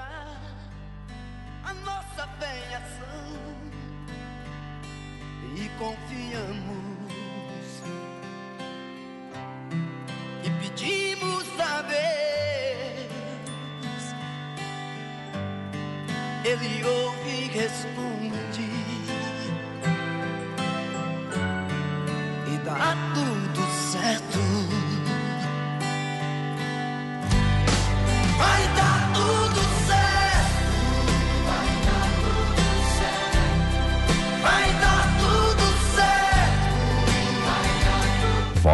a 0.00 1.74
nossa 1.84 2.22
ação. 2.22 3.58
E 5.56 5.68
confiamos 5.78 6.98
e 10.44 10.50
pedimos 10.60 11.46
a 11.60 11.82
Deus, 11.82 11.98
Ele 16.44 16.84
ouve 16.84 17.28
e 17.28 17.48
responde 17.48 18.67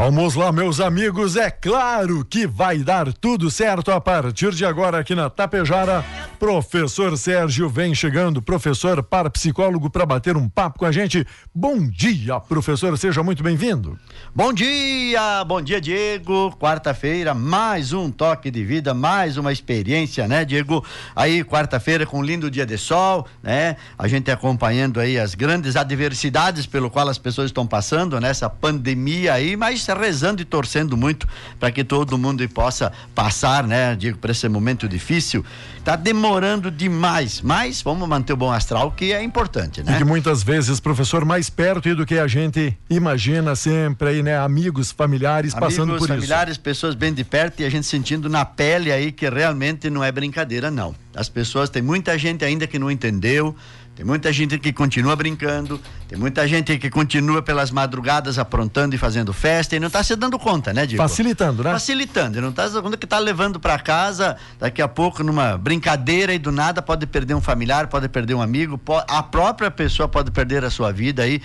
Vamos 0.04 0.34
lá, 0.34 0.52
meus 0.52 0.80
amigos. 0.80 1.34
É 1.34 1.50
claro 1.50 2.26
que 2.26 2.46
vai 2.46 2.80
dar 2.80 3.10
tudo 3.10 3.50
certo 3.50 3.90
a 3.90 3.98
partir 3.98 4.50
de 4.50 4.62
agora 4.62 4.98
aqui 4.98 5.14
na 5.14 5.30
Tapejara. 5.30 6.04
Professor 6.38 7.16
Sérgio 7.16 7.68
vem 7.68 7.94
chegando, 7.94 8.42
professor 8.42 9.02
parapsicólogo, 9.02 9.88
para 9.88 10.04
bater 10.04 10.36
um 10.36 10.48
papo 10.48 10.80
com 10.80 10.84
a 10.84 10.92
gente. 10.92 11.26
Bom 11.54 11.88
dia, 11.88 12.38
professor, 12.40 12.98
seja 12.98 13.22
muito 13.22 13.42
bem-vindo. 13.42 13.98
Bom 14.34 14.52
dia, 14.52 15.44
bom 15.44 15.62
dia, 15.62 15.80
Diego. 15.80 16.54
Quarta-feira, 16.58 17.32
mais 17.32 17.92
um 17.92 18.10
toque 18.10 18.50
de 18.50 18.64
vida, 18.64 18.92
mais 18.92 19.36
uma 19.36 19.52
experiência, 19.52 20.26
né, 20.26 20.44
Diego? 20.44 20.84
Aí, 21.14 21.44
quarta-feira, 21.44 22.04
com 22.04 22.18
um 22.18 22.22
lindo 22.22 22.50
dia 22.50 22.66
de 22.66 22.76
sol, 22.76 23.26
né? 23.42 23.76
A 23.96 24.08
gente 24.08 24.30
acompanhando 24.30 25.00
aí 25.00 25.18
as 25.18 25.34
grandes 25.34 25.76
adversidades 25.76 26.66
pelo 26.66 26.90
qual 26.90 27.08
as 27.08 27.16
pessoas 27.16 27.46
estão 27.46 27.66
passando 27.66 28.20
nessa 28.20 28.50
pandemia 28.50 29.34
aí, 29.34 29.56
mas 29.56 29.86
rezando 29.86 30.42
e 30.42 30.44
torcendo 30.44 30.96
muito 30.96 31.28
para 31.58 31.70
que 31.70 31.84
todo 31.84 32.18
mundo 32.18 32.46
possa 32.48 32.92
passar, 33.14 33.66
né, 33.66 33.94
Diego, 33.94 34.18
por 34.18 34.30
esse 34.30 34.48
momento 34.48 34.88
difícil. 34.88 35.44
Tá 35.84 35.96
demorando 35.96 36.23
demais, 36.70 37.40
mas 37.42 37.82
vamos 37.82 38.08
manter 38.08 38.32
o 38.32 38.36
bom 38.36 38.50
astral, 38.50 38.90
que 38.90 39.12
é 39.12 39.22
importante, 39.22 39.82
né? 39.82 39.94
E 39.94 39.98
que 39.98 40.04
muitas 40.04 40.42
vezes, 40.42 40.80
professor, 40.80 41.24
mais 41.24 41.50
perto 41.50 41.94
do 41.94 42.06
que 42.06 42.18
a 42.18 42.26
gente 42.26 42.76
imagina 42.88 43.54
sempre 43.54 44.08
aí, 44.08 44.22
né? 44.22 44.38
Amigos, 44.38 44.90
familiares 44.90 45.54
Amigos, 45.54 45.74
passando 45.74 45.98
por 45.98 46.08
familiares, 46.08 46.56
pessoas 46.56 46.94
bem 46.94 47.12
de 47.12 47.24
perto 47.24 47.60
e 47.60 47.64
a 47.64 47.70
gente 47.70 47.86
sentindo 47.86 48.28
na 48.28 48.44
pele 48.44 48.90
aí 48.90 49.12
que 49.12 49.28
realmente 49.28 49.90
não 49.90 50.02
é 50.02 50.10
brincadeira, 50.10 50.70
não. 50.70 50.94
As 51.14 51.28
pessoas, 51.28 51.68
tem 51.70 51.82
muita 51.82 52.16
gente 52.18 52.44
ainda 52.44 52.66
que 52.66 52.78
não 52.78 52.90
entendeu, 52.90 53.54
tem 53.96 54.04
muita 54.04 54.32
gente 54.32 54.58
que 54.58 54.72
continua 54.72 55.14
brincando, 55.14 55.80
tem 56.08 56.18
muita 56.18 56.48
gente 56.48 56.76
que 56.78 56.90
continua 56.90 57.42
pelas 57.42 57.70
madrugadas 57.70 58.38
aprontando 58.38 58.94
e 58.96 58.98
fazendo 58.98 59.32
festa 59.32 59.76
e 59.76 59.80
não 59.80 59.86
está 59.86 60.02
se 60.02 60.16
dando 60.16 60.36
conta, 60.36 60.72
né, 60.72 60.84
Diego? 60.84 61.02
Facilitando, 61.02 61.62
né? 61.62 61.72
Facilitando, 61.72 62.38
e 62.38 62.40
não 62.40 62.48
está 62.50 62.68
quando 62.80 62.98
que 62.98 63.06
está 63.06 63.20
levando 63.20 63.60
para 63.60 63.78
casa, 63.78 64.36
daqui 64.58 64.82
a 64.82 64.88
pouco 64.88 65.22
numa 65.22 65.56
brincadeira 65.56 66.34
e 66.34 66.38
do 66.38 66.50
nada 66.50 66.82
pode 66.82 67.06
perder 67.06 67.34
um 67.34 67.40
familiar, 67.40 67.86
pode 67.86 68.08
perder 68.08 68.34
um 68.34 68.42
amigo, 68.42 68.80
a 69.06 69.22
própria 69.22 69.70
pessoa 69.70 70.08
pode 70.08 70.32
perder 70.32 70.64
a 70.64 70.70
sua 70.70 70.92
vida 70.92 71.22
aí. 71.22 71.40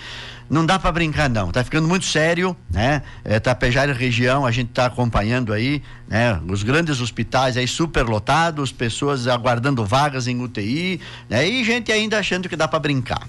Não 0.48 0.66
dá 0.66 0.80
para 0.80 0.90
brincar 0.90 1.30
não, 1.30 1.52
tá 1.52 1.62
ficando 1.62 1.86
muito 1.86 2.04
sério, 2.04 2.56
né? 2.68 3.02
É, 3.24 3.38
Tapejara 3.38 3.92
e 3.92 3.94
região, 3.94 4.44
a 4.44 4.50
gente 4.50 4.72
tá 4.72 4.86
acompanhando 4.86 5.52
aí, 5.52 5.80
né? 6.08 6.40
Os 6.48 6.64
grandes 6.64 7.00
hospitais 7.00 7.56
aí 7.56 7.68
super 7.68 8.04
lotados, 8.04 8.72
pessoas 8.72 9.28
aguardando 9.28 9.84
vagas 9.84 10.26
em 10.26 10.42
UTI, 10.42 11.00
né? 11.28 11.48
E 11.48 11.62
gente 11.62 11.92
ainda 11.92 12.18
achando 12.18 12.39
que 12.48 12.56
dá 12.56 12.66
para 12.68 12.78
brincar. 12.78 13.26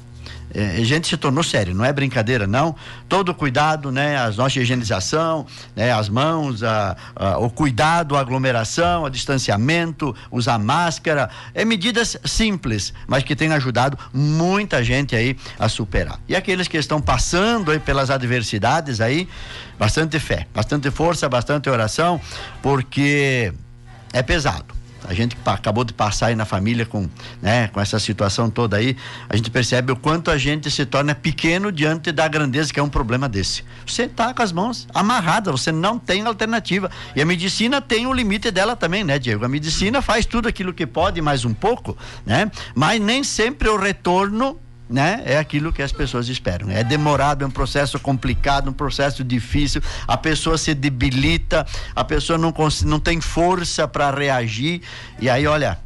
É, 0.53 0.81
a 0.81 0.83
gente 0.83 1.07
se 1.07 1.16
tornou 1.16 1.41
sério, 1.45 1.73
não 1.73 1.85
é 1.85 1.94
brincadeira, 1.94 2.45
não. 2.45 2.75
Todo 3.07 3.33
cuidado, 3.33 3.89
né? 3.89 4.17
A 4.17 4.29
nossa 4.31 4.59
higienização, 4.59 5.45
né? 5.73 5.94
As 5.94 6.09
mãos, 6.09 6.61
a, 6.61 6.97
a- 7.16 7.38
o 7.38 7.50
cuidado, 7.50 8.17
a 8.17 8.19
aglomeração, 8.19 9.03
o 9.03 9.09
distanciamento, 9.09 10.13
usar 10.29 10.59
máscara, 10.59 11.29
é 11.53 11.63
medidas 11.63 12.17
simples, 12.25 12.94
mas 13.07 13.23
que 13.23 13.33
têm 13.33 13.53
ajudado 13.53 13.97
muita 14.13 14.83
gente 14.83 15.16
aí 15.16 15.38
a 15.57 15.69
superar. 15.69 16.19
E 16.27 16.35
aqueles 16.35 16.67
que 16.67 16.75
estão 16.75 17.00
passando 17.01 17.71
aí 17.71 17.79
pelas 17.79 18.09
adversidades 18.09 19.00
aí, 19.00 19.29
bastante 19.79 20.19
fé, 20.19 20.47
bastante 20.53 20.91
força, 20.91 21.29
bastante 21.29 21.69
oração, 21.69 22.19
porque 22.61 23.53
é 24.11 24.21
pesado. 24.21 24.81
A 25.07 25.13
gente 25.13 25.38
acabou 25.45 25.84
de 25.84 25.94
passar 25.94 26.28
aí 26.28 26.35
na 26.35 26.45
família 26.45 26.85
com, 26.85 27.09
né, 27.41 27.67
com 27.69 27.79
essa 27.79 28.00
situação 28.00 28.50
toda 28.50 28.78
aí, 28.78 28.95
a 29.28 29.35
gente 29.35 29.50
percebe 29.50 29.91
o 29.91 29.95
quanto 29.95 30.29
a 30.31 30.38
gente 30.38 30.69
se 30.69 30.85
torna 30.85 31.16
pequeno 31.16 31.72
diante 31.72 32.12
da 32.12 32.28
grandeza 32.28 32.72
que 32.72 32.79
é 32.79 32.84
um 32.84 32.89
problema 32.89 33.28
desse. 33.28 33.63
Você 33.85 34.07
tá 34.07 34.34
com 34.34 34.41
as 34.41 34.51
mãos 34.51 34.88
amarradas, 34.94 35.51
você 35.59 35.72
não 35.72 35.97
tem 35.97 36.25
alternativa. 36.25 36.89
E 37.16 37.22
a 37.22 37.25
medicina 37.25 37.81
tem 37.81 38.06
o 38.06 38.13
limite 38.13 38.51
dela 38.51 38.75
também, 38.75 39.03
né, 39.03 39.17
Diego? 39.17 39.45
A 39.45 39.50
medicina 39.50 40.01
faz 40.01 40.25
tudo 40.25 40.47
aquilo 40.47 40.73
que 40.73 40.85
pode, 40.85 41.22
mais 41.22 41.45
um 41.45 41.53
pouco, 41.53 41.97
né? 42.25 42.51
Mas 42.75 43.01
nem 43.01 43.23
sempre 43.23 43.69
o 43.69 43.78
retorno 43.78 44.59
né? 44.91 45.22
É 45.25 45.38
aquilo 45.38 45.72
que 45.72 45.81
as 45.81 45.91
pessoas 45.91 46.28
esperam. 46.28 46.69
É 46.69 46.84
demorado, 46.84 47.44
é 47.44 47.47
um 47.47 47.52
processo 47.52 47.97
complicado, 48.00 48.69
um 48.69 48.74
processo 48.74 49.24
difícil. 49.24 49.81
A 50.07 50.18
pessoa 50.18 50.57
se 50.57 50.74
debilita, 50.74 51.66
a 51.96 52.03
pessoa 52.03 52.38
não, 52.38 52.53
não 52.85 53.00
tem 53.00 53.22
força 53.22 53.88
para 53.88 54.12
reagir. 54.12 54.81
E 55.19 55.30
aí, 55.30 55.47
olha. 55.47 55.80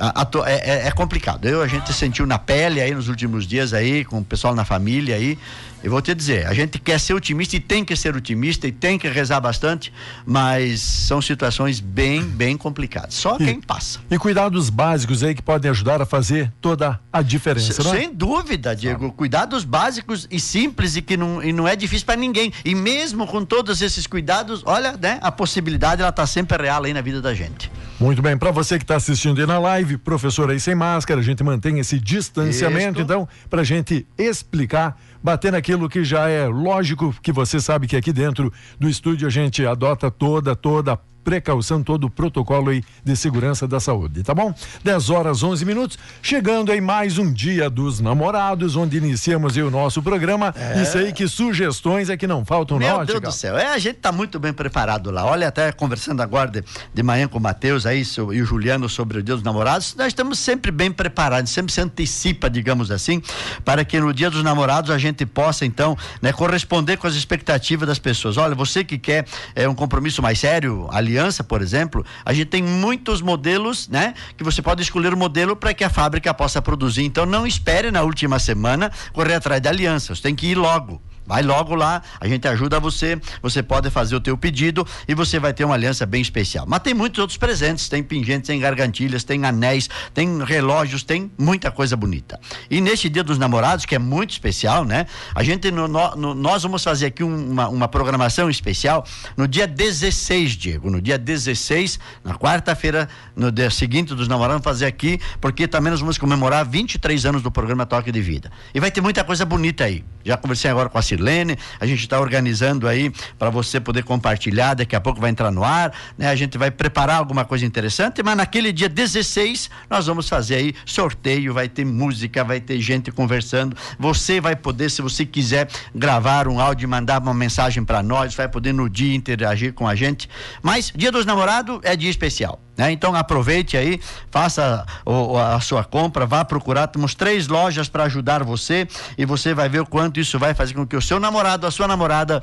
a- 0.00 0.22
a 0.22 0.48
é, 0.48 0.54
é- 0.54 0.86
é 0.86 0.90
complicado. 0.92 1.46
Eu, 1.48 1.60
a 1.60 1.66
gente 1.66 1.92
sentiu 1.92 2.24
na 2.24 2.38
pele 2.38 2.80
aí 2.80 2.94
nos 2.94 3.08
últimos 3.08 3.44
dias 3.46 3.72
aí, 3.72 4.04
com 4.04 4.18
o 4.20 4.24
pessoal 4.24 4.54
na 4.54 4.64
família 4.64 5.16
aí. 5.16 5.36
Eu 5.82 5.92
vou 5.92 6.02
te 6.02 6.12
dizer, 6.12 6.44
a 6.46 6.52
gente 6.52 6.78
quer 6.78 6.98
ser 6.98 7.14
otimista 7.14 7.54
e 7.54 7.60
tem 7.60 7.84
que 7.84 7.94
ser 7.94 8.16
otimista 8.16 8.66
e 8.66 8.72
tem 8.72 8.98
que 8.98 9.06
rezar 9.08 9.40
bastante, 9.40 9.92
mas 10.26 10.80
são 10.80 11.22
situações 11.22 11.78
bem, 11.78 12.22
bem 12.22 12.56
complicadas. 12.56 13.14
Só 13.14 13.36
quem 13.36 13.60
passa. 13.60 14.00
E 14.10 14.18
cuidados 14.18 14.70
básicos 14.70 15.22
aí 15.22 15.36
que 15.36 15.42
podem 15.42 15.70
ajudar 15.70 16.02
a 16.02 16.06
fazer 16.06 16.52
toda 16.60 16.98
a 17.12 17.22
diferença, 17.22 17.82
não 17.84 17.94
é? 17.94 18.00
Sem 18.00 18.12
dúvida, 18.12 18.74
Diego. 18.74 19.12
Cuidados 19.12 19.62
básicos 19.62 20.26
e 20.30 20.40
simples 20.40 20.96
e 20.96 21.02
que 21.02 21.16
não, 21.16 21.42
e 21.42 21.52
não 21.52 21.68
é 21.68 21.76
difícil 21.76 22.06
para 22.06 22.16
ninguém. 22.16 22.52
E 22.64 22.74
mesmo 22.74 23.24
com 23.26 23.44
todos 23.44 23.80
esses 23.80 24.06
cuidados, 24.06 24.62
olha, 24.66 24.96
né? 25.00 25.20
A 25.22 25.30
possibilidade 25.30 26.02
ela 26.02 26.12
tá 26.12 26.26
sempre 26.26 26.60
real 26.60 26.84
aí 26.84 26.92
na 26.92 27.00
vida 27.00 27.22
da 27.22 27.32
gente. 27.34 27.70
Muito 28.00 28.22
bem, 28.22 28.36
para 28.36 28.52
você 28.52 28.78
que 28.78 28.84
está 28.84 28.94
assistindo 28.94 29.40
aí 29.40 29.46
na 29.46 29.58
live, 29.58 29.96
professor 29.96 30.50
aí 30.50 30.60
sem 30.60 30.74
máscara, 30.74 31.20
a 31.20 31.22
gente 31.22 31.42
mantém 31.42 31.80
esse 31.80 31.98
distanciamento, 31.98 33.00
Isto. 33.00 33.02
então, 33.02 33.28
para 33.50 33.62
a 33.62 33.64
gente 33.64 34.06
explicar, 34.16 34.96
bater 35.22 35.52
naquilo 35.52 35.88
que 35.88 36.04
já 36.04 36.28
é 36.28 36.46
lógico, 36.46 37.14
que 37.22 37.32
você 37.32 37.60
sabe 37.60 37.86
que 37.86 37.96
aqui 37.96 38.12
dentro 38.12 38.52
do 38.78 38.88
estúdio 38.88 39.26
a 39.26 39.30
gente 39.30 39.64
adota 39.66 40.10
toda, 40.10 40.54
toda 40.54 40.98
precaução, 41.28 41.82
todo 41.82 42.04
o 42.04 42.10
protocolo 42.10 42.70
aí 42.70 42.82
de 43.04 43.14
segurança 43.14 43.68
da 43.68 43.78
saúde, 43.78 44.22
tá 44.22 44.34
bom? 44.34 44.54
10 44.82 45.10
horas 45.10 45.42
11 45.42 45.62
minutos, 45.62 45.98
chegando 46.22 46.72
aí 46.72 46.80
mais 46.80 47.18
um 47.18 47.30
dia 47.30 47.68
dos 47.68 48.00
namorados, 48.00 48.76
onde 48.76 48.96
iniciamos 48.96 49.54
aí 49.54 49.62
o 49.62 49.70
nosso 49.70 50.02
programa. 50.02 50.54
Isso 50.80 50.96
aí 50.96 51.12
que 51.12 51.28
sugestões 51.28 52.08
é 52.08 52.16
que 52.16 52.26
não 52.26 52.46
faltam, 52.46 52.78
Meu 52.78 52.96
não, 53.00 53.04
Deus 53.04 53.20
do 53.20 53.30
céu. 53.30 53.58
É, 53.58 53.74
a 53.74 53.76
gente 53.76 53.96
tá 53.96 54.10
muito 54.10 54.40
bem 54.40 54.54
preparado 54.54 55.10
lá. 55.10 55.26
Olha, 55.26 55.48
até 55.48 55.70
conversando 55.70 56.22
agora 56.22 56.50
de, 56.50 56.64
de 56.94 57.02
manhã 57.02 57.28
com 57.28 57.36
o 57.36 57.42
Matheus 57.42 57.84
aí 57.84 58.02
e 58.16 58.40
o 58.40 58.46
Juliano 58.46 58.88
sobre 58.88 59.18
o 59.18 59.22
Dia 59.22 59.34
dos 59.34 59.44
Namorados, 59.44 59.94
nós 59.98 60.06
estamos 60.06 60.38
sempre 60.38 60.70
bem 60.70 60.90
preparados, 60.90 61.52
sempre 61.52 61.74
se 61.74 61.80
antecipa, 61.82 62.48
digamos 62.48 62.90
assim, 62.90 63.20
para 63.66 63.84
que 63.84 64.00
no 64.00 64.14
Dia 64.14 64.30
dos 64.30 64.42
Namorados 64.42 64.90
a 64.90 64.96
gente 64.96 65.26
possa, 65.26 65.66
então, 65.66 65.94
né, 66.22 66.32
corresponder 66.32 66.96
com 66.96 67.06
as 67.06 67.14
expectativas 67.14 67.86
das 67.86 67.98
pessoas. 67.98 68.38
Olha, 68.38 68.54
você 68.54 68.82
que 68.82 68.96
quer 68.96 69.26
é, 69.54 69.68
um 69.68 69.74
compromisso 69.74 70.22
mais 70.22 70.38
sério, 70.38 70.88
aliança, 70.90 71.17
por 71.44 71.62
exemplo, 71.62 72.04
a 72.24 72.32
gente 72.32 72.46
tem 72.46 72.62
muitos 72.62 73.20
modelos, 73.20 73.88
né, 73.88 74.14
que 74.36 74.44
você 74.44 74.62
pode 74.62 74.82
escolher 74.82 75.12
o 75.12 75.16
modelo 75.16 75.56
para 75.56 75.74
que 75.74 75.84
a 75.84 75.90
fábrica 75.90 76.32
possa 76.32 76.62
produzir. 76.62 77.04
Então, 77.04 77.26
não 77.26 77.46
espere 77.46 77.90
na 77.90 78.02
última 78.02 78.38
semana 78.38 78.90
correr 79.12 79.34
atrás 79.34 79.60
de 79.60 79.68
aliança. 79.68 80.14
Você 80.14 80.22
tem 80.22 80.34
que 80.34 80.46
ir 80.46 80.54
logo. 80.54 81.00
Vai 81.28 81.42
logo 81.42 81.74
lá, 81.74 82.00
a 82.18 82.26
gente 82.26 82.48
ajuda 82.48 82.80
você, 82.80 83.20
você 83.42 83.62
pode 83.62 83.90
fazer 83.90 84.16
o 84.16 84.20
teu 84.20 84.36
pedido 84.38 84.86
e 85.06 85.14
você 85.14 85.38
vai 85.38 85.52
ter 85.52 85.64
uma 85.64 85.74
aliança 85.74 86.06
bem 86.06 86.22
especial. 86.22 86.64
Mas 86.66 86.80
tem 86.80 86.94
muitos 86.94 87.18
outros 87.18 87.36
presentes, 87.36 87.86
tem 87.86 88.02
pingentes, 88.02 88.46
tem 88.48 88.58
gargantilhas, 88.58 89.24
tem 89.24 89.44
anéis, 89.44 89.90
tem 90.14 90.42
relógios, 90.42 91.02
tem 91.02 91.30
muita 91.38 91.70
coisa 91.70 91.94
bonita. 91.96 92.40
E 92.70 92.80
neste 92.80 93.10
Dia 93.10 93.22
dos 93.22 93.36
Namorados, 93.36 93.84
que 93.84 93.94
é 93.94 93.98
muito 93.98 94.30
especial, 94.30 94.86
né? 94.86 95.06
A 95.34 95.42
gente, 95.42 95.70
no- 95.70 95.86
no- 95.86 96.34
nós 96.34 96.62
vamos 96.62 96.82
fazer 96.82 97.04
aqui 97.06 97.22
um- 97.22 97.50
uma, 97.50 97.68
uma 97.68 97.88
programação 97.88 98.48
especial 98.48 99.04
no 99.36 99.46
dia 99.46 99.66
16, 99.66 100.52
Diego, 100.52 100.88
no 100.90 101.02
dia 101.02 101.18
16, 101.18 101.98
na 102.24 102.34
quarta-feira, 102.34 103.06
no 103.36 103.52
dia 103.52 103.68
seguinte 103.70 104.14
dos 104.14 104.28
namorados, 104.28 104.62
fazer 104.64 104.86
aqui, 104.86 105.20
porque 105.42 105.68
também 105.68 105.90
nós 105.90 106.00
vamos 106.00 106.16
comemorar 106.16 106.64
23 106.64 107.26
anos 107.26 107.42
do 107.42 107.50
programa 107.50 107.84
Toque 107.84 108.10
de 108.10 108.20
Vida. 108.22 108.50
E 108.72 108.80
vai 108.80 108.90
ter 108.90 109.02
muita 109.02 109.22
coisa 109.24 109.44
bonita 109.44 109.84
aí. 109.84 110.02
Já 110.24 110.36
conversei 110.36 110.70
agora 110.70 110.88
com 110.88 110.96
a 110.98 111.02
Cirlei, 111.02 111.17
Sirlene. 111.18 111.58
A 111.80 111.86
gente 111.86 112.00
está 112.00 112.20
organizando 112.20 112.86
aí 112.86 113.12
para 113.38 113.50
você 113.50 113.80
poder 113.80 114.04
compartilhar. 114.04 114.74
Daqui 114.74 114.94
a 114.94 115.00
pouco 115.00 115.20
vai 115.20 115.30
entrar 115.30 115.50
no 115.50 115.64
ar, 115.64 115.92
né? 116.16 116.28
A 116.28 116.36
gente 116.36 116.56
vai 116.56 116.70
preparar 116.70 117.16
alguma 117.16 117.44
coisa 117.44 117.66
interessante, 117.66 118.22
mas 118.22 118.36
naquele 118.36 118.72
dia 118.72 118.88
16 118.88 119.68
nós 119.90 120.06
vamos 120.06 120.28
fazer 120.28 120.54
aí 120.54 120.74
sorteio, 120.86 121.52
vai 121.52 121.68
ter 121.68 121.84
música, 121.84 122.44
vai 122.44 122.60
ter 122.60 122.80
gente 122.80 123.10
conversando. 123.10 123.76
Você 123.98 124.40
vai 124.40 124.54
poder, 124.54 124.90
se 124.90 125.02
você 125.02 125.26
quiser 125.26 125.68
gravar 125.94 126.48
um 126.48 126.60
áudio 126.60 126.88
mandar 126.88 127.20
uma 127.20 127.34
mensagem 127.34 127.84
para 127.84 128.02
nós, 128.02 128.34
vai 128.34 128.48
poder 128.48 128.72
no 128.72 128.88
dia 128.88 129.14
interagir 129.14 129.72
com 129.72 129.86
a 129.86 129.94
gente. 129.94 130.28
Mas 130.62 130.92
Dia 130.94 131.12
dos 131.12 131.26
Namorados 131.26 131.80
é 131.82 131.96
dia 131.96 132.10
especial. 132.10 132.67
Né? 132.78 132.92
Então 132.92 133.14
aproveite 133.16 133.76
aí, 133.76 134.00
faça 134.30 134.86
o, 135.04 135.36
a 135.36 135.60
sua 135.60 135.82
compra, 135.82 136.24
vá 136.24 136.44
procurar. 136.44 136.86
Temos 136.86 137.12
três 137.14 137.48
lojas 137.48 137.88
para 137.88 138.04
ajudar 138.04 138.44
você 138.44 138.86
e 139.18 139.26
você 139.26 139.52
vai 139.52 139.68
ver 139.68 139.80
o 139.80 139.86
quanto 139.86 140.20
isso 140.20 140.38
vai 140.38 140.54
fazer 140.54 140.74
com 140.74 140.86
que 140.86 140.96
o 140.96 141.02
seu 141.02 141.18
namorado, 141.18 141.66
a 141.66 141.70
sua 141.72 141.88
namorada 141.88 142.40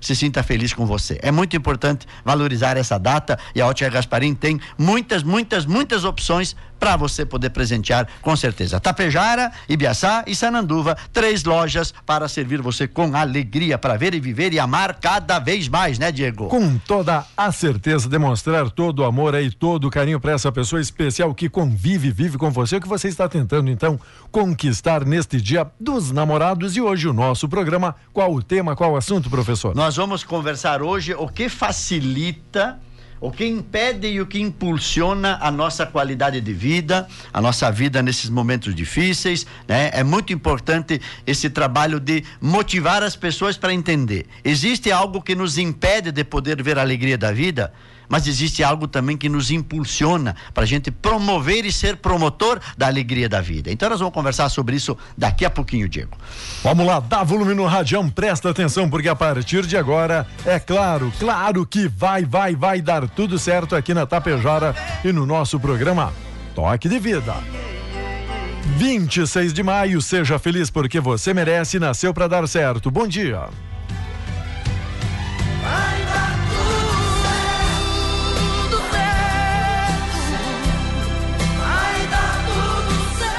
se 0.00 0.14
sinta 0.14 0.42
feliz 0.42 0.74
com 0.74 0.84
você. 0.84 1.18
É 1.22 1.30
muito 1.30 1.56
importante 1.56 2.06
valorizar 2.24 2.76
essa 2.76 2.98
data 2.98 3.38
e 3.54 3.60
a 3.60 3.66
Ótica 3.66 3.88
Gasparim 3.88 4.34
tem 4.34 4.60
muitas, 4.76 5.22
muitas, 5.22 5.64
muitas 5.64 6.04
opções 6.04 6.56
para 6.78 6.96
você 6.96 7.24
poder 7.24 7.50
presentear 7.50 8.06
com 8.22 8.36
certeza. 8.36 8.80
Tapejara, 8.80 9.52
Ibiaçá 9.68 10.24
e 10.26 10.34
Sananduva, 10.34 10.96
três 11.12 11.44
lojas 11.44 11.92
para 12.04 12.28
servir 12.28 12.60
você 12.60 12.86
com 12.86 13.16
alegria 13.16 13.78
para 13.78 13.96
ver 13.96 14.14
e 14.14 14.20
viver 14.20 14.52
e 14.52 14.58
amar 14.58 14.94
cada 15.00 15.38
vez 15.38 15.68
mais, 15.68 15.98
né, 15.98 16.12
Diego? 16.12 16.48
Com 16.48 16.78
toda 16.78 17.24
a 17.36 17.52
certeza, 17.52 18.08
demonstrar 18.08 18.70
todo 18.70 19.00
o 19.00 19.04
amor 19.04 19.34
aí, 19.34 19.50
todo 19.50 19.86
o 19.86 19.90
carinho 19.90 20.20
para 20.20 20.32
essa 20.32 20.50
pessoa 20.52 20.80
especial 20.80 21.34
que 21.34 21.48
convive, 21.48 22.10
vive 22.10 22.38
com 22.38 22.50
você, 22.50 22.76
o 22.76 22.80
que 22.80 22.88
você 22.88 23.08
está 23.08 23.28
tentando 23.28 23.70
então 23.70 23.98
conquistar 24.30 25.04
neste 25.04 25.40
dia 25.40 25.66
dos 25.78 26.12
namorados 26.12 26.76
e 26.76 26.80
hoje 26.80 27.08
o 27.08 27.12
nosso 27.12 27.48
programa, 27.48 27.94
qual 28.12 28.32
o 28.32 28.42
tema, 28.42 28.76
qual 28.76 28.92
o 28.92 28.96
assunto, 28.96 29.30
professor? 29.30 29.74
Nós 29.74 29.96
vamos 29.96 30.24
conversar 30.24 30.82
hoje 30.82 31.14
o 31.14 31.28
que 31.28 31.48
facilita 31.48 32.78
o 33.20 33.30
que 33.30 33.46
impede 33.46 34.08
e 34.08 34.20
o 34.20 34.26
que 34.26 34.40
impulsiona 34.40 35.38
a 35.40 35.50
nossa 35.50 35.86
qualidade 35.86 36.40
de 36.40 36.52
vida, 36.52 37.08
a 37.32 37.40
nossa 37.40 37.70
vida 37.70 38.02
nesses 38.02 38.28
momentos 38.28 38.74
difíceis, 38.74 39.46
né? 39.66 39.90
É 39.92 40.04
muito 40.04 40.32
importante 40.32 41.00
esse 41.26 41.48
trabalho 41.50 41.98
de 41.98 42.24
motivar 42.40 43.02
as 43.02 43.16
pessoas 43.16 43.56
para 43.56 43.72
entender. 43.72 44.26
Existe 44.44 44.92
algo 44.92 45.22
que 45.22 45.34
nos 45.34 45.58
impede 45.58 46.12
de 46.12 46.24
poder 46.24 46.62
ver 46.62 46.78
a 46.78 46.82
alegria 46.82 47.16
da 47.16 47.32
vida? 47.32 47.72
Mas 48.08 48.26
existe 48.26 48.62
algo 48.62 48.86
também 48.86 49.16
que 49.16 49.28
nos 49.28 49.50
impulsiona 49.50 50.36
para 50.52 50.64
a 50.64 50.66
gente 50.66 50.90
promover 50.90 51.64
e 51.64 51.72
ser 51.72 51.96
promotor 51.96 52.60
da 52.76 52.86
alegria 52.86 53.28
da 53.28 53.40
vida. 53.40 53.70
Então 53.70 53.88
nós 53.88 53.98
vamos 53.98 54.14
conversar 54.14 54.48
sobre 54.48 54.76
isso 54.76 54.96
daqui 55.16 55.44
a 55.44 55.50
pouquinho, 55.50 55.88
Diego. 55.88 56.16
Vamos 56.62 56.86
lá, 56.86 57.00
dá 57.00 57.22
volume 57.22 57.54
no 57.54 57.66
radião, 57.66 58.08
presta 58.08 58.50
atenção, 58.50 58.88
porque 58.88 59.08
a 59.08 59.16
partir 59.16 59.66
de 59.66 59.76
agora, 59.76 60.26
é 60.44 60.58
claro, 60.58 61.12
claro 61.18 61.66
que 61.66 61.88
vai, 61.88 62.24
vai, 62.24 62.54
vai 62.54 62.80
dar 62.80 63.08
tudo 63.08 63.38
certo 63.38 63.74
aqui 63.76 63.94
na 63.94 64.06
Tapejara 64.06 64.74
e 65.04 65.12
no 65.12 65.26
nosso 65.26 65.58
programa 65.58 66.12
Toque 66.54 66.88
de 66.88 66.98
Vida. 66.98 67.34
26 68.76 69.52
de 69.52 69.62
maio, 69.62 70.02
seja 70.02 70.38
feliz 70.38 70.70
porque 70.70 71.00
você 71.00 71.32
merece 71.32 71.76
e 71.76 71.80
nasceu 71.80 72.12
para 72.12 72.26
dar 72.26 72.46
certo. 72.48 72.90
Bom 72.90 73.06
dia. 73.06 73.48
Vai 75.62 75.95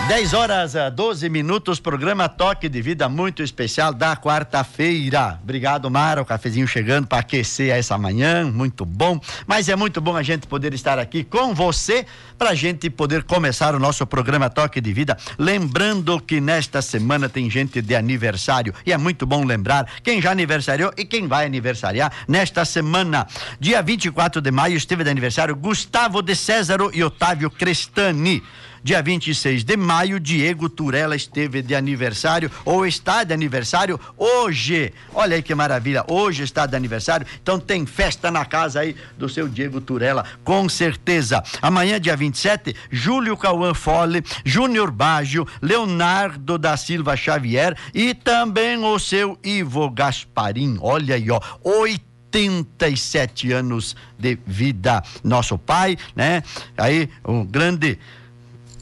10 0.07 0.33
horas 0.33 0.73
a 0.73 0.89
12 0.89 1.27
minutos, 1.27 1.81
programa 1.81 2.29
Toque 2.29 2.69
de 2.69 2.81
Vida 2.81 3.09
muito 3.09 3.43
especial 3.43 3.93
da 3.93 4.15
quarta-feira. 4.15 5.37
Obrigado, 5.43 5.91
Mara. 5.91 6.21
O 6.21 6.25
cafezinho 6.25 6.65
chegando 6.65 7.07
para 7.07 7.19
aquecer 7.19 7.75
essa 7.75 7.97
manhã, 7.97 8.45
muito 8.45 8.85
bom. 8.85 9.19
Mas 9.45 9.67
é 9.67 9.75
muito 9.75 9.99
bom 9.99 10.15
a 10.15 10.23
gente 10.23 10.47
poder 10.47 10.73
estar 10.73 10.97
aqui 10.97 11.25
com 11.25 11.53
você 11.53 12.05
para 12.37 12.51
a 12.51 12.55
gente 12.55 12.89
poder 12.89 13.23
começar 13.23 13.75
o 13.75 13.79
nosso 13.79 14.07
programa 14.07 14.49
Toque 14.49 14.79
de 14.79 14.93
Vida. 14.93 15.17
Lembrando 15.37 16.21
que 16.21 16.39
nesta 16.39 16.81
semana 16.81 17.27
tem 17.27 17.49
gente 17.49 17.81
de 17.81 17.93
aniversário 17.93 18.73
e 18.85 18.93
é 18.93 18.97
muito 18.97 19.25
bom 19.25 19.43
lembrar 19.43 19.89
quem 20.01 20.21
já 20.21 20.31
aniversariou 20.31 20.93
e 20.95 21.03
quem 21.03 21.27
vai 21.27 21.45
aniversariar 21.45 22.13
nesta 22.29 22.63
semana. 22.63 23.27
Dia 23.59 23.81
24 23.81 24.39
de 24.39 24.51
maio 24.51 24.77
esteve 24.77 25.03
de 25.03 25.09
aniversário 25.09 25.53
Gustavo 25.53 26.21
de 26.21 26.33
Césaro 26.33 26.91
e 26.93 27.03
Otávio 27.03 27.51
Crestani. 27.51 28.41
Dia 28.83 29.01
26 29.01 29.63
de 29.63 29.77
maio, 29.77 30.19
Diego 30.19 30.69
Turella 30.69 31.15
esteve 31.15 31.61
de 31.61 31.75
aniversário 31.75 32.51
ou 32.63 32.85
está 32.85 33.23
de 33.23 33.33
aniversário 33.33 33.99
hoje. 34.15 34.93
Olha 35.13 35.35
aí 35.35 35.43
que 35.43 35.53
maravilha, 35.55 36.03
hoje 36.07 36.43
está 36.43 36.65
de 36.65 36.75
aniversário. 36.75 37.25
Então 37.41 37.59
tem 37.59 37.85
festa 37.85 38.29
na 38.31 38.45
casa 38.45 38.79
aí 38.81 38.95
do 39.17 39.27
seu 39.27 39.47
Diego 39.47 39.81
Turella, 39.81 40.25
com 40.43 40.69
certeza. 40.69 41.43
Amanhã, 41.61 41.99
dia 41.99 42.15
27, 42.15 42.75
Júlio 42.91 43.35
Cauã 43.35 43.73
Fole, 43.73 44.23
Júnior 44.45 44.91
Baggio, 44.91 45.47
Leonardo 45.61 46.57
da 46.57 46.77
Silva 46.77 47.15
Xavier 47.15 47.75
e 47.93 48.13
também 48.13 48.77
o 48.83 48.99
seu 48.99 49.37
Ivo 49.43 49.89
Gasparim. 49.89 50.77
Olha 50.81 51.15
aí, 51.15 51.29
ó, 51.31 51.39
87 51.63 53.51
anos 53.51 53.95
de 54.17 54.37
vida. 54.45 55.03
Nosso 55.23 55.57
pai, 55.57 55.97
né? 56.15 56.43
Aí, 56.77 57.09
um 57.25 57.45
grande 57.45 57.97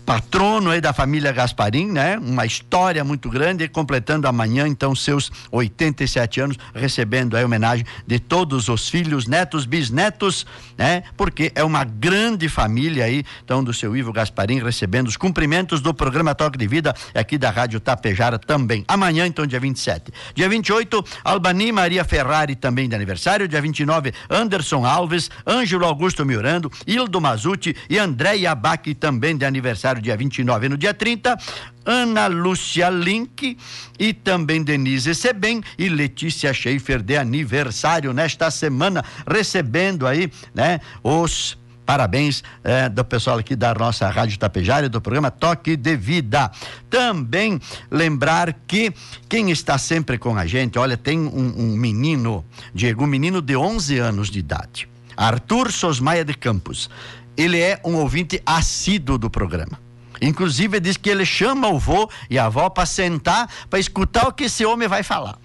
patrono 0.06 0.70
aí 0.70 0.80
da 0.80 0.94
família 0.94 1.32
Gasparim, 1.32 1.92
né? 1.92 2.18
Uma 2.18 2.46
história 2.46 3.04
muito 3.04 3.30
grande, 3.30 3.68
completando 3.68 4.28
amanhã 4.28 4.68
então 4.68 4.96
seus 4.96 5.32
87 5.52 6.40
anos, 6.40 6.58
recebendo 6.74 7.36
a 7.36 7.44
homenagem 7.44 7.86
de 8.06 8.20
todos 8.20 8.70
os 8.70 8.88
filhos, 8.88 9.26
netos, 9.26 9.66
bisnetos, 9.66 10.46
né? 10.78 11.04
Porque 11.18 11.52
é 11.56 11.64
uma 11.64 11.84
grande 11.84 12.48
família 12.48 13.06
aí, 13.06 13.24
então 13.44 13.64
do 13.64 13.74
seu 13.74 13.98
Ivo 13.98 14.14
Gasparim 14.14 14.60
recebendo 14.60 15.08
os 15.08 15.18
cumprimentos 15.18 15.82
do 15.82 15.94
programa 15.94 16.36
Toque 16.36 16.58
de 16.58 16.68
Vida 16.68 16.94
aqui 17.14 17.38
da 17.38 17.50
Rádio 17.50 17.80
Tapejara 17.80 18.38
também. 18.38 18.86
Amanhã 18.88 19.26
então 19.26 19.48
dia 19.48 19.60
27. 19.60 20.12
Dia 20.36 20.48
28, 20.48 21.04
Albani 21.24 21.72
Maria 21.72 22.06
Ferrari 22.06 22.56
também 22.56 22.88
de 22.88 22.96
aniversário, 22.96 23.48
dia 23.48 23.62
29, 23.62 24.14
Anderson 24.30 24.86
Alves, 24.86 25.32
Ângelo 25.48 25.86
Augusto 25.86 26.26
Miurando, 26.26 26.72
Ildo 26.86 27.20
Mazuti 27.20 27.76
e 27.90 27.98
André 27.98 28.46
Abac 28.46 28.94
também 28.96 29.36
de 29.36 29.46
aniversário 29.46 29.95
dia 30.02 30.18
29 30.18 30.66
e 30.66 30.70
no 30.70 30.78
dia 30.78 30.94
30, 30.94 31.38
Ana 31.86 32.28
Lúcia 32.28 32.90
Link 32.90 33.58
e 34.00 34.14
também 34.14 34.64
Denise 34.64 35.14
Sebem 35.14 35.62
e 35.78 35.90
Letícia 35.90 36.54
Schaefer 36.54 37.02
de 37.02 37.18
aniversário 37.18 38.14
nesta 38.14 38.50
semana, 38.50 39.04
recebendo 39.28 40.08
aí, 40.08 40.32
né, 40.54 40.80
os 41.04 41.58
Parabéns 41.86 42.44
eh, 42.64 42.90
do 42.90 43.06
pessoal 43.06 43.38
aqui 43.38 43.56
da 43.56 43.74
nossa 43.76 44.10
Rádio 44.10 44.40
Tapejara, 44.40 44.90
do 44.90 45.00
programa 45.00 45.30
Toque 45.30 45.76
de 45.78 45.96
Vida. 45.96 46.52
Também 46.90 47.62
lembrar 47.92 48.54
que 48.66 48.92
quem 49.30 49.52
está 49.52 49.78
sempre 49.78 50.18
com 50.18 50.36
a 50.36 50.48
gente, 50.48 50.80
olha, 50.80 50.98
tem 50.98 51.20
um, 51.20 51.54
um 51.56 51.78
menino, 51.78 52.44
Diego, 52.74 53.04
um 53.04 53.08
menino 53.08 53.40
de 53.40 53.56
11 53.56 54.00
anos 54.00 54.32
de 54.32 54.40
idade, 54.40 54.90
Arthur 55.16 55.72
Sosmaia 55.72 56.26
de 56.26 56.34
Campos. 56.34 56.90
Ele 57.38 57.60
é 57.60 57.80
um 57.84 57.96
ouvinte 57.96 58.42
assíduo 58.46 59.20
do 59.20 59.30
programa. 59.30 59.85
Inclusive 60.22 60.80
diz 60.80 60.98
que 60.98 61.10
ele 61.10 61.26
chama 61.26 61.68
o 61.70 61.80
vô 61.80 62.10
e 62.30 62.38
a 62.38 62.46
avó 62.46 62.70
para 62.70 62.86
sentar 62.86 63.50
para 63.70 63.80
escutar 63.80 64.28
o 64.28 64.34
que 64.34 64.46
esse 64.46 64.66
homem 64.66 64.88
vai 64.88 65.04
falar. 65.04 65.38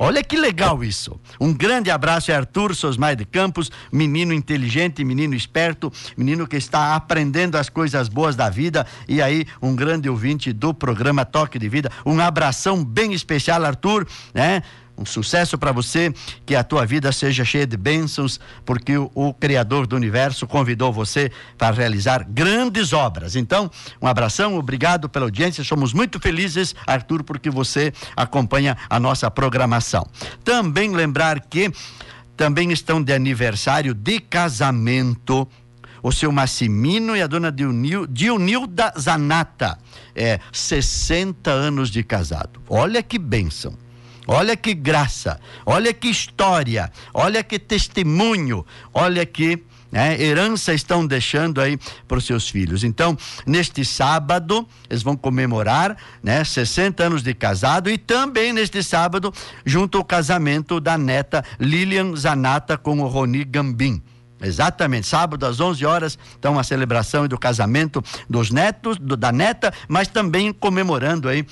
Olha 0.00 0.22
que 0.22 0.36
legal 0.36 0.84
isso. 0.84 1.18
Um 1.40 1.52
grande 1.52 1.90
abraço 1.90 2.30
é 2.30 2.36
Arthur 2.36 2.72
Sosmai 2.72 3.16
de 3.16 3.24
Campos, 3.24 3.68
menino 3.90 4.32
inteligente, 4.32 5.04
menino 5.04 5.34
esperto, 5.34 5.92
menino 6.16 6.46
que 6.46 6.56
está 6.56 6.94
aprendendo 6.94 7.56
as 7.56 7.68
coisas 7.68 8.08
boas 8.08 8.36
da 8.36 8.48
vida 8.48 8.86
e 9.08 9.20
aí 9.20 9.44
um 9.60 9.74
grande 9.74 10.08
ouvinte 10.08 10.52
do 10.52 10.72
programa 10.72 11.24
Toque 11.24 11.58
de 11.58 11.68
Vida. 11.68 11.90
Um 12.06 12.20
abração 12.20 12.84
bem 12.84 13.12
especial, 13.12 13.64
Arthur, 13.64 14.06
né? 14.32 14.62
Um 14.98 15.06
sucesso 15.06 15.56
para 15.56 15.70
você, 15.70 16.12
que 16.44 16.56
a 16.56 16.64
tua 16.64 16.84
vida 16.84 17.12
seja 17.12 17.44
cheia 17.44 17.64
de 17.64 17.76
bênçãos, 17.76 18.40
porque 18.64 18.98
o, 18.98 19.08
o, 19.14 19.32
Criador 19.32 19.86
do 19.86 19.94
Universo 19.94 20.44
convidou 20.44 20.92
você 20.92 21.30
para 21.56 21.74
realizar 21.76 22.26
grandes 22.28 22.92
obras. 22.92 23.36
Então, 23.36 23.70
um 24.02 24.08
abração, 24.08 24.58
obrigado 24.58 25.08
pela 25.08 25.26
audiência. 25.26 25.62
Somos 25.62 25.92
muito 25.92 26.18
felizes, 26.18 26.74
Arthur, 26.84 27.22
porque 27.22 27.48
você 27.48 27.92
acompanha 28.16 28.76
a 28.90 28.98
nossa 28.98 29.30
programação. 29.30 30.04
Também 30.42 30.90
lembrar 30.90 31.40
que 31.40 31.70
também 32.36 32.72
estão 32.72 33.00
de 33.00 33.12
aniversário 33.12 33.94
de 33.94 34.18
casamento 34.18 35.46
o 36.02 36.12
seu 36.12 36.30
Massimino 36.30 37.16
e 37.16 37.22
a 37.22 37.26
dona 37.26 37.52
Dionilda 37.52 38.92
Zanata. 38.98 39.78
É, 40.14 40.40
60 40.52 41.50
anos 41.50 41.90
de 41.90 42.02
casado. 42.02 42.60
Olha 42.68 43.02
que 43.02 43.18
bênção 43.18 43.76
Olha 44.30 44.54
que 44.54 44.74
graça, 44.74 45.40
olha 45.64 45.90
que 45.94 46.06
história, 46.06 46.92
olha 47.14 47.42
que 47.42 47.58
testemunho, 47.58 48.64
olha 48.92 49.24
que 49.24 49.64
né, 49.90 50.20
herança 50.20 50.74
estão 50.74 51.06
deixando 51.06 51.62
aí 51.62 51.78
para 52.06 52.18
os 52.18 52.26
seus 52.26 52.46
filhos. 52.46 52.84
Então, 52.84 53.16
neste 53.46 53.86
sábado, 53.86 54.68
eles 54.90 55.02
vão 55.02 55.16
comemorar 55.16 55.96
né, 56.22 56.44
60 56.44 57.04
anos 57.04 57.22
de 57.22 57.32
casado 57.32 57.88
e 57.88 57.96
também 57.96 58.52
neste 58.52 58.82
sábado, 58.82 59.32
junto 59.64 59.96
ao 59.96 60.04
casamento 60.04 60.78
da 60.78 60.98
neta 60.98 61.42
Lilian 61.58 62.14
Zanata 62.14 62.76
com 62.76 63.00
o 63.00 63.08
Roni 63.08 63.44
Gambim. 63.44 64.02
Exatamente, 64.42 65.06
sábado 65.06 65.46
às 65.46 65.58
11 65.58 65.86
horas, 65.86 66.18
então 66.38 66.58
a 66.58 66.62
celebração 66.62 67.26
do 67.26 67.38
casamento 67.38 68.04
dos 68.28 68.50
netos, 68.50 68.98
do, 68.98 69.16
da 69.16 69.32
neta, 69.32 69.72
mas 69.88 70.06
também 70.06 70.52
comemorando 70.52 71.30
aí 71.30 71.46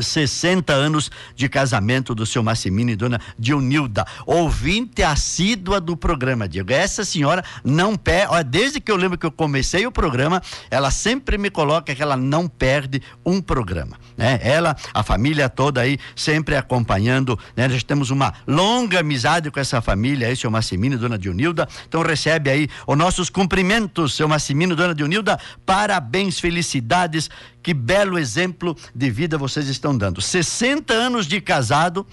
60 0.00 0.72
anos 0.72 1.10
de 1.34 1.48
casamento 1.48 2.14
do 2.14 2.24
seu 2.24 2.42
Massimino 2.42 2.90
e 2.90 2.96
dona 2.96 3.20
Dionilda, 3.38 4.06
ouvinte 4.26 5.02
assídua 5.02 5.80
do 5.80 5.96
programa, 5.96 6.48
Diego. 6.48 6.72
Essa 6.72 7.04
senhora 7.04 7.44
não 7.64 7.96
perde, 7.96 8.44
desde 8.44 8.80
que 8.80 8.90
eu 8.90 8.96
lembro 8.96 9.18
que 9.18 9.26
eu 9.26 9.32
comecei 9.32 9.86
o 9.86 9.92
programa, 9.92 10.42
ela 10.70 10.90
sempre 10.90 11.36
me 11.36 11.50
coloca 11.50 11.94
que 11.94 12.02
ela 12.02 12.16
não 12.16 12.48
perde 12.48 13.02
um 13.24 13.40
programa, 13.40 13.96
né? 14.16 14.38
Ela, 14.42 14.76
a 14.94 15.02
família 15.02 15.48
toda 15.48 15.80
aí, 15.80 15.98
sempre 16.14 16.56
acompanhando, 16.56 17.38
né? 17.56 17.68
Nós 17.68 17.82
temos 17.82 18.10
uma 18.10 18.32
longa 18.46 19.00
amizade 19.00 19.50
com 19.50 19.60
essa 19.60 19.80
família 19.80 20.28
aí, 20.28 20.36
seu 20.36 20.50
Massimino 20.50 20.94
e 20.94 20.98
dona 20.98 21.18
Dionilda, 21.18 21.68
então 21.88 22.02
recebe 22.02 22.50
aí 22.50 22.68
os 22.86 22.96
nossos 22.96 23.28
cumprimentos, 23.28 24.14
seu 24.14 24.28
Massimino 24.28 24.72
e 24.72 24.76
dona 24.76 24.94
Dionilda, 24.94 25.38
parabéns, 25.66 26.38
felicidades, 26.38 27.28
que 27.62 27.72
belo 27.72 28.18
exemplo 28.18 28.76
de 28.94 29.10
vida 29.10 29.38
vocês 29.38 29.68
estão 29.68 29.96
dando. 29.96 30.20
60 30.20 30.92
anos 30.92 31.26
de 31.26 31.40
casado, 31.40 32.06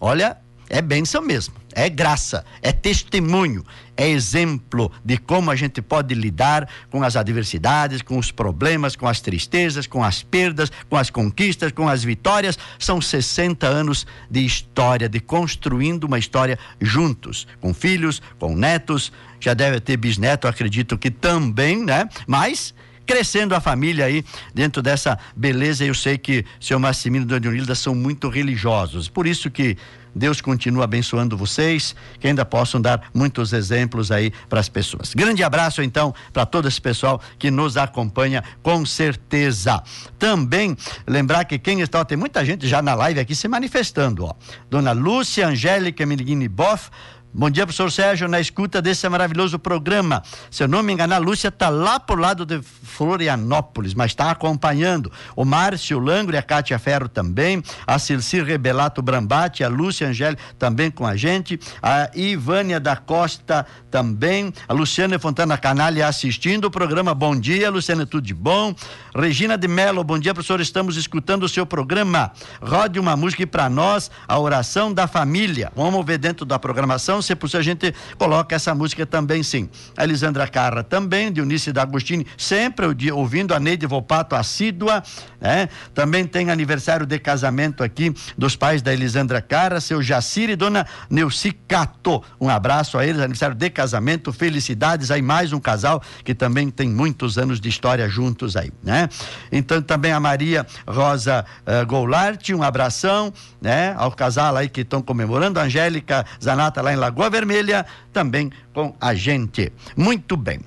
olha, 0.00 0.38
é 0.68 0.82
bênção 0.82 1.22
mesmo, 1.22 1.54
é 1.72 1.88
graça, 1.88 2.44
é 2.60 2.72
testemunho, 2.72 3.64
é 3.96 4.08
exemplo 4.08 4.90
de 5.04 5.16
como 5.16 5.50
a 5.50 5.54
gente 5.54 5.80
pode 5.80 6.12
lidar 6.12 6.68
com 6.90 7.04
as 7.04 7.14
adversidades, 7.14 8.02
com 8.02 8.18
os 8.18 8.32
problemas, 8.32 8.96
com 8.96 9.06
as 9.06 9.20
tristezas, 9.20 9.86
com 9.86 10.02
as 10.02 10.24
perdas, 10.24 10.72
com 10.88 10.96
as 10.96 11.08
conquistas, 11.08 11.70
com 11.70 11.88
as 11.88 12.02
vitórias. 12.02 12.58
São 12.78 13.00
60 13.00 13.64
anos 13.66 14.06
de 14.28 14.44
história, 14.44 15.08
de 15.08 15.20
construindo 15.20 16.04
uma 16.04 16.18
história 16.18 16.58
juntos, 16.80 17.46
com 17.60 17.72
filhos, 17.72 18.20
com 18.38 18.56
netos, 18.56 19.12
já 19.38 19.54
deve 19.54 19.78
ter 19.80 19.96
bisneto, 19.96 20.48
acredito 20.48 20.98
que 20.98 21.10
também, 21.10 21.84
né? 21.84 22.08
Mas 22.26 22.74
crescendo 23.06 23.54
a 23.54 23.60
família 23.60 24.04
aí 24.04 24.24
dentro 24.52 24.82
dessa 24.82 25.18
beleza. 25.34 25.84
Eu 25.84 25.94
sei 25.94 26.18
que 26.18 26.44
seu 26.60 26.78
Massimino 26.78 27.24
e 27.24 27.28
Dona 27.28 27.48
Unilda 27.48 27.74
são 27.74 27.94
muito 27.94 28.28
religiosos, 28.28 29.08
por 29.08 29.26
isso 29.26 29.50
que 29.50 29.76
Deus 30.16 30.40
continua 30.40 30.84
abençoando 30.84 31.36
vocês, 31.36 31.94
que 32.18 32.26
ainda 32.26 32.42
possam 32.42 32.80
dar 32.80 33.10
muitos 33.12 33.52
exemplos 33.52 34.10
aí 34.10 34.32
para 34.48 34.58
as 34.58 34.68
pessoas. 34.68 35.12
Grande 35.12 35.44
abraço 35.44 35.82
então 35.82 36.14
para 36.32 36.46
todo 36.46 36.66
esse 36.66 36.80
pessoal 36.80 37.20
que 37.38 37.50
nos 37.50 37.76
acompanha 37.76 38.42
com 38.62 38.86
certeza. 38.86 39.82
Também 40.18 40.74
lembrar 41.06 41.44
que 41.44 41.58
quem 41.58 41.82
está, 41.82 42.02
tem 42.02 42.16
muita 42.16 42.42
gente 42.46 42.66
já 42.66 42.80
na 42.80 42.94
live 42.94 43.20
aqui 43.20 43.34
se 43.34 43.46
manifestando, 43.46 44.24
ó. 44.24 44.32
Dona 44.70 44.92
Lúcia 44.92 45.46
Angélica 45.46 46.06
Meniguini 46.06 46.48
Boff, 46.48 46.90
Bom 47.34 47.50
dia, 47.50 47.66
professor 47.66 47.92
Sérgio, 47.92 48.28
na 48.28 48.40
escuta 48.40 48.80
desse 48.80 49.06
maravilhoso 49.10 49.58
programa. 49.58 50.22
Se 50.50 50.62
eu 50.62 50.68
não 50.68 50.82
me 50.82 50.92
engano, 50.92 51.12
a 51.14 51.18
Lúcia 51.18 51.48
está 51.48 51.68
lá 51.68 52.00
por 52.00 52.18
lado 52.18 52.46
de 52.46 52.62
Florianópolis, 52.62 53.92
mas 53.92 54.12
está 54.12 54.30
acompanhando. 54.30 55.12
O 55.34 55.44
Márcio 55.44 55.98
Langro 55.98 56.34
e 56.34 56.38
a 56.38 56.42
Cátia 56.42 56.78
Ferro 56.78 57.10
também, 57.10 57.62
a 57.86 57.98
Cilcir 57.98 58.42
Rebelato 58.42 59.02
Brambati, 59.02 59.62
a 59.62 59.68
Lúcia 59.68 60.08
Angélica 60.08 60.42
também 60.58 60.90
com 60.90 61.06
a 61.06 61.14
gente, 61.14 61.60
a 61.82 62.10
Ivânia 62.14 62.80
da 62.80 62.96
Costa 62.96 63.66
também, 63.90 64.50
a 64.66 64.72
Luciana 64.72 65.18
Fontana 65.18 65.58
Canalha 65.58 66.08
assistindo 66.08 66.66
o 66.66 66.70
programa. 66.70 67.14
Bom 67.14 67.38
dia, 67.38 67.70
Luciana, 67.70 68.06
tudo 68.06 68.26
de 68.26 68.34
bom? 68.34 68.74
Regina 69.14 69.58
de 69.58 69.68
Melo, 69.68 70.02
bom 70.02 70.18
dia, 70.18 70.32
professor, 70.32 70.60
estamos 70.60 70.96
escutando 70.96 71.42
o 71.42 71.48
seu 71.48 71.66
programa. 71.66 72.32
Rode 72.62 72.98
uma 72.98 73.14
música 73.14 73.46
para 73.46 73.68
nós, 73.68 74.10
a 74.26 74.38
oração 74.38 74.92
da 74.92 75.06
família. 75.06 75.70
Vamos 75.76 76.04
ver 76.06 76.16
dentro 76.16 76.46
da 76.46 76.58
programação 76.58 77.25
se 77.26 77.36
possível, 77.36 77.60
a 77.60 77.64
gente 77.64 77.94
coloca 78.18 78.54
essa 78.54 78.74
música 78.74 79.04
também, 79.04 79.42
sim. 79.42 79.68
A 79.96 80.04
Elisandra 80.04 80.46
Carra 80.46 80.82
também, 80.82 81.32
Dionísio 81.32 81.72
D'Agostini, 81.72 82.26
sempre 82.36 82.86
ouvindo 83.12 83.54
a 83.54 83.60
Neide 83.60 83.86
Volpato 83.86 84.34
assídua, 84.34 85.02
né? 85.40 85.68
Também 85.94 86.26
tem 86.26 86.50
aniversário 86.50 87.06
de 87.06 87.18
casamento 87.18 87.82
aqui 87.82 88.14
dos 88.36 88.56
pais 88.56 88.82
da 88.82 88.92
Elisandra 88.92 89.42
Carra, 89.42 89.80
seu 89.80 90.02
Jacir 90.02 90.50
e 90.50 90.56
dona 90.56 90.86
Neuci 91.10 91.52
Cato. 91.52 92.22
Um 92.40 92.48
abraço 92.48 92.96
a 92.98 93.06
eles, 93.06 93.20
aniversário 93.20 93.56
de 93.56 93.70
casamento, 93.70 94.32
felicidades 94.32 95.10
aí, 95.10 95.22
mais 95.22 95.52
um 95.52 95.60
casal 95.60 96.02
que 96.24 96.34
também 96.34 96.70
tem 96.70 96.88
muitos 96.88 97.38
anos 97.38 97.60
de 97.60 97.68
história 97.68 98.08
juntos 98.08 98.56
aí, 98.56 98.72
né? 98.82 99.08
Então 99.50 99.82
também 99.82 100.12
a 100.12 100.20
Maria 100.20 100.66
Rosa 100.86 101.44
uh, 101.66 101.86
Goulart, 101.86 102.50
um 102.50 102.62
abração, 102.62 103.32
né? 103.60 103.94
Ao 103.98 104.12
casal 104.12 104.56
aí 104.56 104.68
que 104.68 104.82
estão 104.82 105.02
comemorando, 105.02 105.58
a 105.58 105.64
Angélica 105.64 106.24
Zanata 106.42 106.80
lá 106.82 106.92
em 106.92 106.96
Lagoa 106.96 107.05
Lagoa 107.06 107.30
Vermelha, 107.30 107.86
também 108.12 108.50
com 108.74 108.94
a 109.00 109.14
gente. 109.14 109.72
Muito 109.96 110.36
bem. 110.36 110.60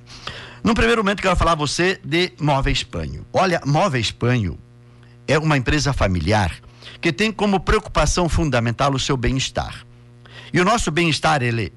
No 0.64 0.74
primeiro 0.74 1.02
momento, 1.02 1.22
quero 1.22 1.36
falar 1.36 1.52
a 1.52 1.56
você 1.56 2.00
de 2.04 2.32
Móveis 2.40 2.82
Panho. 2.82 3.26
Olha, 3.32 3.60
Móveis 3.64 4.10
Panho 4.10 4.58
é 5.28 5.38
uma 5.38 5.56
empresa 5.56 5.92
familiar 5.92 6.52
que 7.00 7.12
tem 7.12 7.30
como 7.30 7.60
preocupação 7.60 8.28
fundamental 8.28 8.92
o 8.92 8.98
seu 8.98 9.16
bem-estar. 9.16 9.84
E 10.52 10.60
o 10.60 10.64
nosso 10.64 10.90
bem-estar, 10.90 11.42
ele 11.42 11.72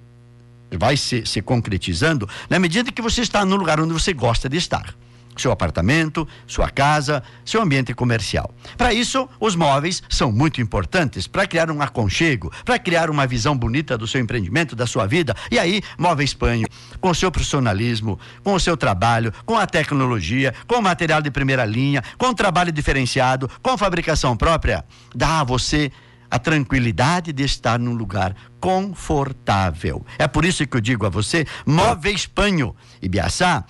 vai 0.71 0.97
se, 0.97 1.25
se 1.25 1.41
concretizando 1.41 2.27
na 2.49 2.57
medida 2.57 2.91
que 2.91 3.01
você 3.01 3.21
está 3.21 3.45
no 3.45 3.55
lugar 3.55 3.79
onde 3.79 3.93
você 3.93 4.13
gosta 4.13 4.49
de 4.49 4.57
estar 4.57 4.95
seu 5.37 5.51
apartamento, 5.51 6.27
sua 6.47 6.69
casa, 6.69 7.23
seu 7.45 7.61
ambiente 7.61 7.93
comercial. 7.93 8.53
Para 8.77 8.93
isso, 8.93 9.27
os 9.39 9.55
móveis 9.55 10.01
são 10.09 10.31
muito 10.31 10.61
importantes 10.61 11.27
para 11.27 11.47
criar 11.47 11.69
um 11.71 11.81
aconchego, 11.81 12.51
para 12.63 12.79
criar 12.79 13.09
uma 13.09 13.27
visão 13.27 13.57
bonita 13.57 13.97
do 13.97 14.07
seu 14.07 14.21
empreendimento, 14.21 14.75
da 14.75 14.87
sua 14.87 15.05
vida. 15.05 15.35
E 15.51 15.59
aí, 15.59 15.81
Móveis 15.97 16.33
Panho, 16.33 16.67
com 16.99 17.09
o 17.09 17.15
seu 17.15 17.31
profissionalismo, 17.31 18.19
com 18.43 18.53
o 18.53 18.59
seu 18.59 18.77
trabalho, 18.77 19.33
com 19.45 19.57
a 19.57 19.65
tecnologia, 19.65 20.53
com 20.67 20.81
material 20.81 21.21
de 21.21 21.31
primeira 21.31 21.65
linha, 21.65 22.03
com 22.17 22.33
trabalho 22.33 22.71
diferenciado, 22.71 23.49
com 23.61 23.77
fabricação 23.77 24.35
própria, 24.35 24.85
dá 25.15 25.41
a 25.41 25.43
você 25.43 25.91
a 26.33 26.39
tranquilidade 26.39 27.31
de 27.31 27.43
estar 27.43 27.77
num 27.77 27.93
lugar 27.93 28.35
confortável. 28.59 30.03
É 30.17 30.27
por 30.27 30.43
isso 30.43 30.65
que 30.65 30.75
eu 30.75 30.81
digo 30.81 31.05
a 31.05 31.09
você, 31.09 31.45
Móveis 31.63 32.25
Panho, 32.25 32.75
Ibiaçá, 32.99 33.63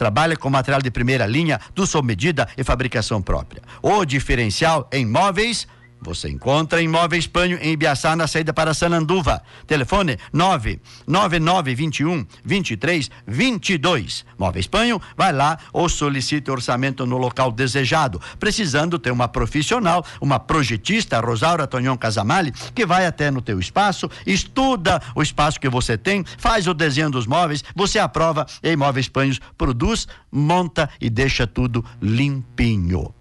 trabalha 0.00 0.34
com 0.34 0.48
material 0.48 0.80
de 0.80 0.90
primeira 0.90 1.26
linha, 1.26 1.60
do 1.74 1.86
sob 1.86 2.08
medida 2.08 2.48
e 2.56 2.64
fabricação 2.64 3.20
própria. 3.20 3.60
O 3.82 4.02
diferencial 4.06 4.88
em 4.90 5.04
móveis 5.04 5.68
você 6.00 6.28
encontra 6.28 6.80
Imóveis 6.80 7.26
Panho 7.26 7.58
em 7.60 7.72
Ibiaçá, 7.72 8.16
na 8.16 8.26
saída 8.26 8.52
para 8.52 8.72
Sananduva. 8.72 9.42
Telefone 9.66 10.18
99921 10.32 12.26
2322. 12.44 14.24
Móveis 14.38 14.66
Panho, 14.66 15.00
vai 15.16 15.32
lá 15.32 15.58
ou 15.72 15.88
solicite 15.88 16.50
orçamento 16.50 17.04
no 17.04 17.18
local 17.18 17.52
desejado. 17.52 18.20
Precisando 18.38 18.98
ter 18.98 19.10
uma 19.10 19.28
profissional, 19.28 20.04
uma 20.20 20.40
projetista, 20.40 21.20
Rosaura 21.20 21.66
Tonhon 21.66 21.96
Casamali, 21.96 22.52
que 22.74 22.86
vai 22.86 23.06
até 23.06 23.30
no 23.30 23.42
teu 23.42 23.60
espaço, 23.60 24.10
estuda 24.26 25.02
o 25.14 25.22
espaço 25.22 25.60
que 25.60 25.68
você 25.68 25.98
tem, 25.98 26.24
faz 26.38 26.66
o 26.66 26.74
desenho 26.74 27.10
dos 27.10 27.26
móveis, 27.26 27.62
você 27.74 27.98
aprova 27.98 28.46
e 28.62 28.70
Imóveis 28.72 29.08
Panhos 29.08 29.40
produz, 29.58 30.08
monta 30.32 30.88
e 31.00 31.10
deixa 31.10 31.46
tudo 31.46 31.84
limpinho. 32.00 33.14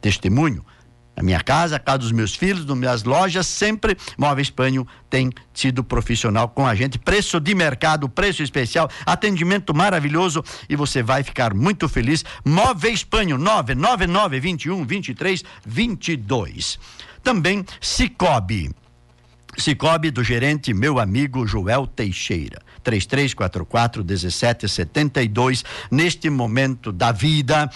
Testemunho 0.00 0.64
na 1.20 1.22
minha 1.22 1.40
casa, 1.40 1.76
a 1.76 1.78
casa 1.78 1.98
dos 1.98 2.12
meus 2.12 2.34
filhos, 2.34 2.64
nas 2.64 2.76
minhas 2.76 3.02
lojas, 3.04 3.46
sempre 3.46 3.94
Móveis 4.16 4.48
Panho 4.48 4.86
tem 5.10 5.30
sido 5.52 5.84
profissional 5.84 6.48
com 6.48 6.66
a 6.66 6.74
gente. 6.74 6.98
Preço 6.98 7.38
de 7.38 7.54
mercado, 7.54 8.08
preço 8.08 8.42
especial, 8.42 8.88
atendimento 9.04 9.74
maravilhoso 9.74 10.42
e 10.66 10.74
você 10.74 11.02
vai 11.02 11.22
ficar 11.22 11.52
muito 11.52 11.88
feliz. 11.90 12.24
Móveis 12.42 13.04
Panho, 13.04 13.36
999 13.36 14.40
21 14.40 14.84
23 14.86 15.44
22. 15.66 16.78
Também 17.22 17.66
Cicobi. 17.82 18.70
Cicobi 19.58 20.10
do 20.10 20.24
gerente 20.24 20.72
meu 20.72 20.98
amigo 20.98 21.46
Joel 21.46 21.86
Teixeira. 21.86 22.62
3344 22.82 24.02
1772 24.02 25.64
neste 25.90 26.30
momento 26.30 26.90
da 26.90 27.12
vida 27.12 27.70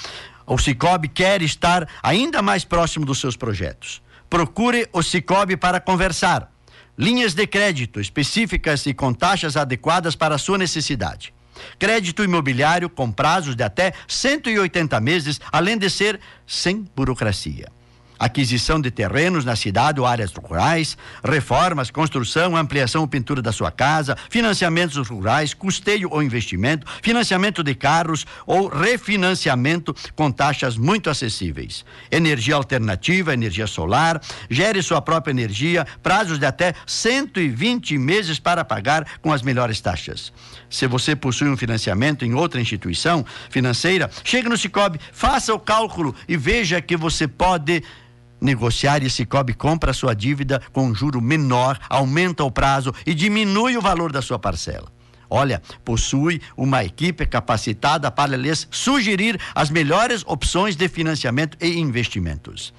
o 0.47 0.59
Cicobi 0.59 1.09
quer 1.09 1.43
estar 1.43 1.89
ainda 2.03 2.43
mais 2.43 2.65
próximo 2.65 3.05
dos 3.05 3.21
seus 3.21 3.37
projetos. 3.37 4.03
Procure 4.29 4.89
o 4.93 5.03
Cicobi 5.03 5.57
para 5.57 5.81
conversar. 5.81 6.53
Linhas 6.97 7.35
de 7.35 7.47
crédito 7.47 8.01
específicas 8.01 8.87
e 8.87 8.95
com 8.95 9.13
taxas 9.13 9.57
adequadas 9.57 10.15
para 10.15 10.37
a 10.37 10.39
sua 10.39 10.59
necessidade. 10.59 11.35
Crédito 11.79 12.23
imobiliário 12.23 12.89
com 12.89 13.11
prazos 13.11 13.55
de 13.55 13.63
até 13.63 13.93
180 14.07 15.01
meses, 15.01 15.41
além 15.53 15.79
de 15.79 15.89
ser 15.89 16.21
sem 16.47 16.85
burocracia. 16.95 17.74
Aquisição 18.18 18.80
de 18.80 18.90
terrenos 18.90 19.44
na 19.44 19.56
cidade 19.56 20.00
ou 20.00 20.06
áreas 20.06 20.33
rurais, 20.33 20.97
reformas, 21.23 21.90
construção, 21.90 22.56
ampliação 22.56 23.02
ou 23.02 23.09
pintura 23.09 23.42
da 23.42 23.52
sua 23.52 23.71
casa, 23.71 24.16
financiamentos 24.30 25.09
rurais, 25.09 25.54
custeio 25.54 26.09
ou 26.11 26.23
investimento, 26.23 26.87
financiamento 27.02 27.62
de 27.62 27.75
carros 27.75 28.26
ou 28.47 28.68
refinanciamento 28.68 29.94
com 30.14 30.30
taxas 30.30 30.76
muito 30.76 31.11
acessíveis. 31.11 31.85
Energia 32.11 32.54
alternativa, 32.54 33.35
energia 33.35 33.66
solar, 33.66 34.21
gere 34.49 34.83
sua 34.83 35.00
própria 35.00 35.33
energia, 35.33 35.87
prazos 36.02 36.38
de 36.38 36.47
até 36.47 36.75
120 36.87 37.99
meses 37.99 38.38
para 38.38 38.64
pagar 38.64 39.06
com 39.21 39.33
as 39.33 39.42
melhores 39.42 39.80
taxas. 39.80 40.33
Se 40.71 40.87
você 40.87 41.14
possui 41.14 41.49
um 41.49 41.56
financiamento 41.56 42.25
em 42.25 42.35
outra 42.35 42.61
instituição 42.61 43.25
financeira, 43.50 44.11
chegue 44.25 44.49
no 44.49 44.56
Cicobi, 44.56 45.00
faça 45.12 45.54
o 45.54 45.59
cálculo 45.59 46.14
e 46.28 46.37
veja 46.37 46.80
que 46.80 46.97
você 46.97 47.28
pode 47.28 47.83
negociar 48.45 49.03
e 49.03 49.11
Cicobi 49.11 49.55
compra 49.55 49.93
sua 49.93 50.15
dívida 50.15 50.61
com 50.73 50.87
um 50.87 50.95
juro 50.95 51.21
menor, 51.21 51.79
aumenta 51.89 52.45
o 52.45 52.51
prazo 52.51 52.95
e 53.07 53.15
diminui 53.15 53.77
o 53.77 53.81
valor 53.81 54.13
da 54.13 54.23
sua 54.23 54.39
parcela. 54.39 54.93
Olha, 55.29 55.61
possui 55.85 56.41
uma 56.57 56.85
equipe 56.85 57.27
capacitada 57.27 58.11
para 58.11 58.37
lhes 58.37 58.69
sugerir 58.71 59.41
as 59.55 59.71
melhores 59.71 60.23
opções 60.27 60.77
de 60.77 60.87
financiamento 60.89 61.57
e 61.61 61.79
investimentos. 61.79 62.73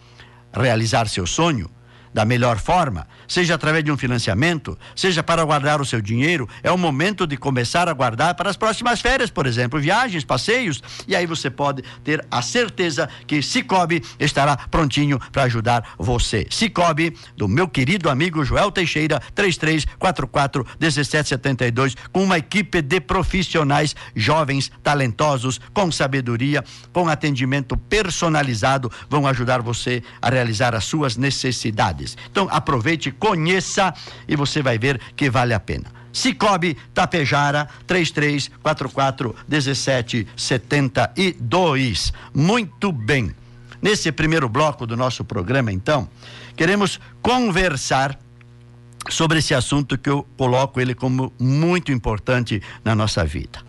Realizar 0.53 1.09
seu 1.09 1.25
sonho 1.25 1.69
da 2.13 2.23
melhor 2.23 2.57
forma, 2.59 3.05
seja 3.27 3.55
através 3.55 3.83
de 3.83 3.91
um 3.91 3.97
financiamento, 3.97 4.77
seja 4.95 5.23
para 5.23 5.43
guardar 5.43 5.81
o 5.81 5.85
seu 5.85 6.01
dinheiro, 6.01 6.47
é 6.63 6.71
o 6.71 6.77
momento 6.77 7.25
de 7.25 7.37
começar 7.37 7.87
a 7.87 7.93
guardar 7.93 8.35
para 8.35 8.49
as 8.49 8.57
próximas 8.57 9.01
férias, 9.01 9.29
por 9.29 9.45
exemplo, 9.45 9.79
viagens, 9.79 10.23
passeios, 10.23 10.81
e 11.07 11.15
aí 11.15 11.25
você 11.25 11.49
pode 11.49 11.83
ter 12.03 12.25
a 12.29 12.41
certeza 12.41 13.09
que 13.27 13.41
Cicobi 13.41 14.03
estará 14.19 14.57
prontinho 14.57 15.19
para 15.31 15.43
ajudar 15.43 15.95
você. 15.97 16.47
Cicobi, 16.49 17.15
do 17.35 17.47
meu 17.47 17.67
querido 17.67 18.09
amigo 18.09 18.43
Joel 18.43 18.71
Teixeira, 18.71 19.19
3344 19.33 20.65
1772, 20.79 21.95
com 22.11 22.23
uma 22.23 22.37
equipe 22.37 22.81
de 22.81 22.99
profissionais 22.99 23.95
jovens, 24.15 24.71
talentosos, 24.83 25.59
com 25.73 25.91
sabedoria, 25.91 26.63
com 26.91 27.07
atendimento 27.07 27.77
personalizado, 27.77 28.91
vão 29.09 29.27
ajudar 29.27 29.61
você 29.61 30.03
a 30.21 30.29
realizar 30.29 30.75
as 30.75 30.85
suas 30.85 31.17
necessidades. 31.17 32.17
Então 32.29 32.47
aproveite, 32.51 33.11
conheça 33.19 33.93
e 34.27 34.35
você 34.35 34.61
vai 34.61 34.77
ver 34.77 34.99
que 35.15 35.29
vale 35.29 35.53
a 35.53 35.59
pena. 35.59 35.85
Cicobi 36.11 36.75
Tapejara 36.93 37.69
3344 37.85 39.35
1772. 39.47 42.13
Muito 42.33 42.91
bem. 42.91 43.33
Nesse 43.81 44.11
primeiro 44.11 44.47
bloco 44.47 44.85
do 44.87 44.95
nosso 44.95 45.25
programa, 45.25 45.71
então, 45.71 46.07
queremos 46.55 46.99
conversar 47.21 48.17
sobre 49.09 49.39
esse 49.39 49.53
assunto 49.53 49.97
que 49.97 50.09
eu 50.09 50.25
coloco 50.37 50.79
ele 50.79 50.95
como 50.95 51.33
muito 51.39 51.91
importante 51.91 52.61
na 52.83 52.95
nossa 52.95 53.25
vida. 53.25 53.59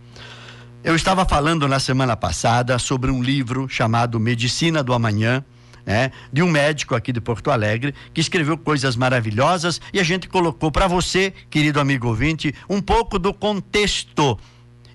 Eu 0.82 0.94
estava 0.94 1.26
falando 1.26 1.66
na 1.66 1.80
semana 1.80 2.16
passada 2.16 2.78
sobre 2.78 3.10
um 3.10 3.22
livro 3.22 3.68
chamado 3.68 4.20
Medicina 4.20 4.84
do 4.84 4.94
Amanhã, 4.94 5.44
né, 5.86 6.10
de 6.32 6.42
um 6.42 6.50
médico 6.50 6.96
aqui 6.96 7.12
de 7.12 7.20
Porto 7.20 7.50
Alegre 7.50 7.94
que 8.12 8.20
escreveu 8.20 8.58
coisas 8.58 8.96
maravilhosas 8.96 9.80
e 9.92 10.00
a 10.00 10.02
gente 10.02 10.28
colocou 10.28 10.72
para 10.72 10.88
você, 10.88 11.32
querido 11.48 11.78
amigo 11.78 12.08
ouvinte, 12.08 12.52
um 12.68 12.82
pouco 12.82 13.18
do 13.18 13.32
contexto 13.32 14.36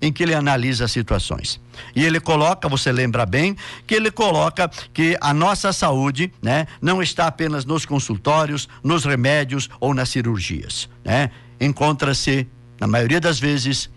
em 0.01 0.11
que 0.11 0.23
ele 0.23 0.33
analisa 0.33 0.85
as 0.85 0.91
situações. 0.91 1.61
E 1.95 2.03
ele 2.03 2.19
coloca, 2.19 2.67
você 2.67 2.91
lembra 2.91 3.25
bem, 3.25 3.55
que 3.85 3.93
ele 3.93 4.09
coloca 4.09 4.69
que 4.91 5.15
a 5.21 5.33
nossa 5.33 5.71
saúde, 5.71 6.33
né, 6.41 6.67
não 6.81 7.01
está 7.01 7.27
apenas 7.27 7.65
nos 7.65 7.85
consultórios, 7.85 8.67
nos 8.83 9.05
remédios 9.05 9.69
ou 9.79 9.93
nas 9.93 10.09
cirurgias, 10.09 10.89
né? 11.05 11.29
Encontra-se 11.59 12.47
na 12.79 12.87
maioria 12.87 13.21
das 13.21 13.39
vezes 13.39 13.91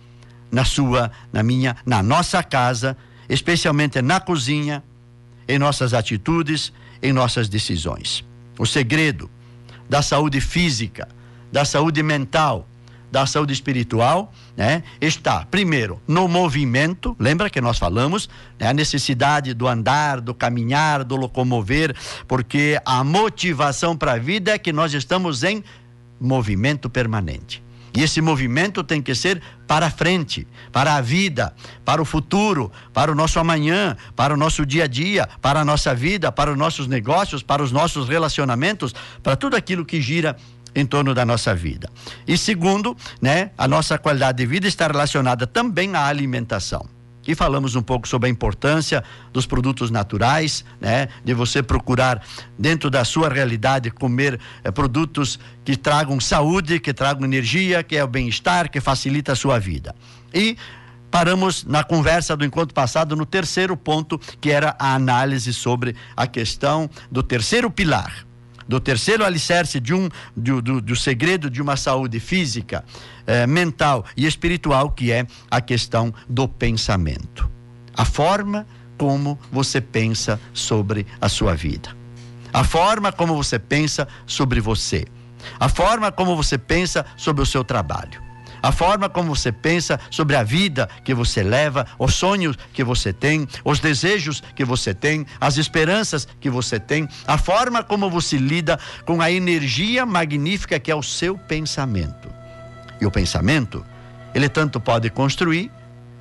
na 0.53 0.65
sua, 0.65 1.11
na 1.33 1.43
minha, 1.43 1.75
na 1.87 2.03
nossa 2.03 2.43
casa, 2.43 2.97
especialmente 3.27 4.03
na 4.03 4.21
cozinha, 4.21 4.85
em 5.49 5.59
nossas 5.59 5.95
atitudes, 5.95 6.73
em 7.03 7.13
nossas 7.13 7.49
decisões. 7.49 8.25
O 8.59 8.67
segredo 8.67 9.31
da 9.89 10.03
saúde 10.03 10.41
física, 10.41 11.09
da 11.51 11.65
saúde 11.65 12.03
mental, 12.03 12.67
da 13.11 13.27
saúde 13.27 13.53
espiritual, 13.53 14.33
né, 14.57 14.83
está 15.01 15.45
primeiro 15.45 16.01
no 16.07 16.27
movimento. 16.27 17.17
Lembra 17.19 17.49
que 17.49 17.61
nós 17.61 17.79
falamos 17.79 18.29
né, 18.59 18.67
a 18.67 18.73
necessidade 18.73 19.55
do 19.55 19.69
andar, 19.69 20.21
do 20.21 20.35
caminhar, 20.35 21.05
do 21.05 21.15
locomover, 21.15 21.95
porque 22.27 22.77
a 22.85 23.05
motivação 23.05 23.97
para 23.97 24.15
a 24.15 24.19
vida 24.19 24.53
é 24.53 24.59
que 24.59 24.73
nós 24.73 24.93
estamos 24.93 25.45
em 25.45 25.63
movimento 26.21 26.91
permanente. 26.91 27.64
E 27.97 28.03
esse 28.03 28.21
movimento 28.21 28.83
tem 28.83 29.01
que 29.01 29.15
ser 29.15 29.41
para 29.67 29.89
frente, 29.89 30.47
para 30.73 30.97
a 30.97 31.01
vida, 31.01 31.55
para 31.85 32.03
o 32.03 32.05
futuro, 32.05 32.73
para 32.93 33.13
o 33.13 33.15
nosso 33.15 33.39
amanhã, 33.39 33.97
para 34.17 34.35
o 34.35 34.37
nosso 34.37 34.67
dia 34.67 34.85
a 34.85 34.87
dia, 34.87 35.29
para 35.41 35.61
a 35.61 35.65
nossa 35.65 35.95
vida, 35.95 36.33
para 36.33 36.51
os 36.51 36.59
nossos 36.59 36.89
negócios, 36.89 37.43
para 37.43 37.63
os 37.63 37.71
nossos 37.71 38.09
relacionamentos, 38.09 38.95
para 39.23 39.37
tudo 39.37 39.57
aquilo 39.57 39.85
que 39.85 40.01
gira 40.01 40.37
em 40.75 40.85
torno 40.85 41.15
da 41.15 41.25
nossa 41.25 41.55
vida. 41.55 41.89
E 42.27 42.37
segundo, 42.37 42.97
né, 43.23 43.53
a 43.57 43.69
nossa 43.69 43.97
qualidade 43.97 44.39
de 44.39 44.47
vida 44.47 44.67
está 44.67 44.89
relacionada 44.89 45.47
também 45.47 45.95
à 45.95 46.07
alimentação 46.07 46.94
e 47.27 47.35
falamos 47.35 47.75
um 47.75 47.83
pouco 47.83 48.07
sobre 48.07 48.29
a 48.29 48.31
importância 48.31 49.03
dos 49.33 49.47
produtos 49.47 49.91
naturais, 49.91 50.65
né? 50.81 51.09
De 51.25 51.35
você 51.35 51.63
procurar 51.63 52.23
dentro 52.59 52.91
da 52.91 53.05
sua 53.05 53.29
realidade 53.29 53.91
comer 53.91 54.39
eh, 54.63 54.71
produtos 54.71 55.39
que 55.65 55.77
tragam 55.77 56.21
saúde, 56.21 56.81
que 56.81 56.93
tragam 56.93 57.25
energia, 57.25 57.83
que 57.83 57.97
é 57.97 58.05
o 58.05 58.09
bem-estar, 58.09 58.71
que 58.71 58.81
facilita 58.81 59.33
a 59.33 59.37
sua 59.37 59.59
vida. 59.59 59.95
E 60.33 60.57
paramos 61.11 61.65
na 61.65 61.85
conversa 61.85 62.37
do 62.37 62.45
encontro 62.45 62.75
passado 62.75 63.15
no 63.15 63.25
terceiro 63.25 63.77
ponto, 63.77 64.19
que 64.41 64.51
era 64.51 64.75
a 64.79 64.95
análise 64.95 65.53
sobre 65.53 65.95
a 66.17 66.27
questão 66.27 66.91
do 67.11 67.23
terceiro 67.23 67.71
pilar, 67.71 68.27
do 68.69 68.81
terceiro 68.81 69.25
alicerce 69.25 69.81
de 69.81 69.95
um 69.95 70.09
do, 70.37 70.61
do, 70.61 70.81
do 70.81 70.97
segredo 70.97 71.51
de 71.51 71.61
uma 71.61 71.77
saúde 71.77 72.21
física, 72.21 72.85
eh, 73.27 73.47
mental 73.47 74.05
e 74.17 74.27
espiritual, 74.27 74.91
que 74.91 75.13
é 75.13 75.27
a 75.51 75.61
questão 75.61 76.13
do 76.29 76.49
pensamento. 76.49 77.51
A 77.97 78.05
forma 78.05 78.67
como 78.97 79.39
você 79.51 79.81
pensa 79.81 80.41
sobre 80.53 81.07
a 81.21 81.29
sua 81.29 81.55
vida. 81.55 81.97
A 82.53 82.65
forma 82.65 83.11
como 83.13 83.35
você 83.35 83.59
pensa 83.59 84.07
sobre 84.27 84.61
você. 84.61 85.05
A 85.59 85.69
forma 85.69 86.11
como 86.13 86.37
você 86.37 86.57
pensa 86.57 87.05
sobre 87.17 87.43
o 87.43 87.47
seu 87.47 87.65
trabalho 87.65 88.25
a 88.65 88.73
forma 88.73 89.11
como 89.11 89.35
você 89.37 89.53
pensa 89.53 90.01
sobre 90.11 90.37
a 90.37 90.43
vida 90.43 90.89
que 91.05 91.13
você 91.13 91.43
leva, 91.43 91.87
os 91.99 92.15
sonhos 92.15 92.57
que 92.73 92.83
você 92.83 93.13
tem, 93.13 93.47
os 93.63 93.79
desejos 93.79 94.43
que 94.57 94.65
você 94.65 94.95
tem, 94.95 95.27
as 95.39 95.59
esperanças 95.59 96.27
que 96.41 96.49
você 96.49 96.81
tem, 96.81 97.07
a 97.27 97.37
forma 97.37 97.83
como 97.83 98.09
você 98.09 98.39
lida 98.39 98.81
com 99.05 99.21
a 99.21 99.31
energia 99.31 100.07
magnífica 100.07 100.81
que 100.81 100.91
é 100.91 100.95
o 100.95 101.03
seu 101.03 101.37
pensamento. 101.37 102.33
E 102.99 103.05
o 103.05 103.11
pensamento, 103.11 103.85
ele 104.35 104.49
tanto 104.49 104.81
pode 104.81 105.11
construir 105.11 105.71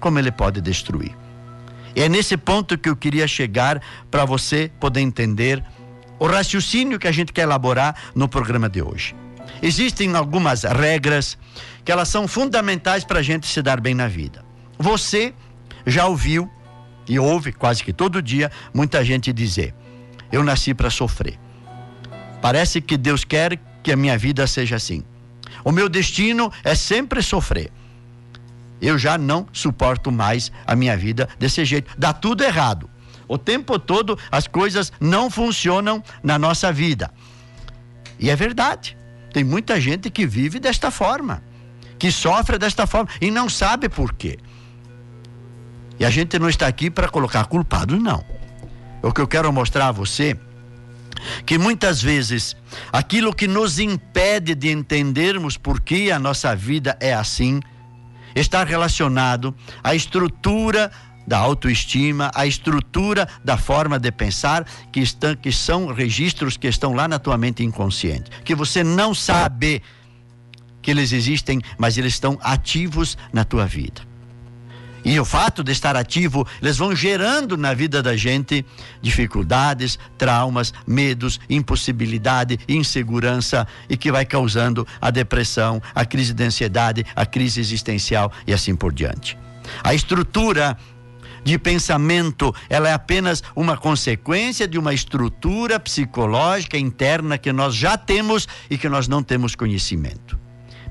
como 0.02 0.20
ele 0.20 0.32
pode 0.32 0.60
destruir. 0.60 1.16
E 1.96 2.02
é 2.02 2.10
nesse 2.10 2.36
ponto 2.36 2.78
que 2.78 2.90
eu 2.90 2.96
queria 2.98 3.26
chegar 3.26 3.82
para 4.12 4.26
você 4.26 4.70
poder 4.82 5.00
entender 5.00 5.64
o 6.20 6.28
raciocínio 6.28 7.00
que 7.00 7.08
a 7.08 7.12
gente 7.14 7.32
quer 7.32 7.44
elaborar 7.44 7.96
no 8.14 8.28
programa 8.28 8.68
de 8.68 8.82
hoje. 8.82 9.23
Existem 9.64 10.14
algumas 10.14 10.64
regras 10.64 11.38
que 11.86 11.92
elas 11.92 12.10
são 12.10 12.28
fundamentais 12.28 13.06
para 13.06 13.20
a 13.20 13.22
gente 13.22 13.48
se 13.48 13.62
dar 13.62 13.80
bem 13.80 13.96
na 13.96 14.10
vida. 14.10 14.44
Você 14.78 15.34
já 15.88 16.06
ouviu 16.06 16.52
e 17.08 17.18
ouve 17.18 17.54
quase 17.54 17.82
que 17.82 17.94
todo 17.94 18.22
dia 18.22 18.52
muita 18.74 19.06
gente 19.06 19.32
dizer: 19.32 19.74
Eu 20.30 20.44
nasci 20.44 20.74
para 20.74 20.90
sofrer. 20.90 21.40
Parece 22.42 22.82
que 22.82 22.98
Deus 22.98 23.24
quer 23.24 23.58
que 23.82 23.94
a 23.94 23.96
minha 23.96 24.18
vida 24.18 24.46
seja 24.48 24.76
assim. 24.76 25.02
O 25.64 25.72
meu 25.72 25.88
destino 25.88 26.52
é 26.62 26.76
sempre 26.76 27.22
sofrer. 27.22 27.72
Eu 28.82 28.98
já 28.98 29.18
não 29.18 29.48
suporto 29.54 30.12
mais 30.12 30.52
a 30.68 30.76
minha 30.76 30.98
vida 30.98 31.30
desse 31.40 31.64
jeito. 31.64 31.90
Dá 31.98 32.12
tudo 32.12 32.44
errado. 32.44 32.90
O 33.30 33.38
tempo 33.38 33.80
todo 33.80 34.20
as 34.30 34.46
coisas 34.46 34.92
não 35.00 35.32
funcionam 35.32 36.04
na 36.22 36.38
nossa 36.38 36.70
vida. 36.70 37.10
E 38.20 38.30
é 38.30 38.36
verdade. 38.36 38.98
Tem 39.34 39.44
muita 39.44 39.82
gente 39.82 40.10
que 40.10 40.26
vive 40.26 40.60
desta 40.60 40.90
forma 40.90 41.44
que 42.04 42.12
sofre 42.12 42.58
desta 42.58 42.86
forma 42.86 43.10
e 43.22 43.32
não 43.32 43.48
sabe 43.48 43.88
por 43.88 44.12
quê. 44.14 44.38
E 45.98 46.04
a 46.04 46.10
gente 46.10 46.38
não 46.38 46.50
está 46.50 46.68
aqui 46.68 46.90
para 46.90 47.08
colocar 47.08 47.46
culpados, 47.46 47.98
não. 47.98 48.22
O 49.02 49.10
que 49.10 49.22
eu 49.22 49.28
quero 49.28 49.54
mostrar 49.54 49.88
a 49.88 49.92
você 49.94 50.38
que 51.46 51.58
muitas 51.58 52.02
vezes 52.02 52.58
aquilo 52.92 53.34
que 53.34 53.48
nos 53.48 53.80
impede 53.80 54.54
de 54.54 54.70
entendermos 54.70 55.56
por 55.56 55.80
que 55.80 56.12
a 56.12 56.20
nossa 56.20 56.54
vida 56.54 56.98
é 57.00 57.14
assim 57.14 57.62
está 58.36 58.66
relacionado 58.66 59.56
à 59.82 59.96
estrutura 59.96 60.92
da 61.26 61.38
autoestima, 61.38 62.32
a 62.34 62.46
estrutura 62.46 63.28
da 63.44 63.58
forma 63.58 64.00
de 64.00 64.12
pensar, 64.12 64.66
que, 64.92 65.00
estão, 65.00 65.36
que 65.36 65.52
são 65.52 65.94
registros 65.94 66.58
que 66.58 66.68
estão 66.68 66.94
lá 66.94 67.08
na 67.08 67.20
tua 67.20 67.38
mente 67.38 67.64
inconsciente, 67.64 68.30
que 68.44 68.56
você 68.56 68.84
não 68.84 69.14
sabe 69.14 69.82
que 70.82 70.92
eles 70.92 71.14
existem, 71.14 71.62
mas 71.78 71.98
eles 71.98 72.14
estão 72.14 72.38
ativos 72.42 73.18
na 73.32 73.44
tua 73.44 73.66
vida. 73.66 74.14
E 75.06 75.20
o 75.20 75.26
fato 75.26 75.64
de 75.64 75.72
estar 75.72 75.98
ativo, 75.98 76.48
eles 76.62 76.78
vão 76.78 76.96
gerando 76.96 77.58
na 77.58 77.74
vida 77.74 78.02
da 78.02 78.16
gente 78.16 78.66
dificuldades, 79.02 80.00
traumas, 80.18 80.74
medos, 80.88 81.42
impossibilidade, 81.50 82.58
insegurança 82.70 83.68
e 83.90 83.98
que 83.98 84.12
vai 84.12 84.26
causando 84.26 84.88
a 85.02 85.12
depressão, 85.12 85.82
a 85.94 86.06
crise 86.06 86.34
de 86.34 86.44
ansiedade, 86.44 87.06
a 87.16 87.26
crise 87.26 87.60
existencial 87.60 88.32
e 88.48 88.54
assim 88.54 88.76
por 88.76 88.94
diante. 88.94 89.38
A 89.84 89.94
estrutura 89.94 90.78
de 91.44 91.58
pensamento, 91.58 92.54
ela 92.70 92.90
é 92.90 92.94
apenas 92.94 93.44
uma 93.56 93.78
consequência 93.78 94.68
de 94.68 94.78
uma 94.78 94.94
estrutura 94.94 95.80
psicológica 95.80 96.78
interna 96.78 97.38
que 97.38 97.52
nós 97.52 97.76
já 97.76 97.98
temos 97.98 98.48
e 98.70 98.78
que 98.78 98.88
nós 98.88 99.08
não 99.08 99.22
temos 99.22 99.56
conhecimento. 99.56 100.40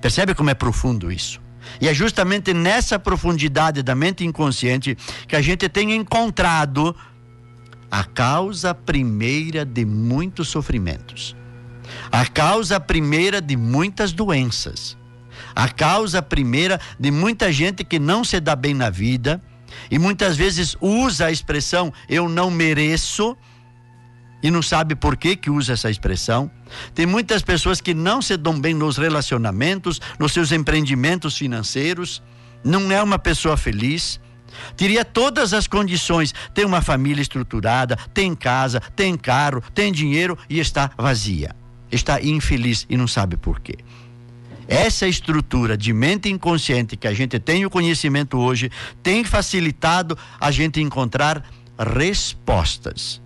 Percebe 0.01 0.35
como 0.35 0.51
é 0.51 0.55
profundo 0.55 1.11
isso? 1.11 1.41
E 1.81 1.89
é 1.89 1.95
justamente 1.95 2.53
nessa 2.53 2.99
profundidade 2.99 3.83
da 3.83 3.95
mente 3.95 4.25
inconsciente 4.25 4.97
que 5.27 5.37
a 5.37 5.41
gente 5.41 5.69
tem 5.69 5.95
encontrado 5.95 6.95
a 7.91 8.05
causa 8.05 8.75
primeira 8.75 9.65
de 9.65 9.85
muitos 9.85 10.49
sofrimentos, 10.49 11.37
a 12.11 12.27
causa 12.27 12.81
primeira 12.81 13.41
de 13.41 13.57
muitas 13.57 14.13
doenças, 14.13 14.97
a 15.55 15.69
causa 15.69 16.21
primeira 16.23 16.81
de 16.99 17.11
muita 17.11 17.53
gente 17.53 17.85
que 17.85 17.99
não 17.99 18.25
se 18.25 18.41
dá 18.41 18.57
bem 18.57 18.75
na 18.75 18.91
vida 18.91 19.43
e 19.91 19.99
muitas 19.99 20.37
vezes 20.37 20.77
usa 20.81 21.27
a 21.27 21.33
expressão 21.33 21.93
eu 22.09 22.29
não 22.29 22.51
mereço 22.51 23.37
e 24.43 24.51
não 24.51 24.61
sabe 24.61 24.95
por 24.95 25.17
que 25.17 25.37
que 25.37 25.51
usa 25.51 25.75
essa 25.75 25.89
expressão. 25.89 26.51
Tem 26.95 27.07
muitas 27.07 27.43
pessoas 27.43 27.81
que 27.81 27.95
não 27.95 28.21
se 28.21 28.37
dão 28.37 28.61
bem 28.61 28.75
nos 28.75 28.97
relacionamentos, 28.97 30.01
nos 30.19 30.33
seus 30.33 30.51
empreendimentos 30.51 31.39
financeiros, 31.39 32.23
não 32.65 32.91
é 32.91 33.01
uma 33.03 33.19
pessoa 33.19 33.57
feliz. 33.57 34.21
Teria 34.77 35.05
todas 35.05 35.55
as 35.55 35.67
condições, 35.67 36.35
tem 36.53 36.65
uma 36.65 36.83
família 36.83 37.23
estruturada, 37.23 37.97
tem 38.13 38.35
casa, 38.35 38.81
tem 38.95 39.17
carro, 39.17 39.63
tem 39.75 39.93
dinheiro 39.93 40.37
e 40.51 40.59
está 40.59 40.91
vazia. 40.99 41.55
Está 41.91 42.21
infeliz 42.21 42.87
e 42.89 42.97
não 42.97 43.07
sabe 43.07 43.37
por 43.37 43.61
quê. 43.61 43.77
Essa 44.69 45.07
estrutura 45.07 45.77
de 45.77 45.93
mente 45.93 46.29
inconsciente 46.29 46.97
que 46.97 47.07
a 47.07 47.13
gente 47.13 47.39
tem 47.39 47.67
o 47.67 47.71
conhecimento 47.71 48.39
hoje 48.39 48.71
tem 49.03 49.25
facilitado 49.25 50.17
a 50.41 50.51
gente 50.51 50.81
encontrar 50.81 51.45
respostas. 51.79 53.21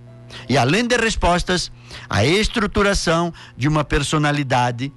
E 0.49 0.57
além 0.57 0.87
de 0.87 0.97
respostas, 0.97 1.71
a 2.09 2.25
estruturação 2.25 3.33
de 3.57 3.69
uma 3.69 3.85
personalidade 3.85 4.93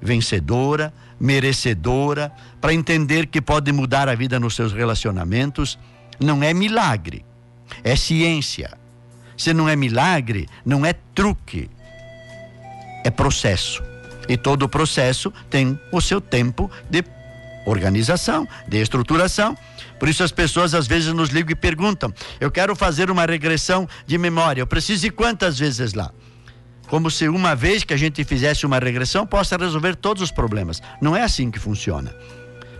vencedora, 0.00 0.92
merecedora, 1.18 2.32
para 2.60 2.74
entender 2.74 3.26
que 3.26 3.40
pode 3.40 3.72
mudar 3.72 4.08
a 4.08 4.14
vida 4.14 4.38
nos 4.38 4.54
seus 4.54 4.72
relacionamentos, 4.72 5.78
não 6.20 6.42
é 6.42 6.52
milagre, 6.52 7.24
é 7.82 7.96
ciência. 7.96 8.76
Se 9.36 9.52
não 9.52 9.68
é 9.68 9.76
milagre, 9.76 10.48
não 10.64 10.84
é 10.84 10.94
truque, 11.14 11.68
é 13.04 13.10
processo. 13.10 13.82
E 14.28 14.36
todo 14.36 14.68
processo 14.68 15.32
tem 15.48 15.78
o 15.92 16.00
seu 16.00 16.20
tempo 16.20 16.70
de 16.90 17.04
organização, 17.64 18.46
de 18.68 18.80
estruturação. 18.80 19.56
Por 19.98 20.08
isso 20.08 20.22
as 20.22 20.32
pessoas 20.32 20.74
às 20.74 20.86
vezes 20.86 21.12
nos 21.12 21.30
ligam 21.30 21.52
e 21.52 21.54
perguntam: 21.54 22.12
eu 22.40 22.50
quero 22.50 22.74
fazer 22.74 23.10
uma 23.10 23.26
regressão 23.26 23.88
de 24.06 24.16
memória, 24.18 24.60
eu 24.60 24.66
preciso 24.66 25.06
ir 25.06 25.10
quantas 25.10 25.58
vezes 25.58 25.94
lá? 25.94 26.10
Como 26.88 27.10
se 27.10 27.28
uma 27.28 27.56
vez 27.56 27.82
que 27.82 27.92
a 27.92 27.96
gente 27.96 28.22
fizesse 28.24 28.64
uma 28.64 28.78
regressão 28.78 29.26
possa 29.26 29.56
resolver 29.56 29.96
todos 29.96 30.22
os 30.22 30.30
problemas. 30.30 30.80
Não 31.00 31.16
é 31.16 31.22
assim 31.22 31.50
que 31.50 31.58
funciona. 31.58 32.14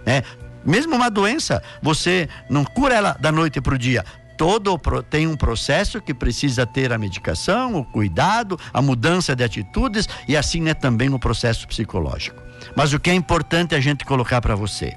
Né? 0.04 0.22
Mesmo 0.64 0.94
uma 0.94 1.10
doença, 1.10 1.60
você 1.82 2.28
não 2.48 2.64
cura 2.64 2.94
ela 2.94 3.16
da 3.18 3.32
noite 3.32 3.60
para 3.60 3.74
o 3.74 3.78
dia 3.78 4.04
todo 4.36 4.78
tem 5.08 5.26
um 5.26 5.36
processo 5.36 6.00
que 6.00 6.12
precisa 6.12 6.66
ter 6.66 6.92
a 6.92 6.98
medicação, 6.98 7.76
o 7.76 7.84
cuidado, 7.84 8.58
a 8.72 8.82
mudança 8.82 9.34
de 9.34 9.42
atitudes 9.42 10.08
e 10.28 10.36
assim 10.36 10.68
é 10.68 10.74
também 10.74 11.12
o 11.12 11.18
processo 11.18 11.66
psicológico. 11.66 12.42
Mas 12.76 12.92
o 12.92 13.00
que 13.00 13.10
é 13.10 13.14
importante 13.14 13.74
a 13.74 13.80
gente 13.80 14.04
colocar 14.04 14.40
para 14.40 14.54
você, 14.54 14.94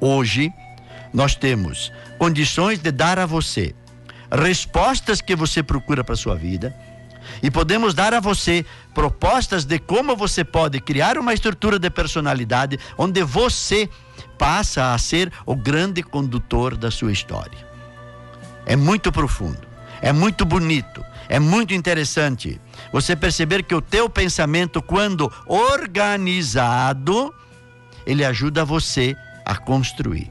hoje 0.00 0.52
nós 1.12 1.34
temos 1.34 1.92
condições 2.18 2.78
de 2.78 2.90
dar 2.90 3.18
a 3.18 3.26
você 3.26 3.74
respostas 4.30 5.20
que 5.20 5.36
você 5.36 5.62
procura 5.62 6.02
para 6.02 6.16
sua 6.16 6.34
vida 6.34 6.74
e 7.42 7.50
podemos 7.50 7.94
dar 7.94 8.12
a 8.12 8.20
você 8.20 8.64
propostas 8.92 9.64
de 9.64 9.78
como 9.78 10.16
você 10.16 10.44
pode 10.44 10.80
criar 10.80 11.18
uma 11.18 11.32
estrutura 11.32 11.78
de 11.78 11.90
personalidade 11.90 12.78
onde 12.98 13.22
você 13.22 13.88
passa 14.38 14.92
a 14.92 14.98
ser 14.98 15.32
o 15.46 15.54
grande 15.54 16.02
condutor 16.02 16.76
da 16.76 16.90
sua 16.90 17.12
história. 17.12 17.73
É 18.66 18.76
muito 18.76 19.12
profundo, 19.12 19.66
é 20.00 20.12
muito 20.12 20.44
bonito, 20.44 21.04
é 21.28 21.38
muito 21.38 21.74
interessante 21.74 22.60
você 22.92 23.16
perceber 23.16 23.62
que 23.62 23.74
o 23.74 23.80
teu 23.80 24.08
pensamento, 24.08 24.82
quando 24.82 25.32
organizado, 25.46 27.34
ele 28.06 28.24
ajuda 28.24 28.64
você 28.64 29.16
a 29.44 29.56
construir. 29.56 30.30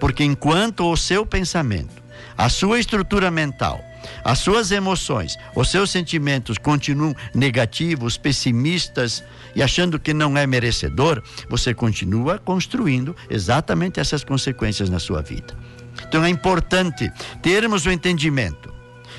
Porque 0.00 0.24
enquanto 0.24 0.90
o 0.90 0.96
seu 0.96 1.24
pensamento, 1.24 2.02
a 2.36 2.48
sua 2.48 2.78
estrutura 2.78 3.30
mental, 3.30 3.80
as 4.24 4.38
suas 4.38 4.70
emoções, 4.70 5.36
os 5.54 5.70
seus 5.70 5.90
sentimentos 5.90 6.58
continuam 6.58 7.14
negativos, 7.34 8.16
pessimistas 8.16 9.24
e 9.54 9.62
achando 9.62 9.98
que 9.98 10.12
não 10.12 10.36
é 10.36 10.46
merecedor, 10.46 11.22
você 11.48 11.74
continua 11.74 12.38
construindo 12.38 13.16
exatamente 13.28 14.00
essas 14.00 14.24
consequências 14.24 14.90
na 14.90 14.98
sua 14.98 15.22
vida. 15.22 15.56
Então 16.02 16.24
é 16.24 16.28
importante 16.28 17.10
termos 17.42 17.86
o 17.86 17.90
entendimento 17.90 18.74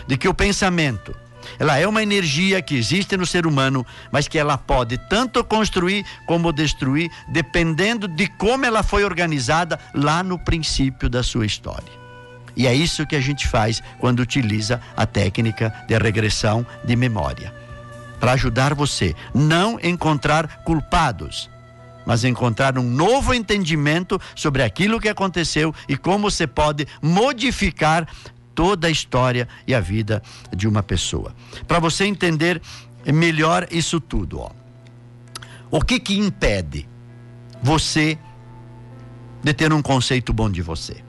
de 0.08 0.18
que 0.18 0.28
o 0.28 0.34
pensamento 0.34 1.16
ela 1.60 1.78
é 1.78 1.88
uma 1.88 2.04
energia 2.04 2.62
que 2.62 2.76
existe 2.76 3.16
no 3.16 3.26
ser 3.26 3.48
humano, 3.48 3.86
mas 4.12 4.28
que 4.28 4.38
ela 4.38 4.58
pode 4.58 4.98
tanto 5.10 5.44
construir 5.44 6.06
como 6.26 6.52
destruir, 6.52 7.10
dependendo 7.30 8.08
de 8.08 8.28
como 8.28 8.66
ela 8.66 8.84
foi 8.84 9.04
organizada 9.04 9.80
lá 9.94 10.22
no 10.24 10.38
princípio 10.38 11.10
da 11.10 11.24
sua 11.24 11.46
história. 11.46 11.98
E 12.56 12.66
é 12.66 12.74
isso 12.74 13.06
que 13.06 13.16
a 13.16 13.22
gente 13.22 13.48
faz 13.48 13.82
quando 14.00 14.20
utiliza 14.20 14.82
a 14.96 15.06
técnica 15.06 15.74
de 15.88 15.98
regressão 15.98 16.66
de 16.84 16.96
memória. 16.96 17.54
Para 18.20 18.32
ajudar 18.32 18.74
você 18.74 19.16
não 19.34 19.80
encontrar 19.82 20.64
culpados, 20.64 21.50
mas 22.08 22.24
encontrar 22.24 22.80
um 22.80 22.90
novo 22.90 23.34
entendimento 23.34 24.20
sobre 24.34 24.64
aquilo 24.64 24.98
que 24.98 25.10
aconteceu 25.10 25.76
e 25.90 25.98
como 25.98 26.32
você 26.32 26.48
pode 26.48 26.88
modificar 27.02 28.08
toda 28.56 28.88
a 28.88 28.90
história 28.90 29.46
e 29.68 29.76
a 29.76 29.82
vida 29.82 30.24
de 30.56 30.70
uma 30.70 30.82
pessoa. 30.82 31.36
Para 31.68 31.80
você 31.80 32.06
entender 32.06 32.62
melhor 33.06 33.68
isso 33.70 34.00
tudo, 34.00 34.40
ó. 34.40 34.52
O 35.70 35.82
que 35.82 36.00
que 36.00 36.18
impede 36.18 36.88
você 37.62 38.18
de 39.44 39.54
ter 39.54 39.74
um 39.74 39.82
conceito 39.82 40.32
bom 40.32 40.50
de 40.50 40.62
você? 40.62 41.04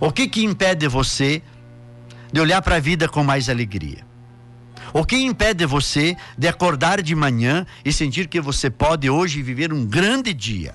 O 0.00 0.10
que 0.10 0.26
que 0.26 0.44
impede 0.44 0.88
você 0.88 1.40
de 2.32 2.40
olhar 2.40 2.60
para 2.60 2.74
a 2.76 2.80
vida 2.80 3.08
com 3.08 3.22
mais 3.22 3.48
alegria? 3.48 4.07
O 4.92 5.04
que 5.04 5.16
impede 5.16 5.66
você 5.66 6.16
de 6.36 6.48
acordar 6.48 7.02
de 7.02 7.14
manhã 7.14 7.66
e 7.84 7.92
sentir 7.92 8.26
que 8.26 8.40
você 8.40 8.70
pode 8.70 9.08
hoje 9.10 9.42
viver 9.42 9.72
um 9.72 9.84
grande 9.84 10.32
dia? 10.32 10.74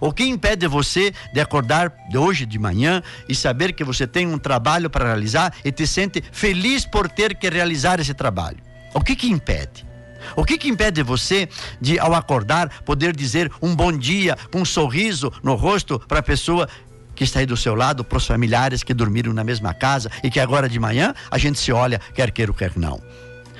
O 0.00 0.12
que 0.12 0.24
impede 0.24 0.66
você 0.66 1.14
de 1.32 1.40
acordar 1.40 1.92
de 2.10 2.18
hoje 2.18 2.44
de 2.44 2.58
manhã 2.58 3.02
e 3.28 3.34
saber 3.34 3.72
que 3.72 3.84
você 3.84 4.06
tem 4.06 4.26
um 4.26 4.38
trabalho 4.38 4.90
para 4.90 5.06
realizar 5.06 5.54
e 5.64 5.70
te 5.70 5.86
sente 5.86 6.22
feliz 6.32 6.84
por 6.84 7.08
ter 7.08 7.36
que 7.36 7.48
realizar 7.48 8.00
esse 8.00 8.12
trabalho? 8.12 8.58
O 8.92 9.00
que 9.00 9.14
que 9.14 9.28
impede? 9.28 9.86
O 10.36 10.44
que, 10.44 10.58
que 10.58 10.68
impede 10.68 11.02
você 11.02 11.48
de, 11.80 11.98
ao 11.98 12.14
acordar, 12.14 12.68
poder 12.82 13.14
dizer 13.14 13.50
um 13.60 13.74
bom 13.74 13.92
dia 13.92 14.36
com 14.50 14.60
um 14.62 14.64
sorriso 14.64 15.32
no 15.42 15.54
rosto 15.54 15.98
para 15.98 16.20
a 16.20 16.22
pessoa 16.22 16.68
que 17.14 17.24
está 17.24 17.40
aí 17.40 17.46
do 17.46 17.56
seu 17.56 17.74
lado, 17.74 18.04
para 18.04 18.18
os 18.18 18.26
familiares 18.26 18.82
que 18.82 18.94
dormiram 18.94 19.32
na 19.32 19.44
mesma 19.44 19.72
casa 19.72 20.10
e 20.22 20.30
que 20.30 20.40
agora 20.40 20.68
de 20.68 20.78
manhã 20.78 21.14
a 21.30 21.38
gente 21.38 21.58
se 21.58 21.72
olha, 21.72 22.00
quer 22.14 22.30
queira 22.30 22.50
ou 22.50 22.56
quer 22.56 22.72
não. 22.76 23.00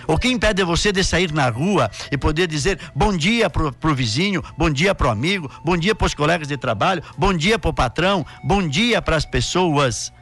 O 0.07 0.19
que 0.19 0.29
impede 0.29 0.63
você 0.65 0.93
de 0.93 1.03
sair 1.03 1.33
na 1.33 1.49
rua 1.49 1.91
e 2.11 2.19
poder 2.19 2.47
dizer 2.47 2.79
bom 2.95 3.17
dia 3.17 3.49
pro, 3.49 3.73
pro 3.73 3.95
vizinho, 3.95 4.43
bom 4.57 4.69
dia 4.69 4.95
pro 4.95 5.09
amigo, 5.09 5.51
bom 5.65 5.77
dia 5.77 5.95
para 5.95 6.07
os 6.07 6.15
colegas 6.15 6.49
de 6.49 6.57
trabalho, 6.57 7.03
bom 7.17 7.33
dia 7.33 7.59
pro 7.59 7.73
patrão, 7.73 8.25
bom 8.43 8.67
dia 8.67 9.01
para 9.01 9.17
as 9.17 9.25
pessoas 9.25 10.13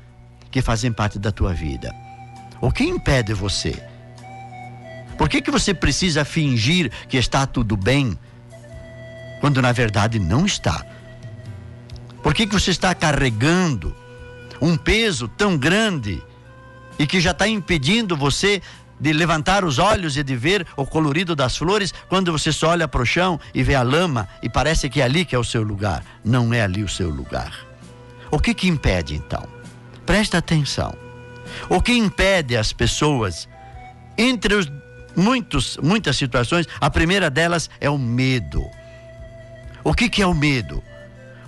que 0.50 0.62
fazem 0.62 0.92
parte 0.92 1.18
da 1.18 1.32
tua 1.32 1.52
vida? 1.52 1.92
O 2.60 2.70
que 2.70 2.84
impede 2.84 3.32
você? 3.32 3.82
Por 5.18 5.28
que, 5.28 5.42
que 5.42 5.50
você 5.50 5.74
precisa 5.74 6.24
fingir 6.24 6.90
que 7.08 7.16
está 7.16 7.46
tudo 7.46 7.76
bem 7.76 8.18
quando 9.40 9.60
na 9.60 9.72
verdade 9.72 10.18
não 10.18 10.46
está? 10.46 10.84
Por 12.22 12.34
que, 12.34 12.46
que 12.46 12.54
você 12.54 12.70
está 12.70 12.94
carregando 12.94 13.94
um 14.60 14.76
peso 14.76 15.26
tão 15.26 15.56
grande 15.56 16.22
e 16.98 17.06
que 17.06 17.20
já 17.20 17.32
está 17.32 17.48
impedindo 17.48 18.16
você 18.16 18.62
de 19.00 19.12
levantar 19.12 19.64
os 19.64 19.80
olhos 19.80 20.16
e 20.16 20.22
de 20.22 20.36
ver 20.36 20.64
o 20.76 20.86
colorido 20.86 21.34
das 21.34 21.56
flores 21.56 21.92
quando 22.08 22.30
você 22.30 22.52
só 22.52 22.68
olha 22.68 22.86
para 22.86 23.02
o 23.02 23.06
chão 23.06 23.40
e 23.52 23.60
vê 23.62 23.74
a 23.74 23.82
lama 23.82 24.28
e 24.40 24.48
parece 24.48 24.88
que 24.88 25.00
é 25.00 25.04
ali 25.04 25.24
que 25.24 25.34
é 25.34 25.38
o 25.38 25.42
seu 25.42 25.64
lugar. 25.64 26.04
Não 26.24 26.54
é 26.54 26.62
ali 26.62 26.84
o 26.84 26.88
seu 26.88 27.10
lugar. 27.10 27.52
O 28.30 28.38
que 28.38 28.54
que 28.54 28.68
impede 28.68 29.16
então? 29.16 29.44
Presta 30.06 30.38
atenção. 30.38 30.94
O 31.68 31.82
que 31.82 31.92
impede 31.92 32.56
as 32.56 32.72
pessoas, 32.72 33.48
entre 34.16 34.54
os 34.54 34.70
muitos, 35.16 35.76
muitas 35.82 36.16
situações, 36.16 36.68
a 36.80 36.88
primeira 36.88 37.28
delas 37.28 37.68
é 37.80 37.90
o 37.90 37.98
medo. 37.98 38.64
O 39.82 39.92
que, 39.92 40.08
que 40.08 40.22
é 40.22 40.26
o 40.26 40.34
medo? 40.34 40.82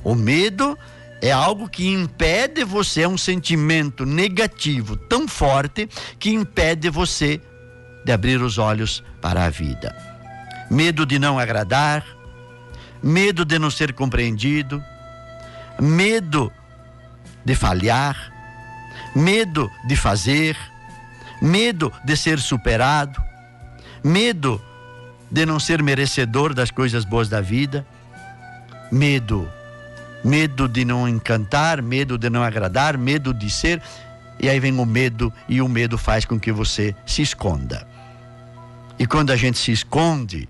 O 0.04 0.14
medo 0.14 0.78
é 1.22 1.32
algo 1.32 1.68
que 1.68 1.88
impede 1.88 2.62
você, 2.62 3.02
é 3.02 3.08
um 3.08 3.16
sentimento 3.16 4.04
negativo 4.04 4.96
tão 4.96 5.26
forte 5.26 5.88
que 6.18 6.30
impede 6.30 6.90
você 6.90 7.40
de 8.04 8.12
abrir 8.12 8.42
os 8.42 8.58
olhos 8.58 9.02
para 9.22 9.44
a 9.44 9.50
vida. 9.50 9.96
Medo 10.70 11.06
de 11.06 11.18
não 11.18 11.38
agradar, 11.38 12.04
medo 13.02 13.44
de 13.44 13.58
não 13.58 13.70
ser 13.70 13.94
compreendido, 13.94 14.84
medo 15.80 16.52
de 17.44 17.54
falhar, 17.54 18.32
medo 19.14 19.70
de 19.86 19.96
fazer, 19.96 20.56
medo 21.40 21.92
de 22.04 22.16
ser 22.16 22.38
superado, 22.38 23.22
medo 24.02 24.62
de 25.30 25.46
não 25.46 25.58
ser 25.58 25.82
merecedor 25.82 26.54
das 26.54 26.70
coisas 26.70 27.04
boas 27.04 27.28
da 27.28 27.40
vida, 27.40 27.86
medo, 28.90 29.50
medo 30.24 30.66
de 30.66 30.84
não 30.84 31.06
encantar, 31.06 31.82
medo 31.82 32.16
de 32.16 32.30
não 32.30 32.42
agradar, 32.42 32.96
medo 32.96 33.34
de 33.34 33.50
ser, 33.50 33.82
e 34.40 34.48
aí 34.48 34.58
vem 34.58 34.78
o 34.78 34.86
medo 34.86 35.32
e 35.48 35.60
o 35.60 35.68
medo 35.68 35.98
faz 35.98 36.24
com 36.24 36.40
que 36.40 36.50
você 36.50 36.94
se 37.06 37.22
esconda. 37.22 37.86
E 38.98 39.06
quando 39.06 39.30
a 39.30 39.36
gente 39.36 39.58
se 39.58 39.70
esconde, 39.70 40.48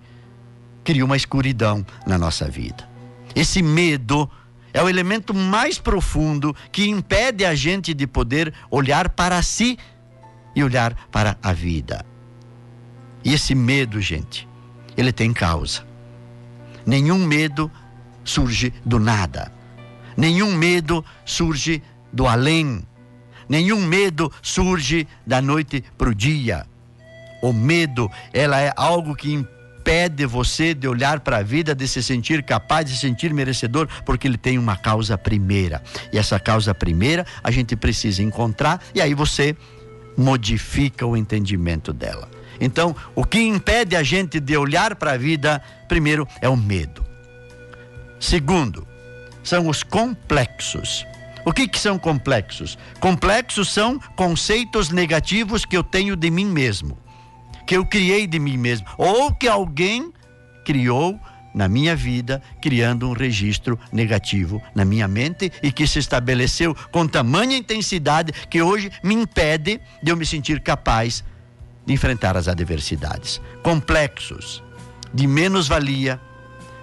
cria 0.85 1.05
uma 1.05 1.17
escuridão 1.17 1.85
na 2.07 2.17
nossa 2.17 2.49
vida. 2.49 2.89
Esse 3.35 3.63
medo 3.63 4.31
é 4.73 4.83
o 4.83 4.89
elemento 4.89 5.33
mais 5.33 5.79
profundo 5.79 6.55
que 6.71 6.89
impede 6.89 7.45
a 7.45 7.55
gente 7.55 7.95
de 7.95 8.07
poder 8.07 8.53
olhar 8.71 9.09
para 9.09 9.43
si 9.43 9.79
e 10.55 10.63
olhar 10.63 10.95
para 11.11 11.37
a 11.43 11.53
vida. 11.53 12.05
E 13.25 13.33
esse 13.33 13.55
medo, 13.55 14.01
gente, 14.01 14.47
ele 14.97 15.13
tem 15.13 15.33
causa. 15.33 15.87
Nenhum 16.87 17.25
medo 17.25 17.71
surge 18.25 18.73
do 18.85 18.99
nada. 18.99 19.54
Nenhum 20.17 20.55
medo 20.55 21.05
surge 21.25 21.83
do 22.13 22.27
além. 22.27 22.83
Nenhum 23.49 23.81
medo 23.81 24.33
surge 24.43 25.07
da 25.27 25.43
noite 25.43 25.85
para 25.99 26.09
o 26.09 26.15
dia. 26.15 26.67
O 27.43 27.53
medo, 27.53 28.11
ela 28.33 28.61
é 28.61 28.73
algo 28.75 29.15
que 29.15 29.33
impede 29.33 30.25
você 30.25 30.73
de 30.73 30.89
olhar 30.89 31.21
para 31.21 31.39
a 31.39 31.43
vida, 31.43 31.75
de 31.75 31.87
se 31.87 32.03
sentir 32.03 32.43
capaz, 32.43 32.87
de 32.87 32.93
se 32.93 33.01
sentir 33.01 33.35
merecedor, 33.35 33.87
porque 34.07 34.27
ele 34.27 34.39
tem 34.39 34.59
uma 34.59 34.77
causa 34.77 35.19
primeira. 35.19 35.83
E 36.11 36.19
essa 36.19 36.41
causa 36.41 36.75
primeira 36.75 37.27
a 37.43 37.51
gente 37.51 37.77
precisa 37.77 38.23
encontrar 38.23 38.83
e 38.95 39.01
aí 39.03 39.13
você 39.13 39.55
modifica 40.17 41.05
o 41.05 41.17
entendimento 41.17 41.93
dela. 41.93 42.31
Então, 42.61 42.97
o 43.15 43.25
que 43.25 43.41
impede 43.41 43.97
a 43.97 44.03
gente 44.03 44.41
de 44.41 44.57
olhar 44.57 44.95
para 44.95 45.13
a 45.13 45.17
vida, 45.19 45.61
primeiro, 45.89 46.27
é 46.41 46.49
o 46.49 46.57
medo. 46.57 47.05
Segundo, 48.19 48.87
são 49.45 49.69
os 49.69 49.85
complexos. 49.85 51.07
O 51.45 51.53
que, 51.53 51.69
que 51.69 51.79
são 51.79 51.99
complexos? 51.99 52.77
Complexos 52.99 53.71
são 53.71 54.01
conceitos 54.17 54.89
negativos 54.89 55.65
que 55.65 55.77
eu 55.77 55.85
tenho 55.85 56.17
de 56.17 56.31
mim 56.31 56.47
mesmo, 56.47 56.99
que 57.67 57.77
eu 57.77 57.85
criei 57.85 58.27
de 58.27 58.39
mim 58.39 58.57
mesmo, 58.57 58.87
ou 58.97 59.33
que 59.33 59.47
alguém 59.47 60.13
criou 60.65 61.21
na 61.55 61.69
minha 61.69 61.95
vida, 61.95 62.43
criando 62.61 63.09
um 63.09 63.13
registro 63.13 63.79
negativo 63.93 64.61
na 64.75 64.85
minha 64.85 65.07
mente 65.07 65.53
e 65.63 65.71
que 65.71 65.87
se 65.87 66.01
estabeleceu 66.01 66.75
com 66.91 67.07
tamanha 67.07 67.57
intensidade 67.57 68.33
que 68.51 68.61
hoje 68.61 68.91
me 69.05 69.15
impede 69.15 69.81
de 70.03 70.11
eu 70.11 70.17
me 70.17 70.27
sentir 70.27 70.61
capaz 70.61 71.23
de 71.87 71.93
enfrentar 71.93 72.37
as 72.37 72.49
adversidades. 72.49 73.41
Complexos 73.63 74.65
de 75.13 75.29
menos-valia, 75.29 76.21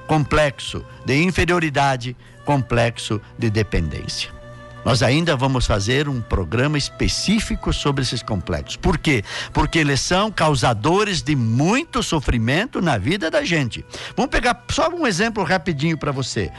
complexo 0.08 0.86
de 1.06 1.22
inferioridade, 1.22 2.16
complexo 2.46 3.22
de 3.38 3.50
dependência. 3.50 4.42
Nós 4.84 5.04
ainda 5.04 5.36
vamos 5.36 5.68
fazer 5.68 6.10
um 6.10 6.22
programa 6.22 6.78
específico 6.78 7.72
sobre 7.72 8.02
esses 8.02 8.24
complexos. 8.24 8.76
Por 8.76 8.98
quê? 8.98 9.24
Porque 9.54 9.78
eles 9.78 10.02
são 10.02 10.32
causadores 10.32 11.22
de 11.22 11.36
muito 11.36 12.02
sofrimento 12.02 12.82
na 12.82 12.98
vida 12.98 13.30
da 13.30 13.44
gente. 13.44 13.86
Vamos 14.16 14.32
pegar 14.32 14.64
só 14.72 14.90
um 14.90 15.06
exemplo 15.06 15.44
rapidinho 15.44 15.98
para 15.98 16.12
você. 16.12 16.52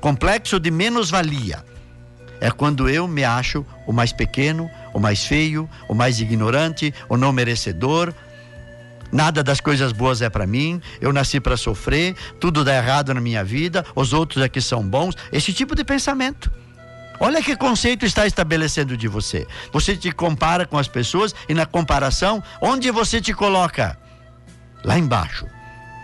Complexo 0.00 0.58
de 0.58 0.70
menos-valia. 0.70 1.64
É 2.40 2.50
quando 2.50 2.88
eu 2.88 3.06
me 3.06 3.22
acho 3.22 3.64
o 3.86 3.92
mais 3.92 4.12
pequeno, 4.12 4.68
o 4.92 4.98
mais 4.98 5.24
feio, 5.24 5.68
o 5.86 5.94
mais 5.94 6.20
ignorante, 6.20 6.92
o 7.08 7.16
não 7.16 7.32
merecedor. 7.32 8.12
Nada 9.12 9.42
das 9.42 9.60
coisas 9.60 9.92
boas 9.92 10.22
é 10.22 10.30
para 10.30 10.46
mim, 10.46 10.80
eu 11.00 11.12
nasci 11.12 11.40
para 11.40 11.56
sofrer, 11.56 12.14
tudo 12.38 12.64
dá 12.64 12.76
errado 12.76 13.12
na 13.12 13.20
minha 13.20 13.42
vida, 13.42 13.84
os 13.94 14.12
outros 14.12 14.42
aqui 14.42 14.60
são 14.60 14.82
bons. 14.82 15.16
Esse 15.32 15.52
tipo 15.52 15.74
de 15.74 15.84
pensamento. 15.84 16.50
Olha 17.18 17.42
que 17.42 17.54
conceito 17.54 18.06
está 18.06 18.26
estabelecendo 18.26 18.96
de 18.96 19.06
você. 19.06 19.46
Você 19.72 19.94
te 19.94 20.10
compara 20.10 20.64
com 20.64 20.78
as 20.78 20.88
pessoas 20.88 21.34
e 21.48 21.54
na 21.54 21.66
comparação, 21.66 22.42
onde 22.62 22.90
você 22.90 23.20
te 23.20 23.34
coloca? 23.34 23.98
Lá 24.82 24.98
embaixo. 24.98 25.46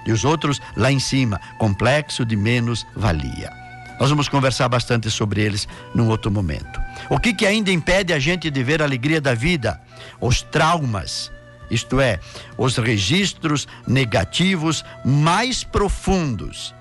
E 0.07 0.13
os 0.13 0.25
outros 0.25 0.61
lá 0.77 0.93
em 0.93 1.01
cima. 1.01 1.41
Complexo 1.59 2.25
de 2.25 2.37
menos 2.37 2.87
valia. 2.95 3.51
Nós 3.99 4.11
vamos 4.11 4.29
conversar 4.29 4.69
bastante 4.69 5.11
sobre 5.11 5.41
eles 5.41 5.67
num 5.95 6.09
outro 6.09 6.31
momento. 6.31 6.79
O 7.09 7.19
que, 7.19 7.33
que 7.33 7.47
ainda 7.47 7.73
impede 7.73 8.13
a 8.13 8.19
gente 8.19 8.51
de 8.51 8.63
ver 8.63 8.83
a 8.83 8.85
alegria 8.85 9.21
da 9.21 9.33
vida? 9.33 9.81
Os 10.21 10.43
traumas, 10.43 11.33
isto 11.71 12.01
é, 12.01 12.21
os 12.57 12.77
registros 12.77 13.67
negativos 13.87 14.85
mais 15.05 15.65
profundos 15.65 16.75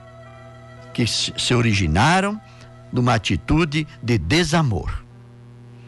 que 0.93 1.06
se 1.08 1.54
originaram 1.54 2.39
de 2.91 3.00
uma 3.00 3.15
atitude 3.15 3.86
de 4.02 4.17
desamor, 4.17 5.04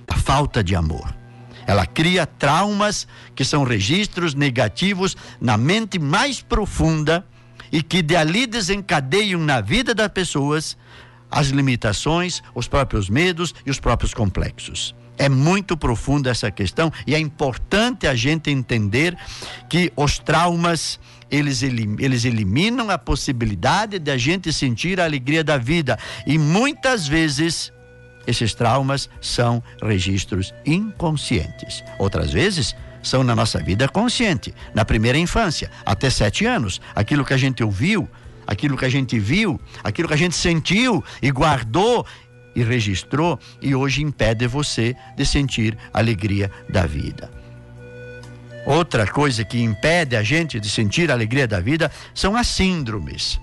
da 0.06 0.16
falta 0.16 0.64
de 0.64 0.76
amor. 0.76 1.16
Ela 1.66 1.86
cria 1.86 2.26
traumas 2.26 3.08
que 3.36 3.44
são 3.44 3.64
registros 3.64 4.34
negativos 4.34 5.16
na 5.40 5.58
mente 5.58 6.00
mais 6.00 6.42
profunda 6.42 7.26
e 7.72 7.84
que 7.84 8.02
dali 8.02 8.48
desencadeiam 8.48 9.40
na 9.42 9.62
vida 9.62 9.94
das 9.94 10.08
pessoas 10.10 10.78
as 11.30 11.48
limitações, 11.48 12.42
os 12.56 12.68
próprios 12.68 13.10
medos 13.10 13.54
e 13.66 13.70
os 13.70 13.80
próprios 13.80 14.14
complexos. 14.14 14.96
É 15.18 15.28
muito 15.28 15.76
profunda 15.76 16.30
essa 16.30 16.52
questão 16.52 16.92
e 17.06 17.16
é 17.16 17.20
importante 17.20 18.08
a 18.08 18.16
gente 18.16 18.50
entender 18.50 19.18
que 19.70 19.92
os 19.96 20.20
traumas 20.20 21.00
eles, 21.30 21.62
eles 21.64 22.26
eliminam 22.26 22.90
a 22.90 22.98
possibilidade 22.98 24.00
de 24.00 24.12
a 24.12 24.18
gente 24.18 24.54
sentir 24.54 25.00
a 25.00 25.04
alegria 25.04 25.44
da 25.44 25.58
vida. 25.58 25.98
E 26.26 26.38
muitas 26.38 27.08
vezes 27.08 27.74
esses 28.26 28.54
traumas 28.54 29.10
são 29.22 29.64
registros 29.82 30.54
inconscientes. 30.66 31.84
Outras 31.98 32.32
vezes 32.32 32.76
são 33.02 33.24
na 33.24 33.36
nossa 33.36 33.60
vida 33.60 33.88
consciente, 33.88 34.54
na 34.74 34.84
primeira 34.84 35.18
infância, 35.18 35.72
até 35.86 36.10
sete 36.10 36.46
anos. 36.46 36.82
Aquilo 36.94 37.24
que 37.24 37.34
a 37.34 37.38
gente 37.38 37.64
ouviu, 37.64 38.08
aquilo 38.46 38.78
que 38.78 38.86
a 38.86 38.90
gente 38.90 39.18
viu, 39.18 39.60
aquilo 39.84 40.08
que 40.08 40.14
a 40.14 40.18
gente 40.18 40.36
sentiu 40.36 41.04
e 41.22 41.32
guardou 41.32 42.06
e 42.58 42.64
registrou 42.64 43.40
e 43.62 43.76
hoje 43.76 44.02
impede 44.02 44.48
você 44.48 44.96
de 45.16 45.24
sentir 45.24 45.78
a 45.94 46.00
alegria 46.00 46.50
da 46.68 46.88
vida. 46.88 47.30
Outra 48.66 49.06
coisa 49.06 49.46
que 49.46 49.62
impede 49.62 50.16
a 50.16 50.24
gente 50.24 50.60
de 50.60 50.68
sentir 50.68 51.12
a 51.12 51.14
alegria 51.14 51.48
da 51.48 51.60
vida 51.60 51.92
são 52.16 52.36
as 52.36 52.48
síndromes. 52.48 53.40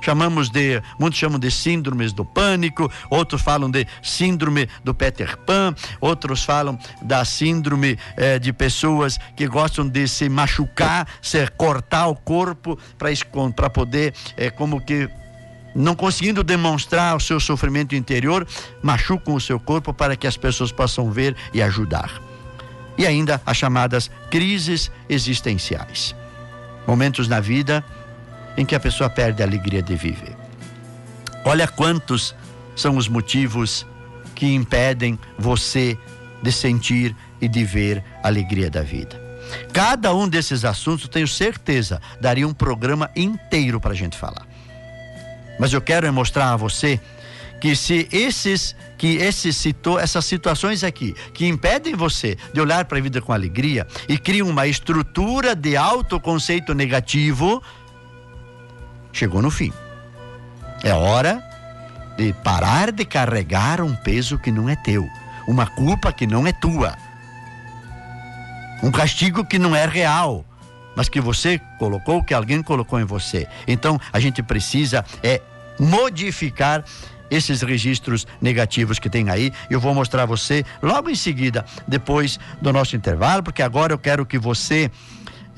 Chamamos 0.00 0.50
de, 0.50 0.82
muitos 0.98 1.18
chamam 1.18 1.38
de 1.38 1.50
síndromes 1.50 2.12
do 2.12 2.24
pânico, 2.24 2.90
outros 3.10 3.42
falam 3.42 3.70
de 3.70 3.86
síndrome 4.02 4.68
do 4.82 4.92
Peter 4.92 5.36
Pan, 5.38 5.74
outros 6.00 6.42
falam 6.44 6.78
da 7.02 7.24
síndrome 7.24 7.96
eh, 8.16 8.38
de 8.38 8.52
pessoas 8.52 9.18
que 9.36 9.46
gostam 9.46 9.88
de 9.88 10.06
se 10.08 10.28
machucar, 10.28 11.06
se 11.22 11.46
cortar 11.48 12.08
o 12.08 12.16
corpo 12.16 12.78
para 13.54 13.70
poder, 13.70 14.14
eh, 14.36 14.50
como 14.50 14.80
que 14.80 15.08
não 15.82 15.94
conseguindo 15.94 16.42
demonstrar 16.42 17.16
o 17.16 17.20
seu 17.20 17.40
sofrimento 17.40 17.94
interior, 17.94 18.46
machucam 18.82 19.34
o 19.34 19.40
seu 19.40 19.58
corpo 19.58 19.92
para 19.94 20.16
que 20.16 20.26
as 20.26 20.36
pessoas 20.36 20.72
possam 20.72 21.10
ver 21.10 21.36
e 21.52 21.62
ajudar 21.62 22.28
e 22.98 23.06
ainda 23.06 23.40
as 23.46 23.56
chamadas 23.56 24.10
crises 24.28 24.90
existenciais. 25.08 26.14
Momentos 26.86 27.28
na 27.28 27.38
vida 27.38 27.84
em 28.56 28.66
que 28.66 28.74
a 28.74 28.80
pessoa 28.80 29.08
perde 29.08 29.40
a 29.40 29.46
alegria 29.46 29.80
de 29.80 29.94
viver. 29.94 30.36
Olha 31.44 31.68
quantos 31.68 32.34
são 32.74 32.96
os 32.96 33.06
motivos 33.06 33.86
que 34.34 34.52
impedem 34.52 35.18
você 35.38 35.96
de 36.42 36.50
sentir 36.50 37.14
e 37.40 37.46
de 37.48 37.64
ver 37.64 38.04
a 38.22 38.26
alegria 38.26 38.68
da 38.68 38.82
vida. 38.82 39.28
Cada 39.72 40.14
um 40.14 40.28
desses 40.28 40.64
assuntos, 40.64 41.08
tenho 41.08 41.28
certeza, 41.28 42.02
daria 42.20 42.46
um 42.46 42.52
programa 42.52 43.10
inteiro 43.14 43.80
para 43.80 43.92
a 43.92 43.96
gente 43.96 44.16
falar. 44.16 44.47
Mas 45.58 45.72
eu 45.72 45.80
quero 45.80 46.12
mostrar 46.12 46.52
a 46.52 46.56
você 46.56 47.00
que 47.60 47.74
se 47.74 48.08
esses 48.12 48.76
que 48.96 49.16
esses 49.16 49.56
situ, 49.56 49.98
essas 49.98 50.24
situações 50.24 50.82
aqui 50.82 51.14
que 51.32 51.46
impedem 51.46 51.94
você 51.94 52.36
de 52.52 52.60
olhar 52.60 52.84
para 52.84 52.98
a 52.98 53.00
vida 53.00 53.20
com 53.20 53.32
alegria 53.32 53.86
e 54.08 54.18
criam 54.18 54.48
uma 54.48 54.66
estrutura 54.66 55.54
de 55.54 55.76
autoconceito 55.76 56.74
negativo, 56.74 57.62
chegou 59.12 59.40
no 59.40 59.50
fim. 59.50 59.72
É 60.82 60.92
hora 60.92 61.42
de 62.16 62.32
parar 62.32 62.90
de 62.90 63.04
carregar 63.04 63.80
um 63.80 63.94
peso 63.94 64.38
que 64.38 64.50
não 64.50 64.68
é 64.68 64.74
teu, 64.76 65.08
uma 65.46 65.66
culpa 65.66 66.12
que 66.12 66.26
não 66.26 66.46
é 66.46 66.52
tua, 66.52 66.96
um 68.82 68.90
castigo 68.90 69.44
que 69.44 69.58
não 69.58 69.74
é 69.74 69.86
real, 69.86 70.44
mas 70.96 71.08
que 71.08 71.20
você 71.20 71.60
colocou, 71.78 72.22
que 72.22 72.34
alguém 72.34 72.62
colocou 72.62 73.00
em 73.00 73.04
você. 73.04 73.46
Então 73.66 74.00
a 74.12 74.18
gente 74.18 74.42
precisa 74.42 75.04
é 75.22 75.40
modificar 75.78 76.84
esses 77.30 77.62
registros 77.62 78.26
negativos 78.40 78.98
que 78.98 79.10
tem 79.10 79.28
aí. 79.30 79.52
Eu 79.68 79.80
vou 79.80 79.94
mostrar 79.94 80.22
a 80.22 80.26
você 80.26 80.64
logo 80.82 81.10
em 81.10 81.14
seguida, 81.14 81.64
depois 81.86 82.38
do 82.60 82.72
nosso 82.72 82.96
intervalo, 82.96 83.42
porque 83.42 83.62
agora 83.62 83.92
eu 83.92 83.98
quero 83.98 84.24
que 84.24 84.38
você 84.38 84.90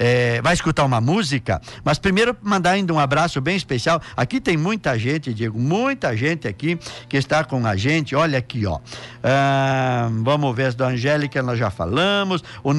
é, 0.02 0.40
vai 0.40 0.54
escutar 0.54 0.82
uma 0.86 0.98
música, 0.98 1.60
mas 1.84 1.98
primeiro 1.98 2.34
mandar 2.40 2.70
ainda 2.70 2.90
um 2.90 2.98
abraço 2.98 3.38
bem 3.38 3.54
especial. 3.54 4.00
Aqui 4.16 4.40
tem 4.40 4.56
muita 4.56 4.98
gente, 4.98 5.34
Diego, 5.34 5.58
muita 5.58 6.16
gente 6.16 6.48
aqui 6.48 6.78
que 7.06 7.18
está 7.18 7.44
com 7.44 7.66
a 7.66 7.76
gente. 7.76 8.16
Olha 8.16 8.38
aqui, 8.38 8.64
ó. 8.64 8.80
Ah, 9.22 10.08
vamos 10.10 10.56
ver 10.56 10.68
as 10.68 10.74
da 10.74 10.86
Angélica, 10.86 11.42
nós 11.42 11.58
já 11.58 11.70
falamos. 11.70 12.42
O 12.64 12.72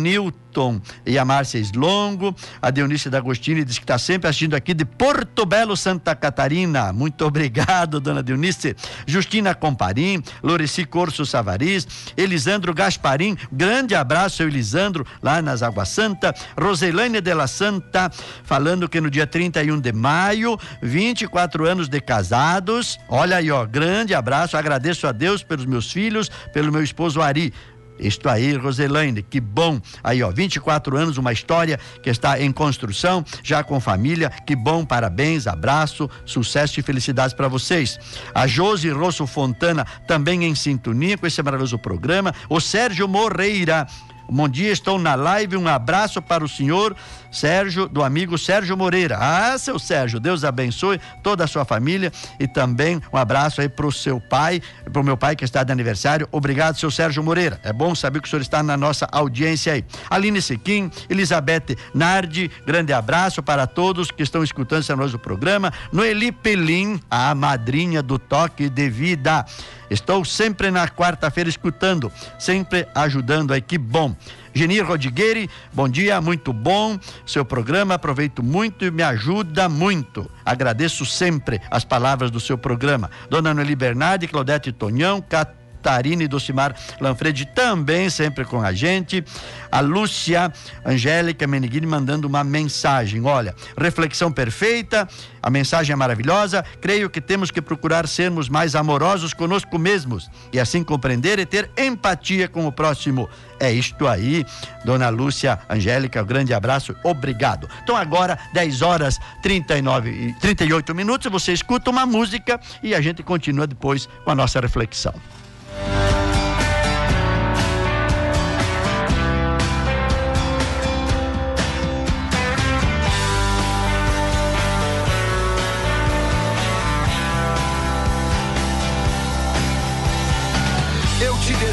Newton 0.52 0.82
e 1.06 1.18
a 1.18 1.24
Márcia 1.24 1.60
Slongo. 1.60 2.36
A 2.62 2.70
Dionícia 2.70 3.10
D'Agostini 3.10 3.64
diz 3.64 3.78
que 3.78 3.84
está 3.84 3.98
sempre 3.98 4.30
assistindo 4.30 4.54
aqui 4.54 4.74
de 4.74 4.84
Porto 4.84 5.46
Belo, 5.46 5.78
Santa 5.78 6.14
Catarina. 6.14 6.92
Muito 6.92 7.26
obrigado, 7.26 8.00
dona 8.00 8.22
Dionícia. 8.22 8.76
Justina 9.08 9.56
Comparim, 9.56 10.22
Loreci 10.44 10.86
Corso 10.86 11.26
Savariz, 11.26 11.88
Elisandro 12.18 12.74
Gasparim. 12.74 13.38
Grande 13.52 13.96
abraço, 13.96 14.44
Elisandro, 14.44 15.06
lá 15.24 15.42
nas 15.42 15.64
Águas 15.64 15.90
Santa. 15.90 16.36
Roselane 16.60 17.22
de 17.22 17.34
la 17.34 17.48
Santa, 17.48 18.12
falando 18.44 18.90
que 18.90 19.00
no 19.00 19.10
dia 19.10 19.26
31 19.26 19.80
de 19.80 19.94
maio, 19.94 20.58
24 20.82 21.66
anos 21.66 21.88
de 21.88 22.02
casados. 22.02 23.00
Olha 23.08 23.38
aí, 23.38 23.50
ó, 23.50 23.66
grande 23.66 24.14
abraço. 24.14 24.58
Agradeço 24.58 25.08
a 25.08 25.12
Deus 25.12 25.44
pelos 25.44 25.66
meus 25.66 25.92
filhos, 25.92 26.30
pelo 26.54 26.72
meu 26.72 26.84
esposo 26.84 27.22
Ari. 27.22 27.54
Isto 28.02 28.28
aí, 28.28 28.56
Roselaine, 28.56 29.22
que 29.22 29.40
bom. 29.40 29.80
Aí, 30.04 30.24
ó, 30.24 30.32
24 30.32 30.98
anos, 30.98 31.18
uma 31.18 31.32
história 31.32 31.80
que 32.02 32.10
está 32.10 32.42
em 32.42 32.52
construção, 32.52 33.24
já 33.44 33.64
com 33.64 33.80
família. 33.80 34.30
Que 34.46 34.56
bom, 34.56 34.84
parabéns, 34.84 35.46
abraço, 35.46 36.10
sucesso 36.26 36.80
e 36.80 36.84
felicidades 36.84 37.34
para 37.34 37.48
vocês. 37.48 38.00
A 38.34 38.48
Josi 38.48 38.90
Rosso 38.90 39.28
Fontana 39.28 39.86
também 40.08 40.44
em 40.46 40.56
sintonia 40.56 41.18
com 41.18 41.28
esse 41.28 41.42
maravilhoso 41.44 41.78
programa. 41.78 42.34
O 42.50 42.60
Sérgio 42.60 43.08
Moreira. 43.08 43.88
Bom 44.34 44.48
dia, 44.48 44.72
estou 44.72 44.98
na 44.98 45.14
live. 45.14 45.58
Um 45.58 45.68
abraço 45.68 46.22
para 46.22 46.44
o 46.44 46.48
senhor 46.48 46.96
Sérgio, 47.32 47.88
do 47.88 48.04
amigo 48.04 48.38
Sérgio 48.38 48.76
Moreira. 48.76 49.18
Ah, 49.20 49.58
seu 49.58 49.80
Sérgio, 49.80 50.20
Deus 50.20 50.44
abençoe 50.44 51.00
toda 51.24 51.44
a 51.44 51.48
sua 51.48 51.64
família 51.64 52.12
e 52.40 52.48
também 52.48 53.02
um 53.12 53.18
abraço 53.18 53.62
aí 53.62 53.70
para 53.70 53.88
o 53.88 53.92
seu 53.92 54.20
pai, 54.20 54.62
para 54.92 55.02
o 55.02 55.04
meu 55.04 55.16
pai 55.16 55.36
que 55.36 55.46
está 55.46 55.64
de 55.64 55.72
aniversário. 55.72 56.28
Obrigado, 56.32 56.78
seu 56.78 56.92
Sérgio 56.92 57.24
Moreira. 57.24 57.60
É 57.64 57.72
bom 57.72 57.96
saber 57.96 58.22
que 58.22 58.28
o 58.28 58.30
senhor 58.30 58.42
está 58.42 58.62
na 58.62 58.76
nossa 58.76 59.08
audiência 59.12 59.74
aí. 59.74 59.86
Aline 60.10 60.42
Sequim, 60.42 60.92
Elizabeth 61.10 61.78
Nardi, 61.94 62.52
grande 62.66 62.92
abraço 62.94 63.42
para 63.42 63.66
todos 63.66 64.12
que 64.12 64.24
estão 64.24 64.44
escutando 64.44 64.82
esse 64.82 64.96
nosso 64.96 65.18
programa. 65.18 65.72
Noeli 65.92 66.32
Pelim, 66.32 67.00
a 67.10 67.34
madrinha 67.34 68.02
do 68.02 68.20
Toque 68.20 68.70
de 68.70 68.90
Vida. 68.90 69.46
Estou 69.90 70.24
sempre 70.24 70.72
na 70.72 70.88
quarta-feira 70.88 71.50
escutando, 71.50 72.12
sempre 72.40 72.88
ajudando 72.96 73.52
aí, 73.52 73.62
que 73.62 73.78
bom. 73.78 74.16
Genir 74.54 74.86
Rodigueri, 74.86 75.50
bom 75.72 75.88
dia, 75.88 76.20
muito 76.20 76.52
bom 76.52 77.00
seu 77.26 77.46
programa, 77.46 77.94
aproveito 77.94 78.44
muito 78.44 78.84
e 78.84 78.92
me 78.92 79.04
ajuda 79.04 79.70
muito. 79.70 80.30
Agradeço 80.46 81.06
sempre 81.06 81.62
as 81.70 81.86
palavras 81.86 82.30
do 82.30 82.40
seu 82.40 82.58
programa. 82.58 83.10
Dona 83.30 83.54
Noeli 83.54 83.76
Bernardi, 83.76 84.28
Claudete 84.28 84.72
Tonhão, 84.72 85.22
Cat 85.22 85.61
Catarina 85.82 86.24
e 86.24 86.28
Docimar 86.28 86.76
Lanfredi 87.00 87.46
também 87.46 88.08
sempre 88.10 88.46
com 88.46 88.62
a 88.62 88.72
gente. 88.72 89.24
A 89.72 89.80
Lúcia 89.80 90.54
Angélica 90.86 91.48
Meniguini 91.48 91.88
mandando 91.88 92.28
uma 92.28 92.44
mensagem. 92.44 93.26
Olha, 93.26 93.56
reflexão 93.76 94.32
perfeita, 94.32 95.08
a 95.42 95.50
mensagem 95.50 95.94
é 95.94 95.96
maravilhosa. 95.96 96.64
Creio 96.80 97.10
que 97.10 97.20
temos 97.20 97.50
que 97.50 97.62
procurar 97.62 98.08
sermos 98.08 98.48
mais 98.48 98.76
amorosos 98.76 99.34
conosco 99.34 99.80
mesmos 99.80 100.30
e 100.54 100.60
assim 100.60 100.84
compreender 100.84 101.40
e 101.40 101.46
ter 101.46 101.70
empatia 101.78 102.48
com 102.48 102.68
o 102.68 102.72
próximo. 102.72 103.28
É 103.60 103.72
isto 103.72 104.08
aí, 104.08 104.46
dona 104.86 105.10
Lúcia 105.10 105.60
Angélica, 105.70 106.22
um 106.22 106.26
grande 106.26 106.54
abraço, 106.54 106.96
obrigado. 107.04 107.68
Então 107.84 107.96
agora, 107.96 108.38
10 108.54 108.82
horas 108.82 109.20
39 109.42 110.10
e 110.10 110.34
38 110.34 110.94
minutos, 110.94 111.32
você 111.32 111.54
escuta 111.54 111.90
uma 111.90 112.06
música 112.06 112.60
e 112.84 112.94
a 112.94 113.02
gente 113.02 113.24
continua 113.24 113.66
depois 113.66 114.08
com 114.24 114.32
a 114.32 114.36
nossa 114.36 114.60
reflexão. 114.60 115.14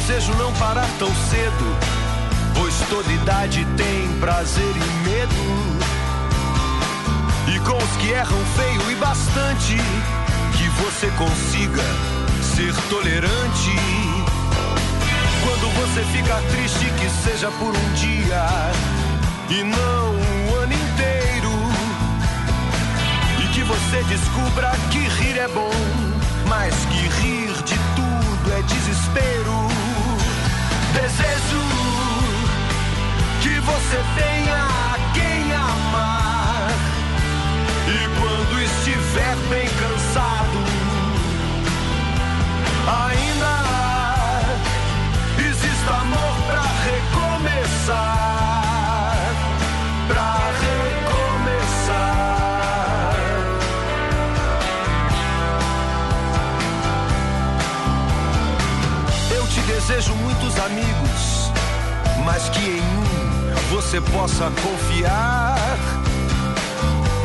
Desejo 0.09 0.33
não 0.39 0.51
parar 0.53 0.89
tão 0.97 1.07
cedo, 1.29 1.77
pois 2.55 2.73
toda 2.89 3.11
idade 3.11 3.63
tem 3.77 4.07
prazer 4.19 4.75
e 4.75 5.07
medo. 5.07 5.79
E 7.53 7.59
com 7.59 7.77
os 7.77 7.97
que 7.97 8.09
erram 8.09 8.45
feio 8.57 8.91
e 8.91 8.95
bastante, 8.95 9.77
que 10.57 10.67
você 10.81 11.11
consiga 11.11 11.83
ser 12.41 12.73
tolerante. 12.89 13.75
Quando 15.43 15.69
você 15.75 16.03
ficar 16.05 16.41
triste, 16.41 16.85
que 16.99 17.09
seja 17.23 17.51
por 17.51 17.69
um 17.69 17.93
dia 17.93 18.47
e 19.47 19.63
não 19.63 20.15
o 20.49 20.55
ano 20.55 20.73
inteiro. 20.73 21.51
E 23.43 23.47
que 23.53 23.63
você 23.63 24.03
descubra 24.05 24.71
que 24.89 25.07
rir 25.21 25.37
é 25.37 25.47
bom, 25.49 25.71
mas 26.47 26.73
que 26.85 27.07
rir 27.21 27.53
de 27.63 27.75
tudo 27.95 28.53
é 28.57 28.61
desespero. 28.63 29.68
Desejo 31.09 31.63
que 33.41 33.59
você 33.61 33.97
tenha 34.15 34.67
quem 35.15 35.51
amar. 35.53 36.69
E 37.87 37.99
quando 38.19 38.61
estiver 38.61 39.35
bem 39.49 39.67
cansado, 39.67 40.59
ainda 43.07 43.38
desejo 59.89 60.13
muitos 60.17 60.55
amigos, 60.59 61.51
mas 62.23 62.47
que 62.49 62.59
em 62.59 62.79
um 62.79 63.75
você 63.75 63.99
possa 63.99 64.51
confiar 64.61 65.57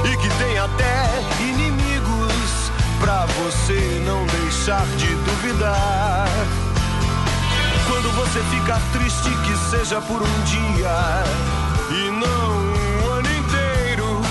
e 0.02 0.16
que 0.16 0.28
tem 0.38 0.58
até 0.58 1.04
inimigos 1.40 2.72
pra 3.00 3.26
você 3.26 4.02
não 4.06 4.24
deixar 4.26 4.86
de 4.96 5.14
duvidar. 5.14 6.26
Quando 7.86 8.10
você 8.16 8.40
ficar 8.56 8.80
triste, 8.94 9.28
que 9.28 9.70
seja 9.70 10.00
por 10.00 10.22
um 10.22 10.40
dia 10.44 10.96
e 11.90 12.10
não 12.12 13.04
um 13.04 13.10
ano 13.10 13.28
inteiro. 13.28 14.22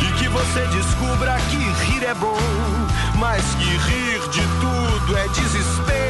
E 0.00 0.12
que 0.18 0.28
você 0.28 0.66
descubra 0.68 1.36
que 1.50 1.58
rir 1.84 2.04
é 2.04 2.14
bom, 2.14 2.38
mas 3.18 3.42
que 3.56 3.68
rir 3.68 4.20
de 4.30 4.40
tudo 4.60 5.18
é 5.18 5.28
desespero. 5.28 6.09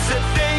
Que 0.00 0.06
você 0.06 0.14
tenha 0.34 0.49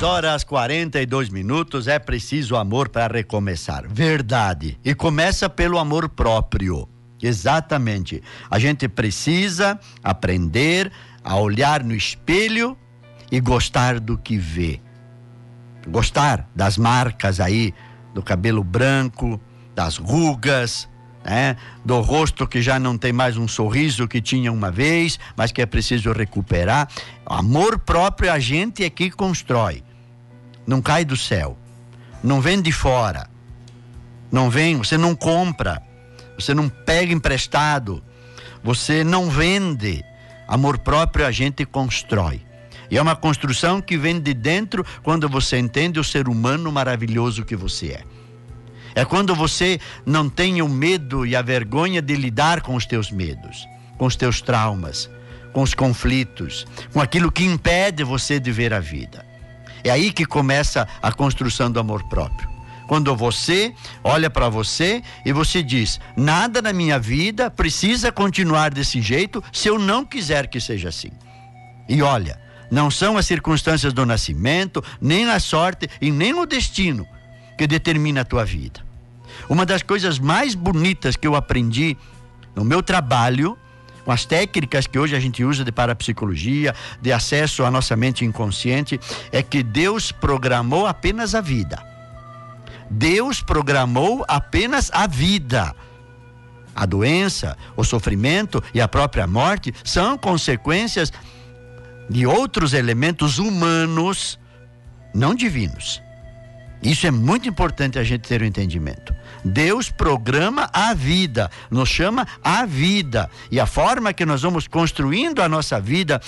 10 0.00 0.02
horas 0.02 0.44
42 0.44 1.28
minutos. 1.28 1.86
É 1.86 1.98
preciso 1.98 2.56
amor 2.56 2.88
para 2.88 3.12
recomeçar. 3.12 3.84
Verdade. 3.86 4.78
E 4.82 4.94
começa 4.94 5.46
pelo 5.46 5.78
amor 5.78 6.08
próprio. 6.08 6.88
Exatamente. 7.22 8.22
A 8.50 8.58
gente 8.58 8.88
precisa 8.88 9.78
aprender 10.02 10.90
a 11.22 11.36
olhar 11.36 11.84
no 11.84 11.94
espelho 11.94 12.78
e 13.30 13.40
gostar 13.40 14.00
do 14.00 14.16
que 14.16 14.38
vê. 14.38 14.80
Gostar 15.86 16.48
das 16.54 16.78
marcas 16.78 17.38
aí, 17.38 17.74
do 18.14 18.22
cabelo 18.22 18.64
branco, 18.64 19.38
das 19.74 19.98
rugas, 19.98 20.88
né? 21.22 21.58
do 21.84 22.00
rosto 22.00 22.46
que 22.46 22.62
já 22.62 22.78
não 22.78 22.96
tem 22.96 23.12
mais 23.12 23.36
um 23.36 23.46
sorriso 23.46 24.08
que 24.08 24.22
tinha 24.22 24.50
uma 24.50 24.70
vez, 24.70 25.18
mas 25.36 25.52
que 25.52 25.60
é 25.60 25.66
preciso 25.66 26.10
recuperar. 26.10 26.88
Amor 27.26 27.78
próprio 27.78 28.32
a 28.32 28.38
gente 28.38 28.82
é 28.82 28.88
que 28.88 29.10
constrói. 29.10 29.84
Não 30.66 30.80
cai 30.80 31.04
do 31.04 31.16
céu. 31.16 31.56
Não 32.22 32.40
vem 32.40 32.60
de 32.60 32.72
fora. 32.72 33.28
Não 34.30 34.50
vem, 34.50 34.76
você 34.76 34.96
não 34.96 35.14
compra. 35.14 35.82
Você 36.38 36.54
não 36.54 36.68
pega 36.68 37.12
emprestado. 37.12 38.02
Você 38.62 39.02
não 39.02 39.30
vende. 39.30 40.04
Amor 40.46 40.78
próprio 40.78 41.26
a 41.26 41.30
gente 41.30 41.64
constrói. 41.64 42.42
E 42.90 42.98
é 42.98 43.02
uma 43.02 43.14
construção 43.14 43.80
que 43.80 43.96
vem 43.96 44.20
de 44.20 44.34
dentro 44.34 44.84
quando 45.02 45.28
você 45.28 45.58
entende 45.58 46.00
o 46.00 46.04
ser 46.04 46.28
humano 46.28 46.72
maravilhoso 46.72 47.44
que 47.44 47.54
você 47.54 47.88
é. 47.92 48.04
É 48.94 49.04
quando 49.04 49.34
você 49.34 49.78
não 50.04 50.28
tem 50.28 50.60
o 50.60 50.68
medo 50.68 51.24
e 51.24 51.36
a 51.36 51.42
vergonha 51.42 52.02
de 52.02 52.16
lidar 52.16 52.60
com 52.60 52.74
os 52.74 52.84
teus 52.84 53.10
medos, 53.12 53.64
com 53.96 54.06
os 54.06 54.16
teus 54.16 54.42
traumas, 54.42 55.08
com 55.52 55.62
os 55.62 55.74
conflitos, 55.74 56.66
com 56.92 57.00
aquilo 57.00 57.30
que 57.30 57.44
impede 57.44 58.02
você 58.02 58.40
de 58.40 58.50
ver 58.50 58.74
a 58.74 58.80
vida. 58.80 59.24
É 59.82 59.90
aí 59.90 60.12
que 60.12 60.24
começa 60.24 60.86
a 61.02 61.12
construção 61.12 61.70
do 61.70 61.80
amor 61.80 62.02
próprio. 62.08 62.48
Quando 62.86 63.14
você 63.14 63.72
olha 64.02 64.28
para 64.28 64.48
você 64.48 65.02
e 65.24 65.32
você 65.32 65.62
diz: 65.62 66.00
nada 66.16 66.60
na 66.60 66.72
minha 66.72 66.98
vida 66.98 67.48
precisa 67.48 68.10
continuar 68.10 68.74
desse 68.74 69.00
jeito 69.00 69.42
se 69.52 69.68
eu 69.68 69.78
não 69.78 70.04
quiser 70.04 70.48
que 70.48 70.60
seja 70.60 70.88
assim. 70.88 71.10
E 71.88 72.02
olha, 72.02 72.40
não 72.70 72.90
são 72.90 73.16
as 73.16 73.26
circunstâncias 73.26 73.92
do 73.92 74.06
nascimento, 74.06 74.82
nem 75.00 75.28
a 75.28 75.38
sorte 75.38 75.88
e 76.00 76.10
nem 76.10 76.34
o 76.34 76.46
destino 76.46 77.06
que 77.56 77.66
determina 77.66 78.22
a 78.22 78.24
tua 78.24 78.44
vida. 78.44 78.80
Uma 79.48 79.66
das 79.66 79.82
coisas 79.82 80.18
mais 80.18 80.54
bonitas 80.54 81.16
que 81.16 81.26
eu 81.26 81.34
aprendi 81.34 81.96
no 82.54 82.64
meu 82.64 82.82
trabalho, 82.82 83.58
com 84.04 84.12
as 84.12 84.24
técnicas 84.24 84.86
que 84.86 84.98
hoje 84.98 85.14
a 85.14 85.20
gente 85.20 85.44
usa 85.44 85.64
de 85.64 85.72
parapsicologia, 85.72 86.74
de 87.00 87.12
acesso 87.12 87.64
à 87.64 87.70
nossa 87.70 87.96
mente 87.96 88.24
inconsciente, 88.24 89.00
é 89.30 89.42
que 89.42 89.62
Deus 89.62 90.12
programou 90.12 90.86
apenas 90.86 91.34
a 91.34 91.40
vida. 91.40 91.82
Deus 92.90 93.40
programou 93.40 94.24
apenas 94.26 94.90
a 94.92 95.06
vida. 95.06 95.74
A 96.74 96.86
doença, 96.86 97.56
o 97.76 97.84
sofrimento 97.84 98.62
e 98.72 98.80
a 98.80 98.88
própria 98.88 99.26
morte 99.26 99.72
são 99.84 100.16
consequências 100.16 101.12
de 102.08 102.26
outros 102.26 102.72
elementos 102.74 103.38
humanos, 103.38 104.38
não 105.14 105.34
divinos. 105.34 106.02
Isso 106.82 107.06
é 107.06 107.10
muito 107.10 107.48
importante 107.48 107.98
a 107.98 108.04
gente 108.04 108.26
ter 108.26 108.40
o 108.40 108.44
um 108.44 108.46
entendimento. 108.48 109.14
Deus 109.44 109.90
programa 109.90 110.68
a 110.72 110.94
vida, 110.94 111.50
nos 111.70 111.88
chama 111.88 112.26
a 112.42 112.64
vida. 112.66 113.30
E 113.50 113.58
a 113.58 113.66
forma 113.66 114.12
que 114.12 114.26
nós 114.26 114.42
vamos 114.42 114.66
construindo 114.66 115.42
a 115.42 115.48
nossa 115.48 115.80
vida 115.80 116.20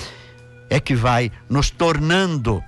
é 0.71 0.81
que 0.81 0.95
vai 0.95 1.31
nos 1.49 1.71
tornando 1.71 2.63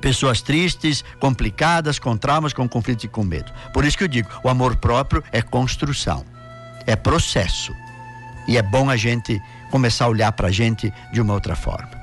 pessoas 0.00 0.40
tristes, 0.40 1.04
complicadas, 1.20 1.98
com 1.98 2.16
traumas, 2.16 2.52
com 2.52 2.68
conflitos 2.68 3.04
e 3.04 3.08
com 3.08 3.22
medo. 3.22 3.52
Por 3.72 3.84
isso 3.84 3.96
que 3.96 4.04
eu 4.04 4.08
digo, 4.08 4.28
o 4.42 4.48
amor 4.48 4.76
próprio 4.76 5.22
é 5.30 5.42
construção, 5.42 6.24
é 6.86 6.96
processo. 6.96 7.72
E 8.48 8.56
é 8.56 8.62
bom 8.62 8.90
a 8.90 8.96
gente 8.96 9.40
começar 9.70 10.06
a 10.06 10.08
olhar 10.08 10.32
para 10.32 10.48
a 10.48 10.50
gente 10.50 10.92
de 11.12 11.20
uma 11.20 11.34
outra 11.34 11.54
forma. 11.54 11.99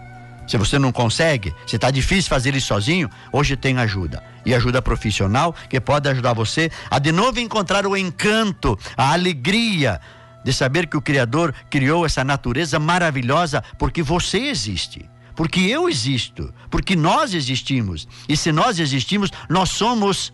Se 0.47 0.57
você 0.57 0.79
não 0.79 0.91
consegue, 0.93 1.53
se 1.65 1.75
está 1.75 1.91
difícil 1.91 2.29
fazer 2.29 2.55
isso 2.55 2.67
sozinho, 2.67 3.09
hoje 3.33 3.57
tem 3.57 3.77
ajuda. 3.77 4.23
E 4.45 4.55
ajuda 4.55 4.81
profissional 4.81 5.53
que 5.69 5.79
pode 5.79 6.07
ajudar 6.07 6.33
você 6.33 6.71
a 6.89 6.99
de 6.99 7.11
novo 7.11 7.39
encontrar 7.39 7.85
o 7.85 7.97
encanto, 7.97 8.79
a 8.95 9.11
alegria 9.11 9.99
de 10.45 10.53
saber 10.53 10.87
que 10.87 10.95
o 10.95 11.01
Criador 11.01 11.53
criou 11.69 12.05
essa 12.05 12.23
natureza 12.23 12.79
maravilhosa 12.79 13.61
porque 13.77 14.01
você 14.01 14.37
existe. 14.37 15.09
Porque 15.35 15.59
eu 15.59 15.89
existo, 15.89 16.53
porque 16.71 16.95
nós 16.95 17.33
existimos. 17.33 18.07
E 18.27 18.37
se 18.37 18.51
nós 18.51 18.79
existimos, 18.79 19.29
nós 19.49 19.69
somos 19.69 20.33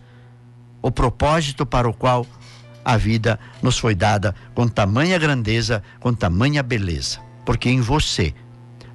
o 0.80 0.90
propósito 0.90 1.66
para 1.66 1.88
o 1.88 1.92
qual 1.92 2.24
a 2.84 2.96
vida 2.96 3.38
nos 3.60 3.78
foi 3.78 3.94
dada 3.94 4.34
com 4.54 4.68
tamanha 4.68 5.18
grandeza, 5.18 5.82
com 5.98 6.14
tamanha 6.14 6.62
beleza. 6.62 7.18
Porque 7.44 7.68
em 7.68 7.80
você 7.80 8.32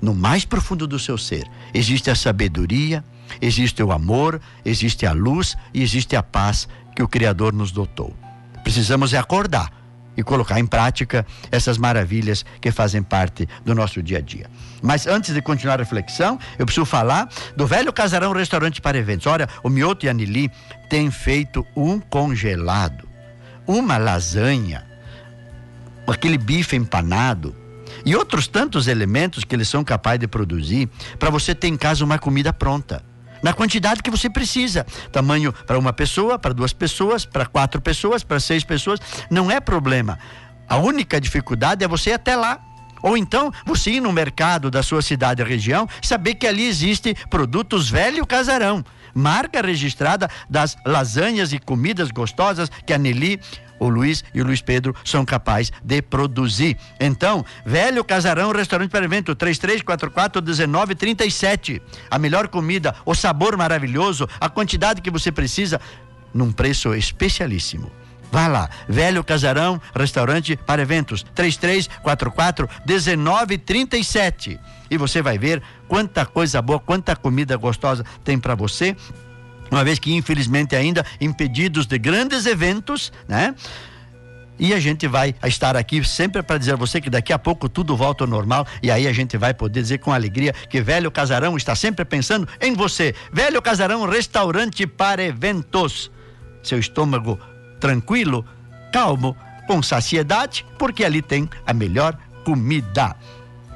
no 0.01 0.13
mais 0.13 0.45
profundo 0.45 0.87
do 0.87 0.97
seu 0.97 1.17
ser, 1.17 1.45
existe 1.73 2.09
a 2.09 2.15
sabedoria, 2.15 3.03
existe 3.41 3.83
o 3.83 3.91
amor, 3.91 4.41
existe 4.63 5.05
a 5.05 5.11
luz 5.11 5.55
e 5.73 5.81
existe 5.81 6.15
a 6.15 6.23
paz 6.23 6.67
que 6.95 7.03
o 7.03 7.07
Criador 7.07 7.53
nos 7.53 7.71
dotou. 7.71 8.15
Precisamos 8.63 9.13
é 9.13 9.17
acordar 9.17 9.71
e 10.15 10.23
colocar 10.23 10.59
em 10.59 10.65
prática 10.65 11.25
essas 11.49 11.77
maravilhas 11.77 12.45
que 12.59 12.71
fazem 12.71 13.01
parte 13.01 13.47
do 13.63 13.73
nosso 13.73 14.03
dia 14.03 14.17
a 14.17 14.21
dia. 14.21 14.49
Mas 14.81 15.07
antes 15.07 15.33
de 15.33 15.41
continuar 15.41 15.75
a 15.75 15.83
reflexão, 15.83 16.37
eu 16.57 16.65
preciso 16.65 16.85
falar 16.85 17.29
do 17.55 17.65
velho 17.65 17.93
casarão 17.93 18.33
restaurante 18.33 18.81
para 18.81 18.97
eventos. 18.97 19.27
Olha, 19.27 19.47
o 19.63 19.69
Mioto 19.69 20.05
e 20.05 20.09
a 20.09 20.13
Nili 20.13 20.51
têm 20.89 21.09
feito 21.09 21.65
um 21.75 21.99
congelado, 21.99 23.07
uma 23.65 23.97
lasanha, 23.97 24.85
aquele 26.05 26.37
bife 26.37 26.75
empanado, 26.75 27.55
e 28.05 28.15
outros 28.15 28.47
tantos 28.47 28.87
elementos 28.87 29.43
que 29.43 29.55
eles 29.55 29.67
são 29.69 29.83
capazes 29.83 30.19
de 30.19 30.27
produzir 30.27 30.89
para 31.17 31.29
você 31.29 31.53
ter 31.53 31.67
em 31.67 31.77
casa 31.77 32.03
uma 32.03 32.19
comida 32.19 32.53
pronta. 32.53 33.03
Na 33.41 33.53
quantidade 33.53 34.03
que 34.03 34.11
você 34.11 34.29
precisa. 34.29 34.85
Tamanho 35.11 35.53
para 35.53 35.79
uma 35.79 35.93
pessoa, 35.93 36.37
para 36.37 36.53
duas 36.53 36.73
pessoas, 36.73 37.25
para 37.25 37.45
quatro 37.45 37.81
pessoas, 37.81 38.23
para 38.23 38.39
seis 38.39 38.63
pessoas. 38.63 38.99
Não 39.29 39.49
é 39.49 39.59
problema. 39.59 40.19
A 40.67 40.77
única 40.77 41.19
dificuldade 41.19 41.83
é 41.83 41.87
você 41.87 42.11
ir 42.11 42.13
até 42.13 42.35
lá. 42.35 42.59
Ou 43.01 43.15
então 43.15 43.51
você 43.65 43.91
ir 43.91 44.01
no 44.01 44.11
mercado 44.11 44.69
da 44.69 44.83
sua 44.83 45.01
cidade 45.01 45.41
ou 45.41 45.47
região, 45.47 45.87
saber 46.01 46.35
que 46.35 46.45
ali 46.45 46.65
existe 46.65 47.15
produtos 47.29 47.89
velho 47.89 48.25
casarão, 48.25 48.83
marca 49.13 49.61
registrada 49.61 50.29
das 50.49 50.75
lasanhas 50.85 51.53
e 51.53 51.59
comidas 51.59 52.11
gostosas 52.11 52.69
que 52.85 52.91
a 52.91 52.97
Nelly 52.97 53.39
o 53.79 53.89
Luiz 53.89 54.23
e 54.33 54.41
o 54.41 54.45
Luiz 54.45 54.61
Pedro 54.61 54.95
são 55.03 55.25
capazes 55.25 55.71
de 55.83 56.01
produzir. 56.01 56.77
Então, 56.99 57.45
Velho 57.65 58.03
Casarão, 58.03 58.51
restaurante 58.51 58.89
para 58.91 59.05
evento 59.05 59.35
3344 59.35 60.41
1937. 60.41 61.81
A 62.09 62.19
melhor 62.19 62.47
comida, 62.47 62.95
o 63.05 63.15
sabor 63.15 63.57
maravilhoso, 63.57 64.27
a 64.39 64.49
quantidade 64.49 65.01
que 65.01 65.11
você 65.11 65.31
precisa, 65.31 65.79
num 66.33 66.51
preço 66.51 66.93
especialíssimo. 66.93 67.91
Vá 68.31 68.47
lá, 68.47 68.69
Velho 68.87 69.23
Casarão, 69.23 69.81
restaurante 69.95 70.55
para 70.55 70.81
eventos 70.81 71.25
3344 71.33 72.69
1937. 72.85 74.59
E 74.91 74.97
você 74.97 75.21
vai 75.21 75.37
ver 75.37 75.61
quanta 75.87 76.25
coisa 76.25 76.61
boa, 76.61 76.79
quanta 76.79 77.15
comida 77.15 77.55
gostosa 77.57 78.05
tem 78.23 78.39
para 78.39 78.53
você 78.53 78.95
uma 79.71 79.83
vez 79.83 79.99
que 79.99 80.13
infelizmente 80.13 80.75
ainda 80.75 81.05
impedidos 81.19 81.85
de 81.85 81.97
grandes 81.97 82.45
eventos, 82.45 83.11
né? 83.27 83.55
E 84.59 84.73
a 84.73 84.79
gente 84.79 85.07
vai 85.07 85.33
estar 85.45 85.77
aqui 85.77 86.03
sempre 86.03 86.43
para 86.43 86.57
dizer 86.57 86.73
a 86.73 86.75
você 86.75 86.99
que 86.99 87.09
daqui 87.09 87.31
a 87.31 87.39
pouco 87.39 87.69
tudo 87.69 87.95
volta 87.95 88.25
ao 88.25 88.29
normal 88.29 88.67
e 88.83 88.91
aí 88.91 89.07
a 89.07 89.13
gente 89.13 89.37
vai 89.37 89.53
poder 89.53 89.81
dizer 89.81 89.99
com 89.99 90.11
alegria 90.11 90.51
que 90.69 90.81
Velho 90.81 91.09
Casarão 91.09 91.55
está 91.55 91.73
sempre 91.75 92.03
pensando 92.03 92.45
em 92.59 92.73
você. 92.73 93.15
Velho 93.31 93.61
Casarão, 93.61 94.05
restaurante 94.05 94.85
para 94.85 95.23
eventos. 95.23 96.11
Seu 96.61 96.77
estômago 96.77 97.39
tranquilo, 97.79 98.45
calmo, 98.91 99.35
com 99.65 99.81
saciedade, 99.81 100.65
porque 100.77 101.05
ali 101.05 101.21
tem 101.21 101.49
a 101.65 101.73
melhor 101.73 102.17
comida. 102.43 103.15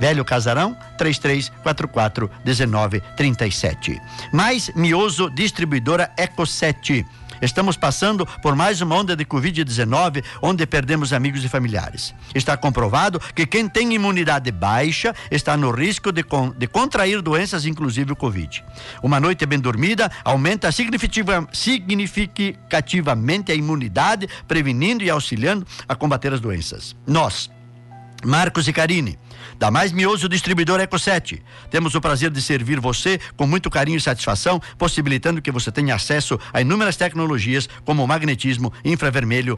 Velho 0.04 0.26
Casarão, 0.26 0.76
3344 0.98 2.30
1937. 2.44 4.02
Mais 4.34 4.70
Mioso 4.76 5.30
Distribuidora 5.30 6.12
Eco 6.18 6.46
7. 6.46 7.06
Estamos 7.42 7.78
passando 7.78 8.26
por 8.42 8.54
mais 8.54 8.82
uma 8.82 8.98
onda 8.98 9.16
de 9.16 9.24
Covid-19, 9.24 10.22
onde 10.42 10.66
perdemos 10.66 11.14
amigos 11.14 11.46
e 11.46 11.48
familiares. 11.48 12.14
Está 12.36 12.58
comprovado 12.58 13.18
que 13.34 13.46
quem 13.46 13.70
tem 13.70 13.94
imunidade 13.94 14.52
baixa 14.52 15.16
está 15.32 15.56
no 15.56 15.72
risco 15.72 16.12
de, 16.12 16.22
con 16.22 16.50
de 16.50 16.68
contrair 16.68 17.22
doenças, 17.22 17.66
inclusive 17.66 18.12
o 18.12 18.16
Covid. 18.18 18.62
Uma 19.02 19.22
noite 19.22 19.46
bem 19.46 19.58
dormida 19.58 20.12
aumenta 20.26 20.70
significativa 20.70 21.48
significativamente 21.54 23.54
a 23.54 23.56
imunidade, 23.56 24.28
prevenindo 24.50 25.02
e 25.02 25.10
auxiliando 25.10 25.66
a 25.88 25.96
combater 25.96 26.34
as 26.34 26.42
doenças. 26.42 26.94
Nós, 27.08 27.50
Marcos 28.26 28.68
e 28.68 28.74
Karine, 28.74 29.18
da 29.64 29.72
Mais 29.72 29.94
Mioso 29.94 30.28
Distribuidor 30.28 30.82
Eco 30.82 31.00
7. 31.00 31.42
Temos 31.72 31.96
o 31.96 32.02
prazer 32.02 32.30
de 32.30 32.42
servir 32.42 32.82
você 32.82 33.18
com 33.38 33.48
muito 33.48 33.70
carinho 33.70 33.98
e 33.98 34.02
satisfação, 34.02 34.62
possibilitando 34.78 35.42
que 35.42 35.54
você 35.54 35.72
tenha 35.72 35.96
acesso 35.96 36.38
a 36.52 36.60
inúmeras 36.60 36.98
tecnologias 36.98 37.70
como 37.86 38.06
magnetismo, 38.06 38.74
infravermelho, 38.84 39.58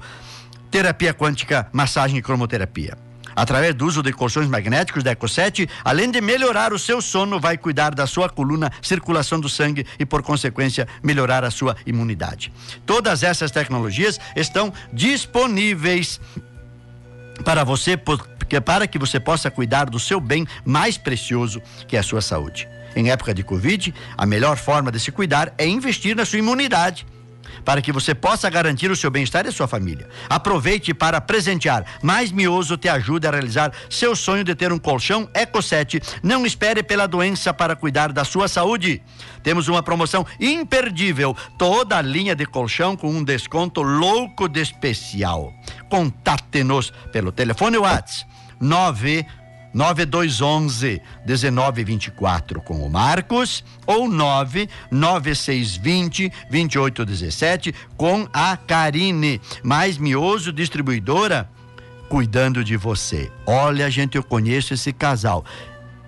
terapia 0.69 1.11
quântica, 1.11 1.67
massagem 1.73 2.19
e 2.19 2.21
cromoterapia. 2.21 2.95
Através 3.35 3.73
do 3.73 3.87
uso 3.87 4.03
de 4.03 4.13
colchões 4.13 4.47
magnéticos 4.47 5.01
da 5.03 5.15
Eco7, 5.15 5.67
além 5.83 6.11
de 6.11 6.21
melhorar 6.21 6.71
o 6.71 6.77
seu 6.77 7.01
sono, 7.01 7.39
vai 7.39 7.57
cuidar 7.57 7.95
da 7.95 8.05
sua 8.05 8.29
coluna, 8.29 8.71
circulação 8.83 9.39
do 9.39 9.49
sangue 9.49 9.87
e, 9.97 10.05
por 10.05 10.21
consequência, 10.21 10.87
melhorar 11.01 11.43
a 11.43 11.49
sua 11.49 11.75
imunidade. 11.83 12.53
Todas 12.85 13.23
essas 13.23 13.49
tecnologias 13.49 14.19
estão 14.35 14.71
disponíveis 14.93 16.21
para 17.43 17.63
você, 17.63 17.97
porque 17.97 18.61
para 18.61 18.87
que 18.87 18.97
você 18.97 19.19
possa 19.19 19.51
cuidar 19.51 19.89
do 19.89 19.99
seu 19.99 20.19
bem 20.19 20.45
mais 20.63 20.97
precioso, 20.97 21.61
que 21.87 21.95
é 21.95 21.99
a 21.99 22.03
sua 22.03 22.21
saúde. 22.21 22.67
Em 22.95 23.09
época 23.09 23.33
de 23.33 23.43
Covid, 23.43 23.93
a 24.17 24.25
melhor 24.25 24.55
forma 24.57 24.91
de 24.91 24.99
se 24.99 25.11
cuidar 25.11 25.53
é 25.57 25.67
investir 25.67 26.15
na 26.15 26.25
sua 26.25 26.39
imunidade 26.39 27.05
para 27.63 27.81
que 27.81 27.91
você 27.91 28.13
possa 28.13 28.49
garantir 28.49 28.91
o 28.91 28.95
seu 28.95 29.09
bem-estar 29.09 29.45
e 29.45 29.49
a 29.49 29.51
sua 29.51 29.67
família. 29.67 30.07
Aproveite 30.29 30.93
para 30.93 31.19
presentear. 31.21 31.85
Mais 32.01 32.31
Mioso 32.31 32.77
te 32.77 32.87
ajuda 32.87 33.29
a 33.29 33.31
realizar 33.31 33.71
seu 33.89 34.15
sonho 34.15 34.43
de 34.43 34.55
ter 34.55 34.71
um 34.71 34.79
colchão 34.79 35.29
Eco 35.33 35.61
7. 35.61 36.01
Não 36.21 36.45
espere 36.45 36.83
pela 36.83 37.07
doença 37.07 37.53
para 37.53 37.75
cuidar 37.75 38.11
da 38.11 38.23
sua 38.23 38.47
saúde. 38.47 39.01
Temos 39.43 39.67
uma 39.67 39.83
promoção 39.83 40.25
imperdível, 40.39 41.35
toda 41.57 41.97
a 41.97 42.01
linha 42.01 42.35
de 42.35 42.45
colchão 42.45 42.95
com 42.95 43.09
um 43.09 43.23
desconto 43.23 43.81
louco 43.81 44.47
de 44.47 44.61
especial. 44.61 45.53
Contate-nos 45.89 46.91
pelo 47.11 47.31
telefone 47.31 47.77
WhatsApp 47.77 48.35
9 48.59 49.25
9211 49.75 51.01
1924 51.27 52.61
com 52.61 52.85
o 52.85 52.89
Marcos 52.89 53.65
ou 53.85 54.07
99620 54.07 56.31
2817 56.49 57.75
com 57.97 58.25
a 58.31 58.55
Karine. 58.55 59.41
Mais 59.61 59.97
Mioso 59.97 60.53
Distribuidora 60.53 61.49
cuidando 62.07 62.63
de 62.63 62.77
você. 62.77 63.29
Olha, 63.45 63.91
gente, 63.91 64.15
eu 64.15 64.23
conheço 64.23 64.73
esse 64.73 64.93
casal 64.93 65.43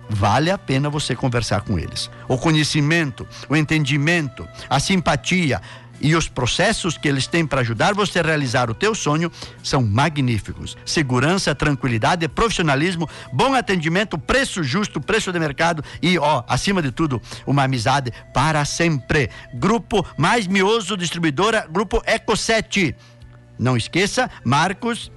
vale 0.08 0.50
a 0.50 0.56
pena 0.56 0.88
você 0.88 1.14
conversar 1.14 1.60
com 1.60 1.78
eles. 1.78 2.10
O 2.26 2.38
conhecimento, 2.38 3.28
o 3.48 3.54
entendimento, 3.54 4.48
a 4.68 4.80
simpatia, 4.80 5.60
e 6.00 6.14
os 6.14 6.28
processos 6.28 6.96
que 6.96 7.08
eles 7.08 7.26
têm 7.26 7.46
para 7.46 7.60
ajudar 7.60 7.94
você 7.94 8.18
a 8.20 8.22
realizar 8.22 8.70
o 8.70 8.74
teu 8.74 8.94
sonho 8.94 9.30
são 9.62 9.82
magníficos. 9.82 10.76
Segurança, 10.84 11.54
tranquilidade, 11.54 12.28
profissionalismo, 12.28 13.08
bom 13.32 13.54
atendimento, 13.54 14.18
preço 14.18 14.62
justo, 14.62 15.00
preço 15.00 15.32
de 15.32 15.38
mercado 15.38 15.82
e, 16.02 16.18
ó, 16.18 16.42
acima 16.48 16.82
de 16.82 16.90
tudo, 16.90 17.20
uma 17.46 17.64
amizade 17.64 18.12
para 18.32 18.64
sempre. 18.64 19.30
Grupo 19.54 20.06
Mais 20.16 20.46
Mioso 20.46 20.96
Distribuidora, 20.96 21.66
Grupo 21.70 22.02
Eco 22.04 22.36
7. 22.36 22.94
Não 23.58 23.76
esqueça, 23.76 24.30
Marcos 24.44 25.10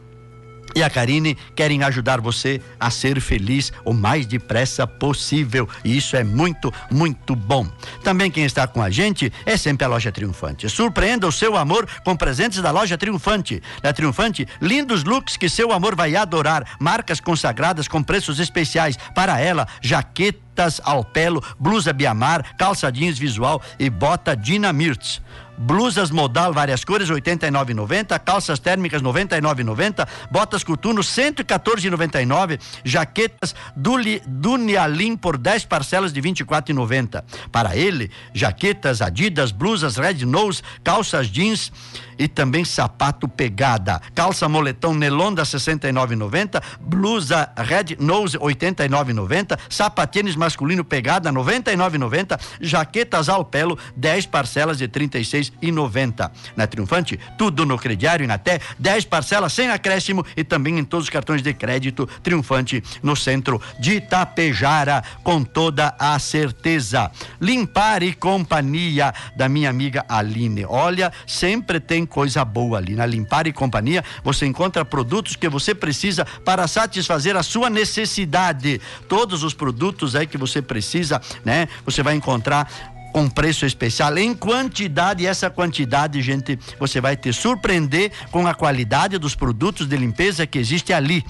e 0.75 0.83
a 0.83 0.89
Karine 0.89 1.37
querem 1.55 1.83
ajudar 1.83 2.21
você 2.21 2.61
a 2.79 2.89
ser 2.89 3.19
feliz 3.19 3.71
o 3.83 3.93
mais 3.93 4.25
depressa 4.25 4.85
possível. 4.85 5.67
E 5.83 5.95
isso 5.95 6.15
é 6.15 6.23
muito, 6.23 6.73
muito 6.89 7.35
bom. 7.35 7.67
Também 8.03 8.31
quem 8.31 8.45
está 8.45 8.67
com 8.67 8.81
a 8.81 8.89
gente 8.89 9.31
é 9.45 9.57
sempre 9.57 9.85
a 9.85 9.87
Loja 9.87 10.11
Triunfante. 10.11 10.69
Surpreenda 10.69 11.27
o 11.27 11.31
seu 11.31 11.55
amor 11.55 11.87
com 12.03 12.15
presentes 12.15 12.61
da 12.61 12.71
Loja 12.71 12.97
Triunfante. 12.97 13.61
Na 13.83 13.93
Triunfante, 13.93 14.47
lindos 14.61 15.03
looks 15.03 15.37
que 15.37 15.49
seu 15.49 15.71
amor 15.71 15.95
vai 15.95 16.15
adorar. 16.15 16.77
Marcas 16.79 17.19
consagradas 17.19 17.87
com 17.87 18.01
preços 18.03 18.39
especiais. 18.39 18.97
Para 19.13 19.39
ela, 19.39 19.67
jaquetas 19.81 20.81
ao 20.83 21.03
pelo, 21.03 21.43
blusa 21.59 21.93
Biamar, 21.93 22.55
calça 22.57 22.91
jeans 22.91 23.17
visual 23.17 23.61
e 23.79 23.89
bota 23.89 24.35
Dinamirtz 24.35 25.21
blusas 25.61 26.09
modal 26.11 26.53
várias 26.53 26.83
cores 26.83 27.09
89,90, 27.09 28.19
calças 28.19 28.59
térmicas 28.59 29.01
99,90, 29.01 30.07
botas 30.31 30.63
coturno 30.63 31.01
114,99, 31.01 32.59
jaquetas 32.83 33.55
Dunialim 33.75 35.15
por 35.15 35.37
10 35.37 35.65
parcelas 35.65 36.11
de 36.11 36.21
24,90. 36.21 37.23
Para 37.51 37.75
ele, 37.75 38.11
jaquetas 38.33 39.01
Adidas, 39.01 39.51
blusas 39.51 39.97
Red 39.97 40.25
Nose, 40.25 40.63
calças 40.83 41.27
jeans 41.27 41.71
e 42.17 42.27
também 42.27 42.63
sapato 42.63 43.27
pegada. 43.27 43.99
Calça 44.13 44.47
moletom 44.47 44.93
Nelonda 44.93 45.43
69,90, 45.43 46.61
blusa 46.79 47.51
Red 47.57 47.97
Nose 47.99 48.37
89,90, 48.37 49.57
sapatênis 49.69 50.35
masculino 50.35 50.83
pegada 50.83 51.31
99,90, 51.31 52.39
jaquetas 52.61 53.27
ao 53.27 53.43
pelo 53.43 53.77
10 53.95 54.27
parcelas 54.27 54.77
de 54.77 54.87
36,90. 55.61 56.31
Na 56.55 56.67
Triunfante, 56.67 57.19
tudo 57.37 57.65
no 57.65 57.77
crediário 57.77 58.25
em 58.25 58.31
até 58.31 58.59
10 58.79 59.05
parcelas 59.05 59.53
sem 59.53 59.69
acréscimo 59.69 60.25
e 60.35 60.43
também 60.43 60.77
em 60.79 60.83
todos 60.83 61.05
os 61.05 61.09
cartões 61.09 61.41
de 61.41 61.53
crédito 61.53 62.07
Triunfante 62.23 62.83
no 63.01 63.15
centro 63.15 63.61
de 63.79 63.93
Itapejara 63.93 65.03
com 65.23 65.43
toda 65.43 65.95
a 65.99 66.17
certeza. 66.19 67.11
Limpar 67.39 68.03
e 68.03 68.13
companhia 68.13 69.13
da 69.35 69.47
minha 69.47 69.69
amiga 69.69 70.05
Aline. 70.07 70.65
Olha, 70.65 71.11
sempre 71.27 71.79
tem 71.79 72.05
coisa 72.05 72.43
boa 72.43 72.77
ali. 72.77 72.95
Na 72.95 73.05
Limpar 73.05 73.47
e 73.47 73.53
Companhia 73.53 74.03
você 74.23 74.45
encontra 74.45 74.83
produtos 74.85 75.35
que 75.35 75.49
você 75.49 75.73
precisa 75.75 76.25
para 76.25 76.67
satisfazer 76.67 77.35
a 77.35 77.43
sua 77.43 77.69
necessidade. 77.69 78.81
Todos 79.07 79.43
os 79.43 79.53
produtos 79.53 80.15
aí 80.15 80.25
que 80.25 80.37
você 80.37 80.61
precisa, 80.61 81.21
né? 81.43 81.67
Você 81.85 82.01
vai 82.03 82.15
encontrar 82.15 82.71
com 83.11 83.29
preço 83.29 83.65
especial 83.65 84.17
em 84.17 84.33
quantidade 84.33 85.23
e 85.23 85.27
essa 85.27 85.49
quantidade, 85.49 86.21
gente, 86.21 86.57
você 86.79 87.01
vai 87.01 87.15
te 87.15 87.31
surpreender 87.33 88.11
com 88.31 88.47
a 88.47 88.53
qualidade 88.53 89.17
dos 89.17 89.35
produtos 89.35 89.87
de 89.87 89.97
limpeza 89.97 90.47
que 90.47 90.59
existe 90.59 90.93
ali. 90.93 91.23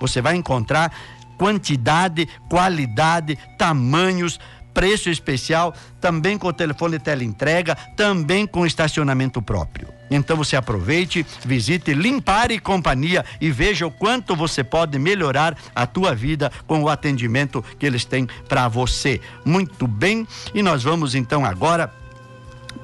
Você 0.00 0.20
vai 0.20 0.36
encontrar 0.36 0.92
quantidade, 1.38 2.28
qualidade, 2.48 3.38
tamanhos, 3.58 4.38
preço 4.72 5.08
especial, 5.08 5.74
também 6.00 6.36
com 6.36 6.48
o 6.48 6.52
telefone 6.52 6.98
teleentrega, 6.98 7.74
também 7.96 8.46
com 8.46 8.66
estacionamento 8.66 9.40
próprio. 9.40 9.95
Então 10.10 10.36
você 10.36 10.56
aproveite, 10.56 11.26
visite 11.44 11.92
Limpar 11.92 12.50
e 12.50 12.58
Companhia 12.58 13.24
e 13.40 13.50
veja 13.50 13.86
o 13.86 13.90
quanto 13.90 14.36
você 14.36 14.62
pode 14.62 14.98
melhorar 14.98 15.56
a 15.74 15.86
tua 15.86 16.14
vida 16.14 16.50
com 16.66 16.82
o 16.82 16.88
atendimento 16.88 17.64
que 17.78 17.86
eles 17.86 18.04
têm 18.04 18.26
para 18.48 18.68
você. 18.68 19.20
Muito 19.44 19.86
bem, 19.86 20.26
e 20.54 20.62
nós 20.62 20.82
vamos 20.82 21.14
então 21.14 21.44
agora 21.44 21.92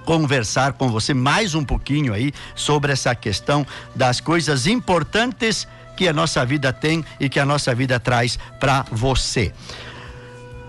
conversar 0.05 0.73
com 0.73 0.89
você 0.89 1.15
mais 1.15 1.55
um 1.55 1.65
pouquinho 1.65 2.13
aí 2.13 2.33
sobre 2.55 2.93
essa 2.93 3.15
questão 3.15 3.67
das 3.95 4.21
coisas 4.21 4.67
importantes 4.67 5.69
que 5.97 6.09
a 6.09 6.13
nossa 6.13 6.45
vida 6.45 6.73
tem 6.73 7.05
e 7.21 7.29
que 7.29 7.39
a 7.39 7.47
nossa 7.47 7.75
vida 7.75 8.01
traz 8.01 8.39
para 8.59 8.85
você. 8.91 9.53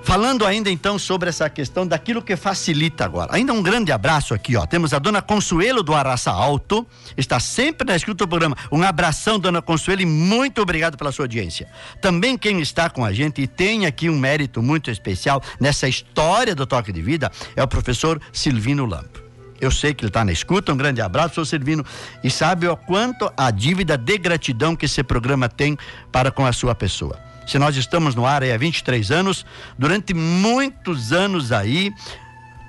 Falando 0.03 0.45
ainda 0.45 0.69
então 0.69 0.99
sobre 0.99 1.29
essa 1.29 1.49
questão 1.49 1.87
daquilo 1.87 2.21
que 2.21 2.35
facilita 2.35 3.05
agora. 3.05 3.33
Ainda 3.33 3.53
um 3.53 3.63
grande 3.63 3.91
abraço 3.91 4.33
aqui, 4.33 4.55
ó. 4.57 4.65
Temos 4.65 4.93
a 4.93 4.99
dona 4.99 5.21
Consuelo 5.21 5.81
do 5.81 5.93
Araça 5.93 6.29
Alto, 6.29 6.85
está 7.15 7.39
sempre 7.39 7.87
na 7.87 7.95
escuta 7.95 8.25
do 8.25 8.27
programa. 8.27 8.55
Um 8.69 8.83
abração, 8.83 9.39
dona 9.39 9.61
Consuelo, 9.61 10.01
e 10.01 10.05
muito 10.05 10.61
obrigado 10.61 10.97
pela 10.97 11.11
sua 11.11 11.23
audiência. 11.23 11.69
Também 12.01 12.37
quem 12.37 12.59
está 12.59 12.89
com 12.89 13.05
a 13.05 13.13
gente 13.13 13.41
e 13.41 13.47
tem 13.47 13.85
aqui 13.85 14.09
um 14.09 14.19
mérito 14.19 14.61
muito 14.61 14.91
especial 14.91 15.41
nessa 15.59 15.87
história 15.87 16.53
do 16.53 16.65
toque 16.67 16.91
de 16.91 17.01
vida 17.01 17.31
é 17.55 17.63
o 17.63 17.67
professor 17.67 18.21
Silvino 18.33 18.85
Lampo. 18.85 19.23
Eu 19.61 19.71
sei 19.71 19.93
que 19.93 20.03
ele 20.03 20.09
está 20.09 20.25
na 20.25 20.33
escuta. 20.33 20.73
Um 20.73 20.77
grande 20.77 20.99
abraço, 20.99 21.35
senhor 21.35 21.45
Silvino. 21.45 21.85
E 22.21 22.29
sabe 22.29 22.67
o 22.67 22.75
quanto 22.75 23.31
a 23.37 23.49
dívida 23.49 23.97
de 23.97 24.17
gratidão 24.17 24.75
que 24.75 24.85
esse 24.85 25.01
programa 25.01 25.47
tem 25.47 25.77
para 26.11 26.29
com 26.29 26.45
a 26.45 26.51
sua 26.51 26.75
pessoa 26.75 27.17
se 27.45 27.59
nós 27.59 27.75
estamos 27.75 28.15
no 28.15 28.25
ar 28.25 28.43
há 28.43 28.57
23 28.57 29.11
anos, 29.11 29.45
durante 29.77 30.13
muitos 30.13 31.11
anos 31.11 31.51
aí, 31.51 31.93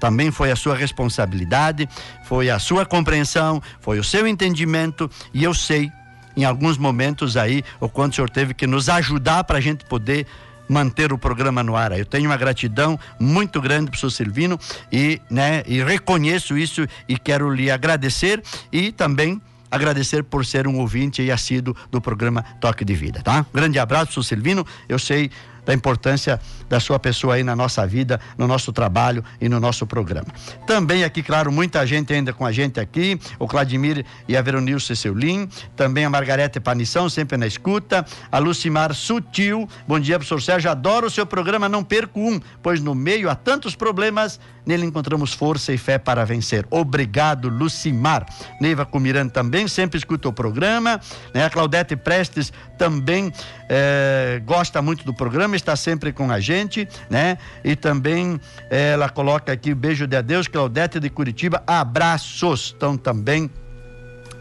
também 0.01 0.31
foi 0.31 0.51
a 0.51 0.57
sua 0.57 0.75
responsabilidade, 0.75 1.89
foi 2.25 2.51
a 2.51 2.59
sua 2.59 2.85
compreensão, 2.85 3.63
foi 3.81 3.99
o 3.99 4.05
seu 4.05 4.27
entendimento, 4.27 5.11
e 5.33 5.43
eu 5.45 5.55
sei, 5.55 5.91
em 6.37 6.45
alguns 6.45 6.77
momentos 6.77 7.37
aí, 7.37 7.65
o 7.81 7.89
quanto 7.89 8.13
o 8.13 8.15
senhor 8.17 8.31
teve 8.31 8.53
que 8.53 8.67
nos 8.67 8.89
ajudar 8.89 9.45
para 9.45 9.59
a 9.59 9.61
gente 9.61 9.85
poder 9.85 10.27
manter 10.69 11.13
o 11.13 11.19
programa 11.19 11.63
no 11.63 11.77
ar. 11.77 11.93
Eu 11.99 12.07
tenho 12.07 12.27
uma 12.27 12.37
gratidão 12.37 12.99
muito 13.19 13.61
grande 13.61 13.91
para 13.91 14.07
o 14.07 14.11
Silvino 14.11 14.59
e, 14.91 15.21
né, 15.31 15.63
e 15.67 15.83
reconheço 15.83 16.57
isso 16.57 16.87
e 17.09 17.19
quero 17.19 17.51
lhe 17.51 17.71
agradecer. 17.71 18.43
E 18.73 18.91
também 18.93 19.41
agradecer 19.75 20.23
por 20.23 20.47
ser 20.47 20.69
um 20.69 20.79
ouvinte 20.79 21.21
e 21.21 21.33
assíduo 21.33 21.75
do 21.91 22.01
programa 22.01 22.43
Toque 22.61 22.85
de 22.85 22.95
Vida, 22.95 23.21
tá? 23.23 23.45
Grande 23.53 23.79
abraço, 23.79 24.23
Silvino. 24.23 24.65
Eu 24.89 24.99
sei 24.99 25.31
da 25.65 25.73
importância 25.73 26.41
da 26.69 26.81
sua 26.81 26.99
pessoa 26.99 27.35
aí 27.35 27.43
na 27.43 27.57
nossa 27.57 27.87
vida, 27.87 28.21
no 28.37 28.47
nosso 28.47 28.73
trabalho 28.73 29.25
e 29.41 29.49
no 29.49 29.61
nosso 29.61 29.87
programa. 29.87 30.27
Também 30.67 31.05
aqui, 31.05 31.23
claro, 31.23 31.51
muita 31.53 31.87
gente 31.87 32.13
ainda 32.13 32.33
com 32.33 32.45
a 32.45 32.53
gente 32.53 32.81
aqui, 32.81 33.19
o 33.39 33.47
Vladimir 33.47 34.05
e 34.29 34.37
a 34.37 34.43
Veronilce 34.43 34.95
Seulin, 34.97 35.49
também 35.77 36.05
a 36.05 36.11
Margarete 36.11 36.61
Panição, 36.61 37.09
sempre 37.09 37.37
na 37.37 37.47
escuta, 37.47 38.05
a 38.31 38.39
Lucimar 38.39 38.95
Sutil, 38.95 39.69
bom 39.87 39.99
dia, 39.99 40.19
professor 40.19 40.43
Sérgio, 40.43 40.71
adoro 40.71 41.07
o 41.07 41.11
seu 41.11 41.27
programa, 41.27 41.69
não 41.69 41.85
perco 41.85 42.21
um, 42.21 42.41
pois 42.63 42.81
no 42.81 42.95
meio 42.95 43.31
há 43.31 43.35
tantos 43.35 43.75
problemas, 43.75 44.41
nele 44.67 44.85
encontramos 44.87 45.33
força 45.33 45.73
e 45.73 45.79
fé 45.79 45.99
para 45.99 46.25
vencer. 46.25 46.67
Obrigado, 46.71 47.49
Lucimar. 47.49 48.27
Neiva 48.61 48.85
Cumirano 48.85 49.31
também 49.31 49.69
sempre 49.69 49.99
escuta 49.99 50.29
o 50.29 50.33
programa, 50.33 51.01
né? 51.33 51.45
A 51.45 51.51
Claudete 51.51 51.97
Prestes 51.97 52.53
também 52.79 53.33
eh, 53.69 54.41
gosta 54.45 54.81
muito 54.83 55.05
do 55.05 55.15
programa, 55.15 55.54
está 55.55 55.77
sempre 55.77 56.13
com 56.13 56.31
a 56.31 56.41
gente, 56.41 56.89
né? 57.09 57.39
E 57.63 57.75
também 57.77 58.41
eh, 58.71 58.93
ela 58.93 59.09
coloca 59.09 59.53
aqui, 59.53 59.75
beijo 59.75 60.07
de 60.07 60.17
adeus, 60.17 60.49
Claudete 60.49 61.01
de 61.01 61.11
Curitiba, 61.11 61.63
abraços. 61.67 62.75
Então 62.77 62.97
também 62.97 63.51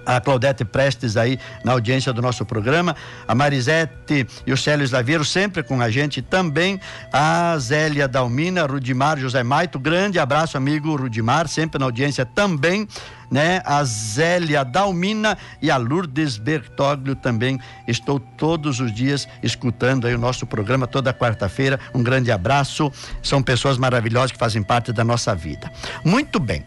a 0.05 0.19
Claudete 0.19 0.65
Prestes 0.65 1.17
aí 1.17 1.39
na 1.63 1.71
audiência 1.71 2.13
do 2.13 2.21
nosso 2.21 2.45
programa, 2.45 2.95
a 3.27 3.35
Marisete 3.35 4.27
e 4.45 4.53
o 4.53 4.57
Célio 4.57 4.83
Slaveiro 4.83 5.25
sempre 5.25 5.63
com 5.63 5.81
a 5.81 5.89
gente 5.89 6.21
também, 6.21 6.79
a 7.11 7.57
Zélia 7.57 8.07
Dalmina, 8.07 8.65
Rudimar 8.65 9.17
José 9.17 9.43
Maito, 9.43 9.79
grande 9.79 10.19
abraço 10.19 10.57
amigo 10.57 10.95
Rudimar, 10.95 11.47
sempre 11.47 11.79
na 11.79 11.85
audiência 11.85 12.25
também, 12.25 12.87
né? 13.31 13.61
A 13.65 13.83
Zélia 13.83 14.63
Dalmina 14.63 15.37
e 15.61 15.71
a 15.71 15.77
Lourdes 15.77 16.37
Bertoglio 16.37 17.15
também, 17.15 17.59
estou 17.87 18.19
todos 18.19 18.79
os 18.79 18.93
dias 18.93 19.27
escutando 19.41 20.05
aí 20.05 20.13
o 20.13 20.19
nosso 20.19 20.45
programa 20.45 20.85
toda 20.85 21.13
quarta-feira, 21.13 21.79
um 21.93 22.03
grande 22.03 22.31
abraço, 22.31 22.91
são 23.21 23.41
pessoas 23.41 23.77
maravilhosas 23.77 24.31
que 24.31 24.37
fazem 24.37 24.61
parte 24.61 24.93
da 24.93 25.03
nossa 25.03 25.33
vida. 25.33 25.71
Muito 26.03 26.39
bem. 26.39 26.63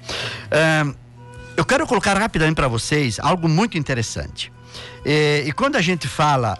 Eu 1.57 1.64
quero 1.64 1.86
colocar 1.86 2.16
rapidamente 2.18 2.57
para 2.57 2.68
vocês 2.68 3.18
algo 3.18 3.48
muito 3.48 3.78
interessante. 3.78 4.52
E, 5.04 5.44
e, 5.46 5.52
quando 5.52 5.76
a 5.76 5.82
gente 5.82 6.07
fala 6.07 6.59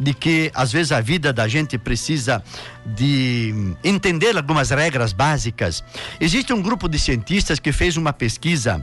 de 0.00 0.14
que 0.14 0.50
às 0.54 0.72
vezes 0.72 0.92
a 0.92 1.00
vida 1.00 1.32
da 1.32 1.48
gente 1.48 1.76
precisa 1.76 2.42
de 2.86 3.74
entender 3.82 4.36
algumas 4.36 4.70
regras 4.70 5.12
básicas, 5.12 5.82
existe 6.20 6.52
um 6.52 6.62
grupo 6.62 6.88
de 6.88 6.98
cientistas 6.98 7.58
que 7.58 7.72
fez 7.72 7.96
uma 7.96 8.12
pesquisa 8.12 8.82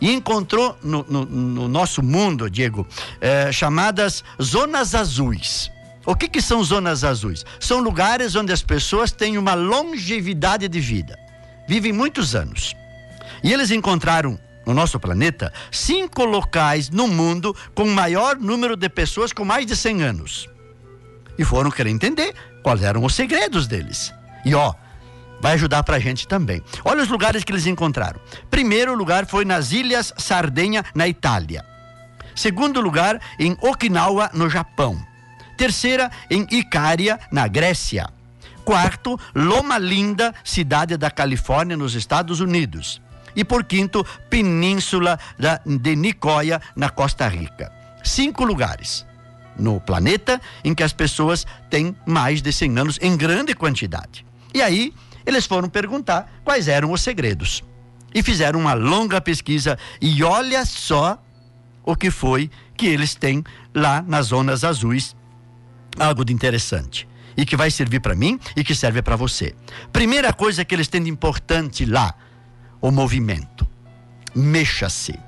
e 0.00 0.10
encontrou 0.12 0.78
no, 0.82 1.04
no, 1.08 1.24
no 1.26 1.68
nosso 1.68 2.02
mundo, 2.02 2.48
Diego, 2.48 2.86
eh, 3.20 3.50
chamadas 3.50 4.22
zonas 4.40 4.94
azuis. 4.94 5.70
O 6.06 6.14
que, 6.14 6.28
que 6.28 6.40
são 6.40 6.62
zonas 6.64 7.04
azuis? 7.04 7.44
São 7.60 7.80
lugares 7.80 8.34
onde 8.34 8.52
as 8.52 8.62
pessoas 8.62 9.12
têm 9.12 9.36
uma 9.36 9.54
longevidade 9.54 10.68
de 10.68 10.80
vida, 10.80 11.18
vivem 11.68 11.92
muitos 11.92 12.34
anos. 12.34 12.74
E 13.42 13.52
eles 13.52 13.70
encontraram 13.72 14.38
no 14.66 14.74
nosso 14.74 14.98
planeta, 14.98 15.52
cinco 15.70 16.24
locais 16.24 16.90
no 16.90 17.08
mundo 17.08 17.54
com 17.74 17.84
maior 17.86 18.36
número 18.36 18.76
de 18.76 18.88
pessoas 18.88 19.32
com 19.32 19.44
mais 19.44 19.66
de 19.66 19.76
100 19.76 20.02
anos. 20.02 20.48
E 21.38 21.44
foram 21.44 21.70
querer 21.70 21.90
entender 21.90 22.34
quais 22.62 22.82
eram 22.82 23.04
os 23.04 23.14
segredos 23.14 23.66
deles. 23.66 24.14
E 24.44 24.54
ó, 24.54 24.74
vai 25.40 25.54
ajudar 25.54 25.82
pra 25.82 25.98
gente 25.98 26.28
também. 26.28 26.62
Olha 26.84 27.02
os 27.02 27.08
lugares 27.08 27.42
que 27.42 27.52
eles 27.52 27.66
encontraram. 27.66 28.20
Primeiro 28.50 28.94
lugar 28.94 29.26
foi 29.26 29.44
nas 29.44 29.72
Ilhas 29.72 30.12
Sardenha, 30.16 30.84
na 30.94 31.08
Itália. 31.08 31.64
Segundo 32.34 32.80
lugar, 32.80 33.20
em 33.38 33.56
Okinawa, 33.60 34.30
no 34.32 34.48
Japão. 34.48 34.98
Terceira, 35.56 36.10
em 36.30 36.46
Icária, 36.50 37.18
na 37.30 37.46
Grécia. 37.46 38.08
Quarto, 38.64 39.18
Loma 39.34 39.76
Linda, 39.76 40.32
cidade 40.44 40.96
da 40.96 41.10
Califórnia, 41.10 41.76
nos 41.76 41.94
Estados 41.94 42.40
Unidos 42.40 43.01
e 43.34 43.44
por 43.44 43.64
quinto, 43.64 44.04
Península 44.28 45.18
de 45.64 45.96
Nicoya, 45.96 46.60
na 46.76 46.90
Costa 46.90 47.28
Rica. 47.28 47.72
Cinco 48.02 48.44
lugares 48.44 49.06
no 49.56 49.80
planeta 49.80 50.40
em 50.64 50.74
que 50.74 50.82
as 50.82 50.92
pessoas 50.92 51.46
têm 51.68 51.94
mais 52.06 52.40
de 52.40 52.52
100 52.52 52.78
anos 52.78 52.98
em 53.00 53.16
grande 53.16 53.54
quantidade. 53.54 54.24
E 54.54 54.62
aí, 54.62 54.92
eles 55.26 55.46
foram 55.46 55.68
perguntar 55.68 56.30
quais 56.44 56.68
eram 56.68 56.92
os 56.92 57.02
segredos. 57.02 57.62
E 58.14 58.22
fizeram 58.22 58.60
uma 58.60 58.74
longa 58.74 59.20
pesquisa 59.20 59.78
e 60.00 60.22
olha 60.22 60.64
só 60.66 61.22
o 61.84 61.96
que 61.96 62.10
foi 62.10 62.50
que 62.76 62.86
eles 62.86 63.14
têm 63.14 63.42
lá 63.74 64.02
nas 64.02 64.26
zonas 64.26 64.64
azuis. 64.64 65.16
Algo 65.98 66.24
de 66.24 66.32
interessante 66.32 67.08
e 67.36 67.46
que 67.46 67.56
vai 67.56 67.70
servir 67.70 68.00
para 68.00 68.14
mim 68.14 68.38
e 68.56 68.62
que 68.62 68.74
serve 68.74 69.00
para 69.02 69.16
você. 69.16 69.54
Primeira 69.92 70.32
coisa 70.32 70.64
que 70.64 70.74
eles 70.74 70.88
têm 70.88 71.02
de 71.02 71.10
importante 71.10 71.84
lá 71.84 72.14
o 72.82 72.90
movimento. 72.90 73.66
Mexa-se. 74.34 75.18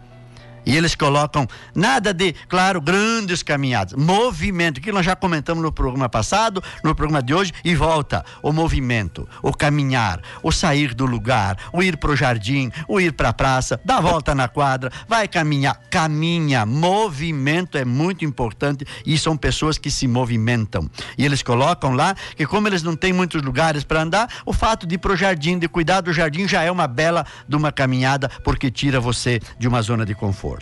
E 0.67 0.77
eles 0.77 0.95
colocam 0.95 1.47
nada 1.75 2.12
de, 2.12 2.35
claro, 2.49 2.81
grandes 2.81 3.43
caminhadas, 3.43 3.93
movimento, 3.95 4.81
que 4.81 4.93
nós 4.93 5.05
já 5.05 5.15
comentamos 5.15 5.62
no 5.62 5.73
programa 5.73 6.09
passado, 6.09 6.62
no 6.83 6.95
programa 6.95 7.23
de 7.23 7.35
hoje, 7.35 7.53
e 7.65 7.75
volta. 7.75 8.25
O 8.43 8.53
movimento, 8.53 9.29
o 9.43 9.53
caminhar, 9.53 10.21
o 10.43 10.51
sair 10.51 10.95
do 10.95 11.07
lugar, 11.07 11.59
o 11.73 11.83
ir 11.83 11.97
para 11.97 12.11
o 12.11 12.17
jardim, 12.17 12.71
o 12.89 13.01
ir 13.01 13.12
para 13.12 13.31
a 13.31 13.33
praça, 13.33 13.81
dar 13.85 14.01
volta 14.01 14.35
na 14.35 14.49
quadra, 14.49 14.91
vai 15.09 15.29
caminhar, 15.29 15.79
caminha. 15.91 16.65
Movimento 16.65 17.77
é 17.77 17.85
muito 17.85 18.25
importante 18.25 18.87
e 19.05 19.19
são 19.19 19.37
pessoas 19.37 19.79
que 19.79 19.91
se 19.91 20.07
movimentam. 20.07 20.91
E 21.19 21.25
eles 21.25 21.43
colocam 21.43 21.95
lá 21.95 22.15
que, 22.37 22.47
como 22.47 22.69
eles 22.69 22.83
não 22.83 22.97
têm 22.97 23.12
muitos 23.12 23.43
lugares 23.43 23.85
para 23.85 24.03
andar, 24.03 24.29
o 24.47 24.53
fato 24.53 24.87
de 24.87 24.95
ir 24.95 24.99
para 24.99 25.12
o 25.12 25.17
jardim, 25.17 25.59
de 25.59 25.69
cuidar 25.69 26.01
do 26.01 26.12
jardim, 26.12 26.49
já 26.49 26.62
é 26.62 26.71
uma 26.71 26.87
bela 26.87 27.27
de 27.49 27.57
uma 27.57 27.71
caminhada, 27.71 28.29
porque 28.43 28.71
tira 28.71 29.01
você 29.01 29.41
de 29.59 29.69
uma 29.69 29.83
zona 29.83 30.05
de 30.05 30.15
conforto. 30.15 30.53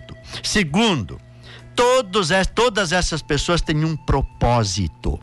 Segundo, 0.42 1.20
todos, 1.74 2.30
todas 2.54 2.92
essas 2.92 3.22
pessoas 3.22 3.60
têm 3.60 3.84
um 3.84 3.96
propósito. 3.96 5.18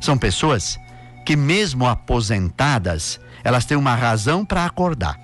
São 0.00 0.16
pessoas 0.16 0.78
que, 1.24 1.36
mesmo 1.36 1.86
aposentadas, 1.86 3.20
elas 3.42 3.64
têm 3.64 3.76
uma 3.76 3.94
razão 3.94 4.44
para 4.44 4.64
acordar. 4.64 5.18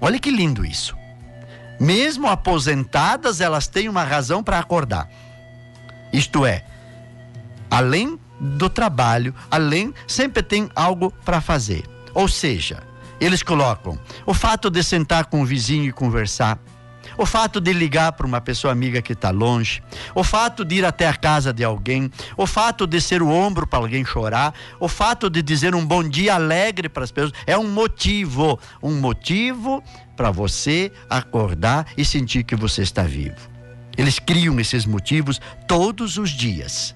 Olha 0.00 0.18
que 0.18 0.30
lindo 0.30 0.64
isso. 0.64 0.96
Mesmo 1.78 2.28
aposentadas, 2.28 3.40
elas 3.40 3.66
têm 3.66 3.88
uma 3.88 4.04
razão 4.04 4.42
para 4.42 4.58
acordar. 4.58 5.08
Isto 6.12 6.44
é, 6.44 6.64
além 7.70 8.18
do 8.38 8.68
trabalho, 8.68 9.34
além, 9.50 9.94
sempre 10.06 10.42
tem 10.42 10.68
algo 10.74 11.12
para 11.24 11.40
fazer. 11.40 11.84
Ou 12.12 12.28
seja, 12.28 12.82
eles 13.20 13.42
colocam 13.42 13.98
o 14.26 14.34
fato 14.34 14.68
de 14.68 14.82
sentar 14.82 15.26
com 15.26 15.42
o 15.42 15.46
vizinho 15.46 15.84
e 15.84 15.92
conversar, 15.92 16.58
o 17.16 17.26
fato 17.26 17.60
de 17.60 17.72
ligar 17.72 18.12
para 18.12 18.26
uma 18.26 18.40
pessoa 18.40 18.72
amiga 18.72 19.02
que 19.02 19.12
está 19.12 19.30
longe, 19.30 19.82
o 20.14 20.24
fato 20.24 20.64
de 20.64 20.76
ir 20.76 20.84
até 20.84 21.08
a 21.08 21.14
casa 21.14 21.52
de 21.52 21.64
alguém, 21.64 22.10
o 22.36 22.46
fato 22.46 22.86
de 22.86 23.00
ser 23.00 23.22
o 23.22 23.28
ombro 23.28 23.66
para 23.66 23.78
alguém 23.78 24.04
chorar, 24.04 24.54
o 24.80 24.88
fato 24.88 25.28
de 25.28 25.42
dizer 25.42 25.74
um 25.74 25.84
bom 25.84 26.02
dia 26.02 26.34
alegre 26.34 26.88
para 26.88 27.04
as 27.04 27.10
pessoas, 27.10 27.32
é 27.46 27.56
um 27.56 27.70
motivo, 27.70 28.58
um 28.82 28.94
motivo 29.00 29.82
para 30.16 30.30
você 30.30 30.92
acordar 31.08 31.86
e 31.96 32.04
sentir 32.04 32.44
que 32.44 32.56
você 32.56 32.82
está 32.82 33.02
vivo. 33.02 33.50
Eles 33.96 34.18
criam 34.18 34.58
esses 34.58 34.86
motivos 34.86 35.40
todos 35.66 36.16
os 36.16 36.30
dias. 36.30 36.94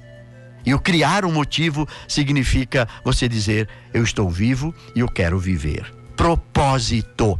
E 0.64 0.74
o 0.74 0.80
criar 0.80 1.24
um 1.24 1.32
motivo 1.32 1.86
significa 2.08 2.88
você 3.04 3.28
dizer: 3.28 3.68
eu 3.94 4.02
estou 4.02 4.28
vivo 4.28 4.74
e 4.94 5.00
eu 5.00 5.08
quero 5.08 5.38
viver. 5.38 5.94
Propósito. 6.16 7.38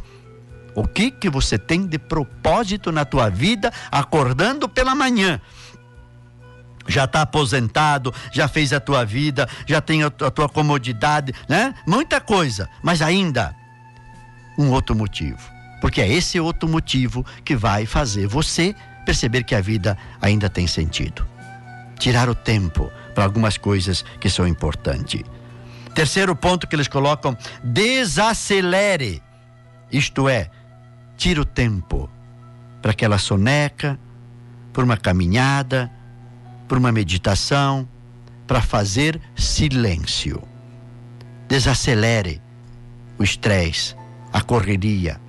O 0.77 0.87
que 0.87 1.09
que 1.09 1.27
você 1.27 1.57
tem 1.57 1.87
de 1.87 1.97
propósito 1.97 2.91
na 2.91 3.03
tua 3.03 3.31
vida 3.31 3.73
acordando 3.91 4.69
pela 4.69 4.93
manhã? 4.93 5.41
já 6.89 7.03
está 7.03 7.23
aposentado, 7.23 8.13
já 8.31 8.47
fez 8.47 8.71
a 8.71 8.79
tua 8.79 9.03
vida, 9.03 9.49
já 9.65 9.81
tem 9.81 10.03
a 10.03 10.09
tua 10.09 10.47
comodidade, 10.47 11.33
né? 11.49 11.73
Muita 11.85 12.21
coisa, 12.21 12.69
mas 12.81 13.01
ainda 13.01 13.53
um 14.57 14.69
outro 14.69 14.95
motivo. 14.95 15.37
Porque 15.81 15.99
é 15.99 16.07
esse 16.07 16.39
outro 16.39 16.69
motivo 16.69 17.25
que 17.43 17.57
vai 17.57 17.85
fazer 17.85 18.25
você 18.25 18.73
perceber 19.03 19.43
que 19.43 19.53
a 19.53 19.59
vida 19.59 19.97
ainda 20.21 20.49
tem 20.49 20.65
sentido. 20.65 21.27
Tirar 21.99 22.29
o 22.29 22.35
tempo 22.35 22.89
para 23.13 23.25
algumas 23.25 23.57
coisas 23.57 24.05
que 24.21 24.29
são 24.29 24.47
importantes. 24.47 25.23
Terceiro 25.93 26.33
ponto 26.35 26.67
que 26.67 26.75
eles 26.75 26.87
colocam: 26.87 27.35
desacelere. 27.61 29.21
Isto 29.91 30.29
é, 30.29 30.49
tira 31.17 31.41
o 31.41 31.45
tempo 31.45 32.09
para 32.81 32.91
aquela 32.91 33.17
soneca, 33.17 33.99
por 34.71 34.83
uma 34.83 34.95
caminhada, 34.95 35.91
por 36.67 36.77
uma 36.77 36.91
meditação, 36.91 37.89
para 38.45 38.61
fazer 38.61 39.19
silêncio. 39.35 40.41
Desacelere 41.49 42.41
o 43.17 43.23
estresse, 43.23 43.95
a 44.31 44.41
correria. 44.41 45.19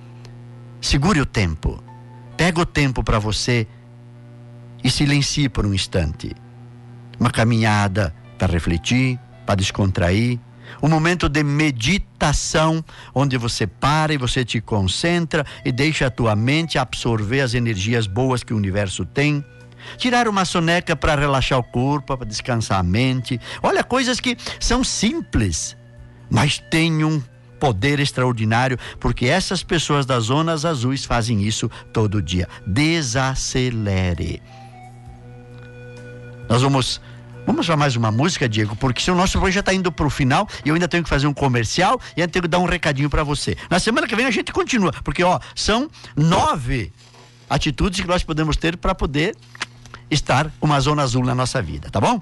Segure 0.79 1.19
o 1.19 1.25
tempo. 1.25 1.83
Pega 2.37 2.61
o 2.61 2.65
tempo 2.65 3.03
para 3.03 3.19
você 3.19 3.67
e 4.83 4.89
silencie 4.89 5.49
por 5.49 5.65
um 5.65 5.73
instante. 5.73 6.33
Uma 7.19 7.31
caminhada 7.31 8.15
para 8.37 8.53
refletir, 8.53 9.19
para 9.45 9.55
descontrair. 9.55 10.39
Um 10.81 10.87
momento 10.87 11.27
de 11.27 11.43
meditação, 11.43 12.83
onde 13.13 13.37
você 13.37 13.67
para 13.67 14.13
e 14.13 14.17
você 14.17 14.45
te 14.45 14.61
concentra 14.61 15.45
e 15.65 15.71
deixa 15.71 16.07
a 16.07 16.11
tua 16.11 16.35
mente 16.35 16.77
absorver 16.77 17.41
as 17.41 17.53
energias 17.53 18.07
boas 18.07 18.43
que 18.43 18.53
o 18.53 18.57
universo 18.57 19.05
tem. 19.05 19.43
Tirar 19.97 20.27
uma 20.27 20.45
soneca 20.45 20.95
para 20.95 21.15
relaxar 21.15 21.57
o 21.59 21.63
corpo, 21.63 22.17
para 22.17 22.27
descansar 22.27 22.79
a 22.79 22.83
mente. 22.83 23.39
Olha, 23.63 23.83
coisas 23.83 24.19
que 24.19 24.37
são 24.59 24.83
simples, 24.83 25.75
mas 26.29 26.59
têm 26.69 27.03
um 27.03 27.21
poder 27.59 27.99
extraordinário, 27.99 28.77
porque 28.99 29.25
essas 29.25 29.63
pessoas 29.63 30.05
das 30.05 30.25
zonas 30.25 30.63
azuis 30.63 31.03
fazem 31.05 31.43
isso 31.43 31.69
todo 31.91 32.21
dia. 32.21 32.47
Desacelere. 32.65 34.41
Nós 36.47 36.61
vamos 36.61 36.99
Vamos 37.49 37.65
chamar 37.65 37.77
mais 37.77 37.95
uma 37.95 38.11
música, 38.11 38.47
Diego, 38.47 38.75
porque 38.75 39.01
se 39.01 39.09
o 39.09 39.15
nosso 39.15 39.31
programa 39.31 39.51
já 39.51 39.61
está 39.61 39.73
indo 39.73 39.91
para 39.91 40.05
o 40.05 40.09
final 40.11 40.47
e 40.63 40.69
eu 40.69 40.75
ainda 40.75 40.87
tenho 40.87 41.01
que 41.01 41.09
fazer 41.09 41.25
um 41.25 41.33
comercial 41.33 41.99
e 42.15 42.21
ainda 42.21 42.31
tenho 42.31 42.43
que 42.43 42.47
dar 42.47 42.59
um 42.59 42.65
recadinho 42.65 43.09
para 43.09 43.23
você. 43.23 43.57
Na 43.71 43.79
semana 43.79 44.07
que 44.07 44.15
vem 44.15 44.27
a 44.27 44.29
gente 44.29 44.53
continua, 44.53 44.93
porque 45.03 45.23
ó, 45.23 45.39
são 45.55 45.89
nove 46.15 46.93
atitudes 47.49 48.01
que 48.01 48.07
nós 48.07 48.23
podemos 48.23 48.55
ter 48.55 48.77
para 48.77 48.93
poder 48.93 49.35
estar 50.11 50.51
uma 50.61 50.79
zona 50.79 51.01
azul 51.01 51.25
na 51.25 51.33
nossa 51.33 51.59
vida, 51.59 51.89
tá 51.89 51.99
bom? 51.99 52.21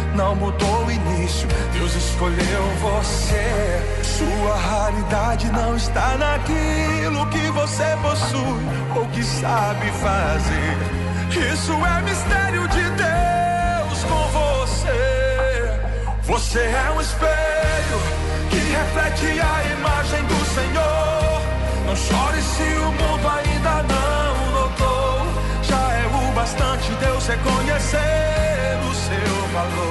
não 0.15 0.35
mudou 0.35 0.85
o 0.85 0.91
início. 0.91 1.47
Deus 1.73 1.95
escolheu 1.95 2.63
você. 2.81 4.01
Sua 4.03 4.55
raridade 4.55 5.51
não 5.51 5.75
está 5.75 6.17
naquilo 6.17 7.25
que 7.27 7.51
você 7.51 7.97
possui 8.01 8.61
ou 8.95 9.05
que 9.07 9.23
sabe 9.23 9.91
fazer. 9.91 11.01
Isso 11.53 11.73
é 11.73 12.01
mistério 12.01 12.67
de 12.67 12.83
Deus 12.89 14.03
com 14.03 14.27
você. 14.39 15.79
Você 16.23 16.59
é 16.59 16.91
um 16.95 17.01
espelho 17.01 17.99
que 18.49 18.57
reflete 18.57 19.39
a 19.39 19.63
imagem 19.77 20.23
do 20.25 20.45
Senhor. 20.45 21.41
Não 21.87 21.95
chore 21.95 22.41
se 22.41 22.63
o 22.79 22.91
mundo 22.91 23.27
ainda 23.27 23.83
não 23.83 24.51
notou. 24.51 25.27
Já 25.63 25.93
é 25.93 26.05
o 26.07 26.31
bastante 26.33 26.91
Deus 26.99 27.27
reconhecer 27.27 28.77
o 28.89 28.93
seu 28.93 29.47
valor. 29.53 29.90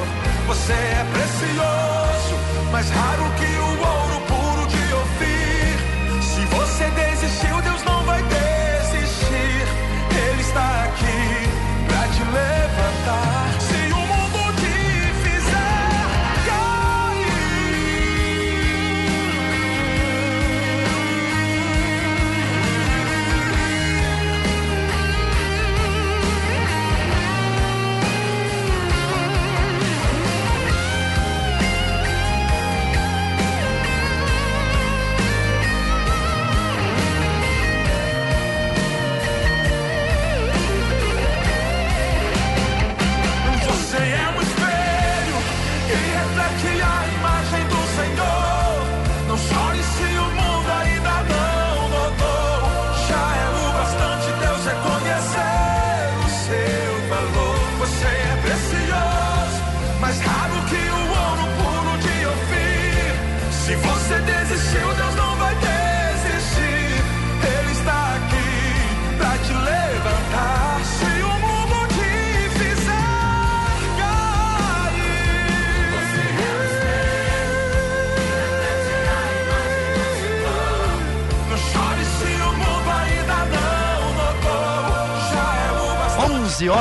Você 0.61 0.75
é 0.75 1.07
precioso, 1.11 2.37
mais 2.71 2.91
raro 2.91 3.25
que 3.39 3.47
o 3.47 3.71
ouro 3.81 4.21
puro 4.29 4.67
de 4.69 4.95
Ofir. 4.95 6.23
Se 6.23 6.45
você 6.55 6.85
desistiu, 6.91 7.63
Deus 7.63 7.83
não 7.85 8.03
vai 8.05 8.23
desistir. 8.25 9.65
Ele 10.29 10.41
está 10.43 10.85
aqui 10.85 11.49
pra 11.89 12.09
te 12.09 12.23
levantar. 12.25 13.50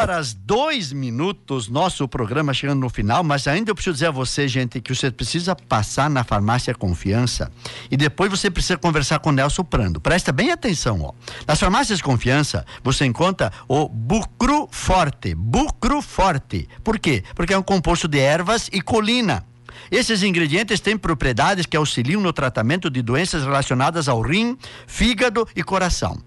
Horas 0.09 0.33
2 0.33 0.91
minutos, 0.91 1.67
nosso 1.67 2.07
programa 2.07 2.51
chegando 2.51 2.79
no 2.79 2.89
final, 2.89 3.23
mas 3.23 3.47
ainda 3.47 3.69
eu 3.69 3.75
preciso 3.75 3.93
dizer 3.93 4.07
a 4.07 4.11
você, 4.11 4.47
gente, 4.47 4.81
que 4.81 4.93
você 4.93 5.11
precisa 5.11 5.55
passar 5.55 6.09
na 6.09 6.23
farmácia 6.23 6.73
Confiança 6.73 7.51
e 7.91 7.95
depois 7.95 8.31
você 8.31 8.49
precisa 8.49 8.75
conversar 8.75 9.19
com 9.19 9.29
o 9.29 9.31
Nelson 9.31 9.63
Prando. 9.63 10.01
Presta 10.01 10.31
bem 10.31 10.51
atenção, 10.51 11.01
ó. 11.03 11.13
Nas 11.47 11.59
farmácias 11.59 12.01
Confiança, 12.01 12.65
você 12.83 13.05
encontra 13.05 13.53
o 13.67 13.87
Bucru 13.87 14.67
Forte. 14.71 15.35
Bucru 15.35 16.01
Forte. 16.01 16.67
Por 16.83 16.97
quê? 16.97 17.23
Porque 17.35 17.53
é 17.53 17.57
um 17.57 17.63
composto 17.63 18.07
de 18.07 18.17
ervas 18.17 18.67
e 18.73 18.81
colina. 18.81 19.45
Esses 19.91 20.23
ingredientes 20.23 20.79
têm 20.79 20.97
propriedades 20.97 21.67
que 21.67 21.77
auxiliam 21.77 22.19
no 22.19 22.33
tratamento 22.33 22.89
de 22.89 23.03
doenças 23.03 23.43
relacionadas 23.43 24.07
ao 24.07 24.21
rim, 24.21 24.57
fígado 24.87 25.47
e 25.55 25.61
coração. 25.61 26.17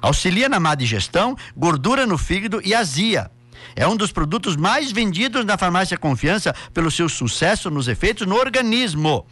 Auxilia 0.00 0.48
na 0.48 0.60
má 0.60 0.74
digestão, 0.74 1.36
gordura 1.56 2.06
no 2.06 2.18
fígado 2.18 2.60
e 2.64 2.74
azia. 2.74 3.30
É 3.74 3.86
um 3.86 3.96
dos 3.96 4.12
produtos 4.12 4.56
mais 4.56 4.90
vendidos 4.92 5.44
na 5.44 5.58
farmácia 5.58 5.96
Confiança 5.96 6.54
pelo 6.72 6.90
seu 6.90 7.08
sucesso 7.08 7.70
nos 7.70 7.88
efeitos 7.88 8.26
no 8.26 8.36
organismo. 8.36 9.26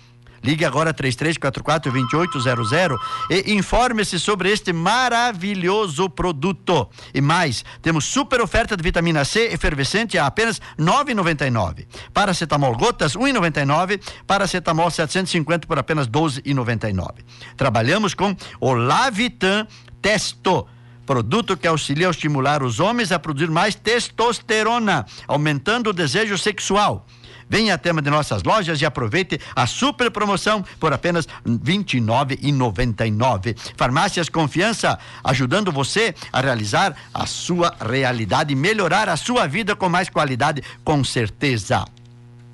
Ligue 0.47 0.65
agora 0.65 0.95
3344-2800 0.95 2.97
e 3.29 3.53
informe-se 3.53 4.21
sobre 4.21 4.53
este 4.53 4.73
maravilhoso 4.73 6.09
produto. 6.09 6.89
E 7.13 7.21
mais, 7.21 7.65
temos 7.83 8.05
super 8.05 8.41
oferta 8.41 8.77
de 8.77 8.83
vitamina 8.83 9.25
C 9.25 9.53
efervescente 9.53 10.17
a 10.17 10.27
apenas 10.27 10.61
R$ 10.79 10.85
9,99. 10.85 11.89
Paracetamol 12.15 12.77
gotas, 12.77 13.17
R$ 13.17 13.23
1,99. 13.23 14.01
Paracetamol 14.25 14.89
750 14.89 15.67
por 15.67 15.81
apenas 15.81 16.07
R$ 16.07 16.13
12,99. 16.13 17.25
Trabalhamos 17.57 18.15
com 18.15 18.37
o 18.61 18.73
Lavitan 18.73 19.67
Testo 20.01 20.69
produto 21.07 21.57
que 21.57 21.69
auxilia 21.69 22.09
a 22.09 22.11
estimular 22.11 22.63
os 22.63 22.81
homens 22.81 23.13
a 23.13 23.19
produzir 23.19 23.49
mais 23.49 23.77
testosterona, 23.77 25.07
aumentando 25.29 25.91
o 25.91 25.93
desejo 25.93 26.37
sexual. 26.37 27.07
Venha 27.49 27.75
até 27.75 27.93
uma 27.93 28.03
de 28.03 28.11
nossas 28.11 28.43
lojas 28.43 28.81
e 28.81 28.87
aproveite 28.87 29.41
a 29.55 29.67
super 29.67 30.11
promoção 30.11 30.65
por 30.81 30.93
apenas 30.93 31.27
R$ 31.27 31.53
29,99. 31.65 33.57
Farmácias 33.77 34.29
Confiança, 34.29 34.99
ajudando 35.23 35.71
você 35.73 36.15
a 36.33 36.41
realizar 36.41 36.97
a 37.15 37.27
sua 37.27 37.75
realidade, 37.81 38.55
melhorar 38.55 39.09
a 39.09 39.17
sua 39.17 39.47
vida 39.47 39.75
com 39.77 39.89
mais 39.89 40.09
qualidade, 40.09 40.63
com 40.85 41.03
certeza. 41.05 41.85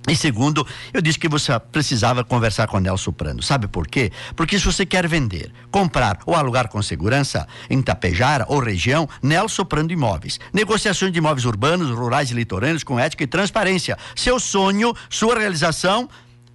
E 0.09 0.17
segundo, 0.17 0.67
eu 0.93 1.01
disse 1.01 1.19
que 1.19 1.29
você 1.29 1.57
precisava 1.61 2.25
conversar 2.25 2.67
com 2.67 2.77
o 2.77 2.81
Nelson 2.81 3.13
Prando. 3.13 3.43
Sabe 3.43 3.69
por 3.69 3.87
quê? 3.87 4.11
Porque 4.35 4.59
se 4.59 4.65
você 4.65 4.85
quer 4.85 5.07
vender, 5.07 5.53
comprar 5.71 6.19
ou 6.27 6.35
alugar 6.35 6.69
com 6.69 6.83
segurança 6.83 7.47
em 7.71 7.81
Tapejara 7.81 8.45
ou 8.49 8.59
região, 8.59 9.09
Nelson 9.23 9.65
Prando 9.65 9.93
Imóveis. 9.93 10.41
Negociações 10.53 11.13
de 11.13 11.19
imóveis 11.19 11.45
urbanos, 11.45 11.91
rurais 11.91 12.31
e 12.33 12.35
litorâneos 12.35 12.83
com 12.83 12.99
ética 12.99 13.23
e 13.23 13.29
transparência. 13.29 13.97
Seu 14.17 14.41
sonho, 14.41 14.93
sua 15.09 15.39
realização, 15.39 16.09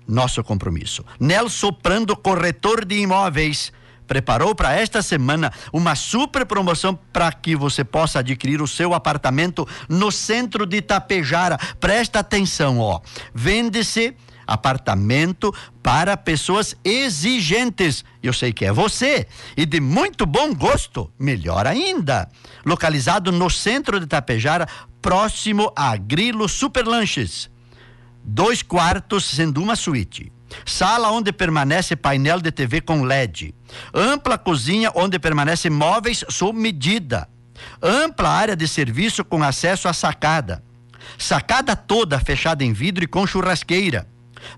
nosso 0.05 0.43
compromisso. 0.43 1.05
Nelson 1.17 1.71
Prando 1.71 2.17
Corretor 2.17 2.83
de 2.83 2.95
Imóveis 2.95 3.71
preparou 4.07 4.55
para 4.55 4.73
esta 4.73 5.01
semana 5.01 5.51
uma 5.71 5.93
super 5.93 6.45
promoção 6.45 6.97
para 7.11 7.31
que 7.31 7.55
você 7.55 7.83
possa 7.83 8.19
adquirir 8.19 8.61
o 8.61 8.67
seu 8.67 8.93
apartamento 8.93 9.67
no 9.89 10.11
centro 10.11 10.65
de 10.65 10.77
Itapejara. 10.77 11.57
Presta 11.79 12.19
atenção, 12.19 12.79
ó. 12.79 13.01
Vende-se 13.33 14.15
apartamento 14.47 15.53
para 15.83 16.15
pessoas 16.15 16.75
exigentes. 16.83 18.05
Eu 18.23 18.31
sei 18.31 18.53
que 18.53 18.63
é 18.63 18.71
você 18.71 19.27
e 19.57 19.65
de 19.65 19.81
muito 19.81 20.25
bom 20.25 20.55
gosto, 20.55 21.11
melhor 21.19 21.67
ainda. 21.67 22.29
Localizado 22.65 23.31
no 23.31 23.49
centro 23.49 23.99
de 23.99 24.05
Itapejara, 24.05 24.67
próximo 25.01 25.71
a 25.75 25.97
Grilo 25.97 26.47
Superlanches. 26.47 27.49
Dois 28.23 28.61
quartos, 28.61 29.25
sendo 29.25 29.61
uma 29.61 29.75
suíte 29.75 30.31
Sala 30.65 31.11
onde 31.11 31.31
permanece 31.31 31.95
painel 31.95 32.39
de 32.39 32.51
TV 32.51 32.81
com 32.81 33.03
LED. 33.03 33.53
Ampla 33.93 34.37
cozinha 34.37 34.91
onde 34.95 35.19
permanecem 35.19 35.71
móveis 35.71 36.23
sob 36.29 36.57
medida. 36.57 37.27
Ampla 37.81 38.29
área 38.29 38.55
de 38.55 38.67
serviço 38.67 39.25
com 39.25 39.43
acesso 39.43 39.87
à 39.87 39.93
sacada. 39.93 40.63
Sacada 41.17 41.75
toda 41.75 42.19
fechada 42.19 42.63
em 42.63 42.73
vidro 42.73 43.03
e 43.03 43.07
com 43.07 43.25
churrasqueira. 43.25 44.07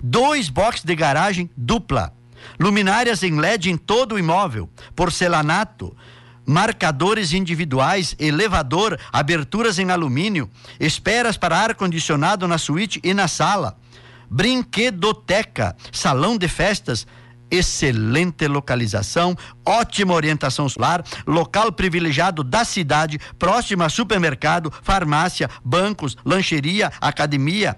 Dois 0.02 0.50
boxes 0.50 0.84
de 0.84 0.96
garagem 0.96 1.50
dupla. 1.56 2.14
Luminárias 2.60 3.24
em 3.24 3.40
LED 3.40 3.70
em 3.70 3.78
todo 3.78 4.16
o 4.16 4.20
imóvel. 4.20 4.70
Porcelanato 4.96 5.96
marcadores 6.50 7.32
individuais, 7.32 8.16
elevador, 8.18 9.00
aberturas 9.14 9.78
em 9.78 9.92
alumínio, 9.92 10.50
esperas 10.80 11.38
para 11.38 11.56
ar 11.56 11.76
condicionado 11.76 12.48
na 12.48 12.58
suíte 12.58 13.00
e 13.04 13.14
na 13.14 13.28
sala, 13.28 13.78
Brinquedoteca, 14.30 15.76
salão 15.92 16.38
de 16.38 16.48
festas, 16.48 17.06
excelente 17.52 18.48
localização, 18.48 19.36
ótima 19.66 20.14
orientação 20.14 20.70
solar, 20.70 21.04
local 21.26 21.72
privilegiado 21.72 22.44
da 22.44 22.64
cidade, 22.64 23.20
próximo 23.38 23.84
a 23.84 23.90
supermercado, 23.90 24.72
farmácia, 24.84 25.50
bancos, 25.64 26.16
lancheria, 26.24 26.92
academia. 27.02 27.78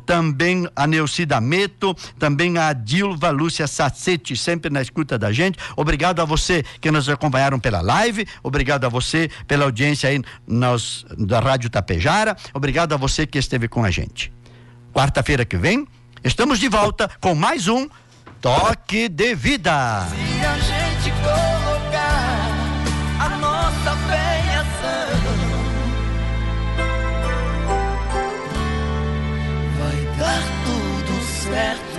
também 0.05 0.67
a 0.75 0.85
Neucida 0.87 1.39
Meto, 1.39 1.95
também 2.17 2.57
a 2.57 2.73
Dilva 2.73 3.29
Lúcia 3.29 3.67
Sacete, 3.67 4.35
sempre 4.35 4.69
na 4.69 4.81
escuta 4.81 5.17
da 5.21 5.27
a 5.27 5.31
gente, 5.31 5.57
obrigado 5.77 6.19
a 6.19 6.25
você 6.25 6.63
que 6.81 6.91
nos 6.91 7.07
acompanharam 7.07 7.59
pela 7.59 7.79
live, 7.79 8.27
obrigado 8.43 8.85
a 8.85 8.89
você 8.89 9.29
pela 9.47 9.65
audiência 9.65 10.09
aí 10.09 10.21
nos, 10.45 11.05
da 11.17 11.39
Rádio 11.39 11.69
Tapejara, 11.69 12.35
obrigado 12.53 12.93
a 12.93 12.97
você 12.97 13.25
que 13.25 13.37
esteve 13.37 13.67
com 13.67 13.83
a 13.83 13.91
gente. 13.91 14.31
Quarta-feira 14.93 15.45
que 15.45 15.57
vem, 15.57 15.87
estamos 16.23 16.59
de 16.59 16.67
volta 16.67 17.09
com 17.21 17.33
mais 17.33 17.67
um 17.67 17.87
Toque 18.41 19.07
de 19.07 19.35
Vida. 19.35 20.07
Se 20.09 20.45
a 20.45 20.57
gente 20.57 21.11
colocar 21.21 22.49
a 23.19 23.29
nossa 23.37 23.95
fé 24.07 24.41
em 24.43 24.55
ação, 24.55 25.21
vai 29.79 30.17
dar 30.17 30.43
tudo 30.65 31.23
certo. 31.23 31.90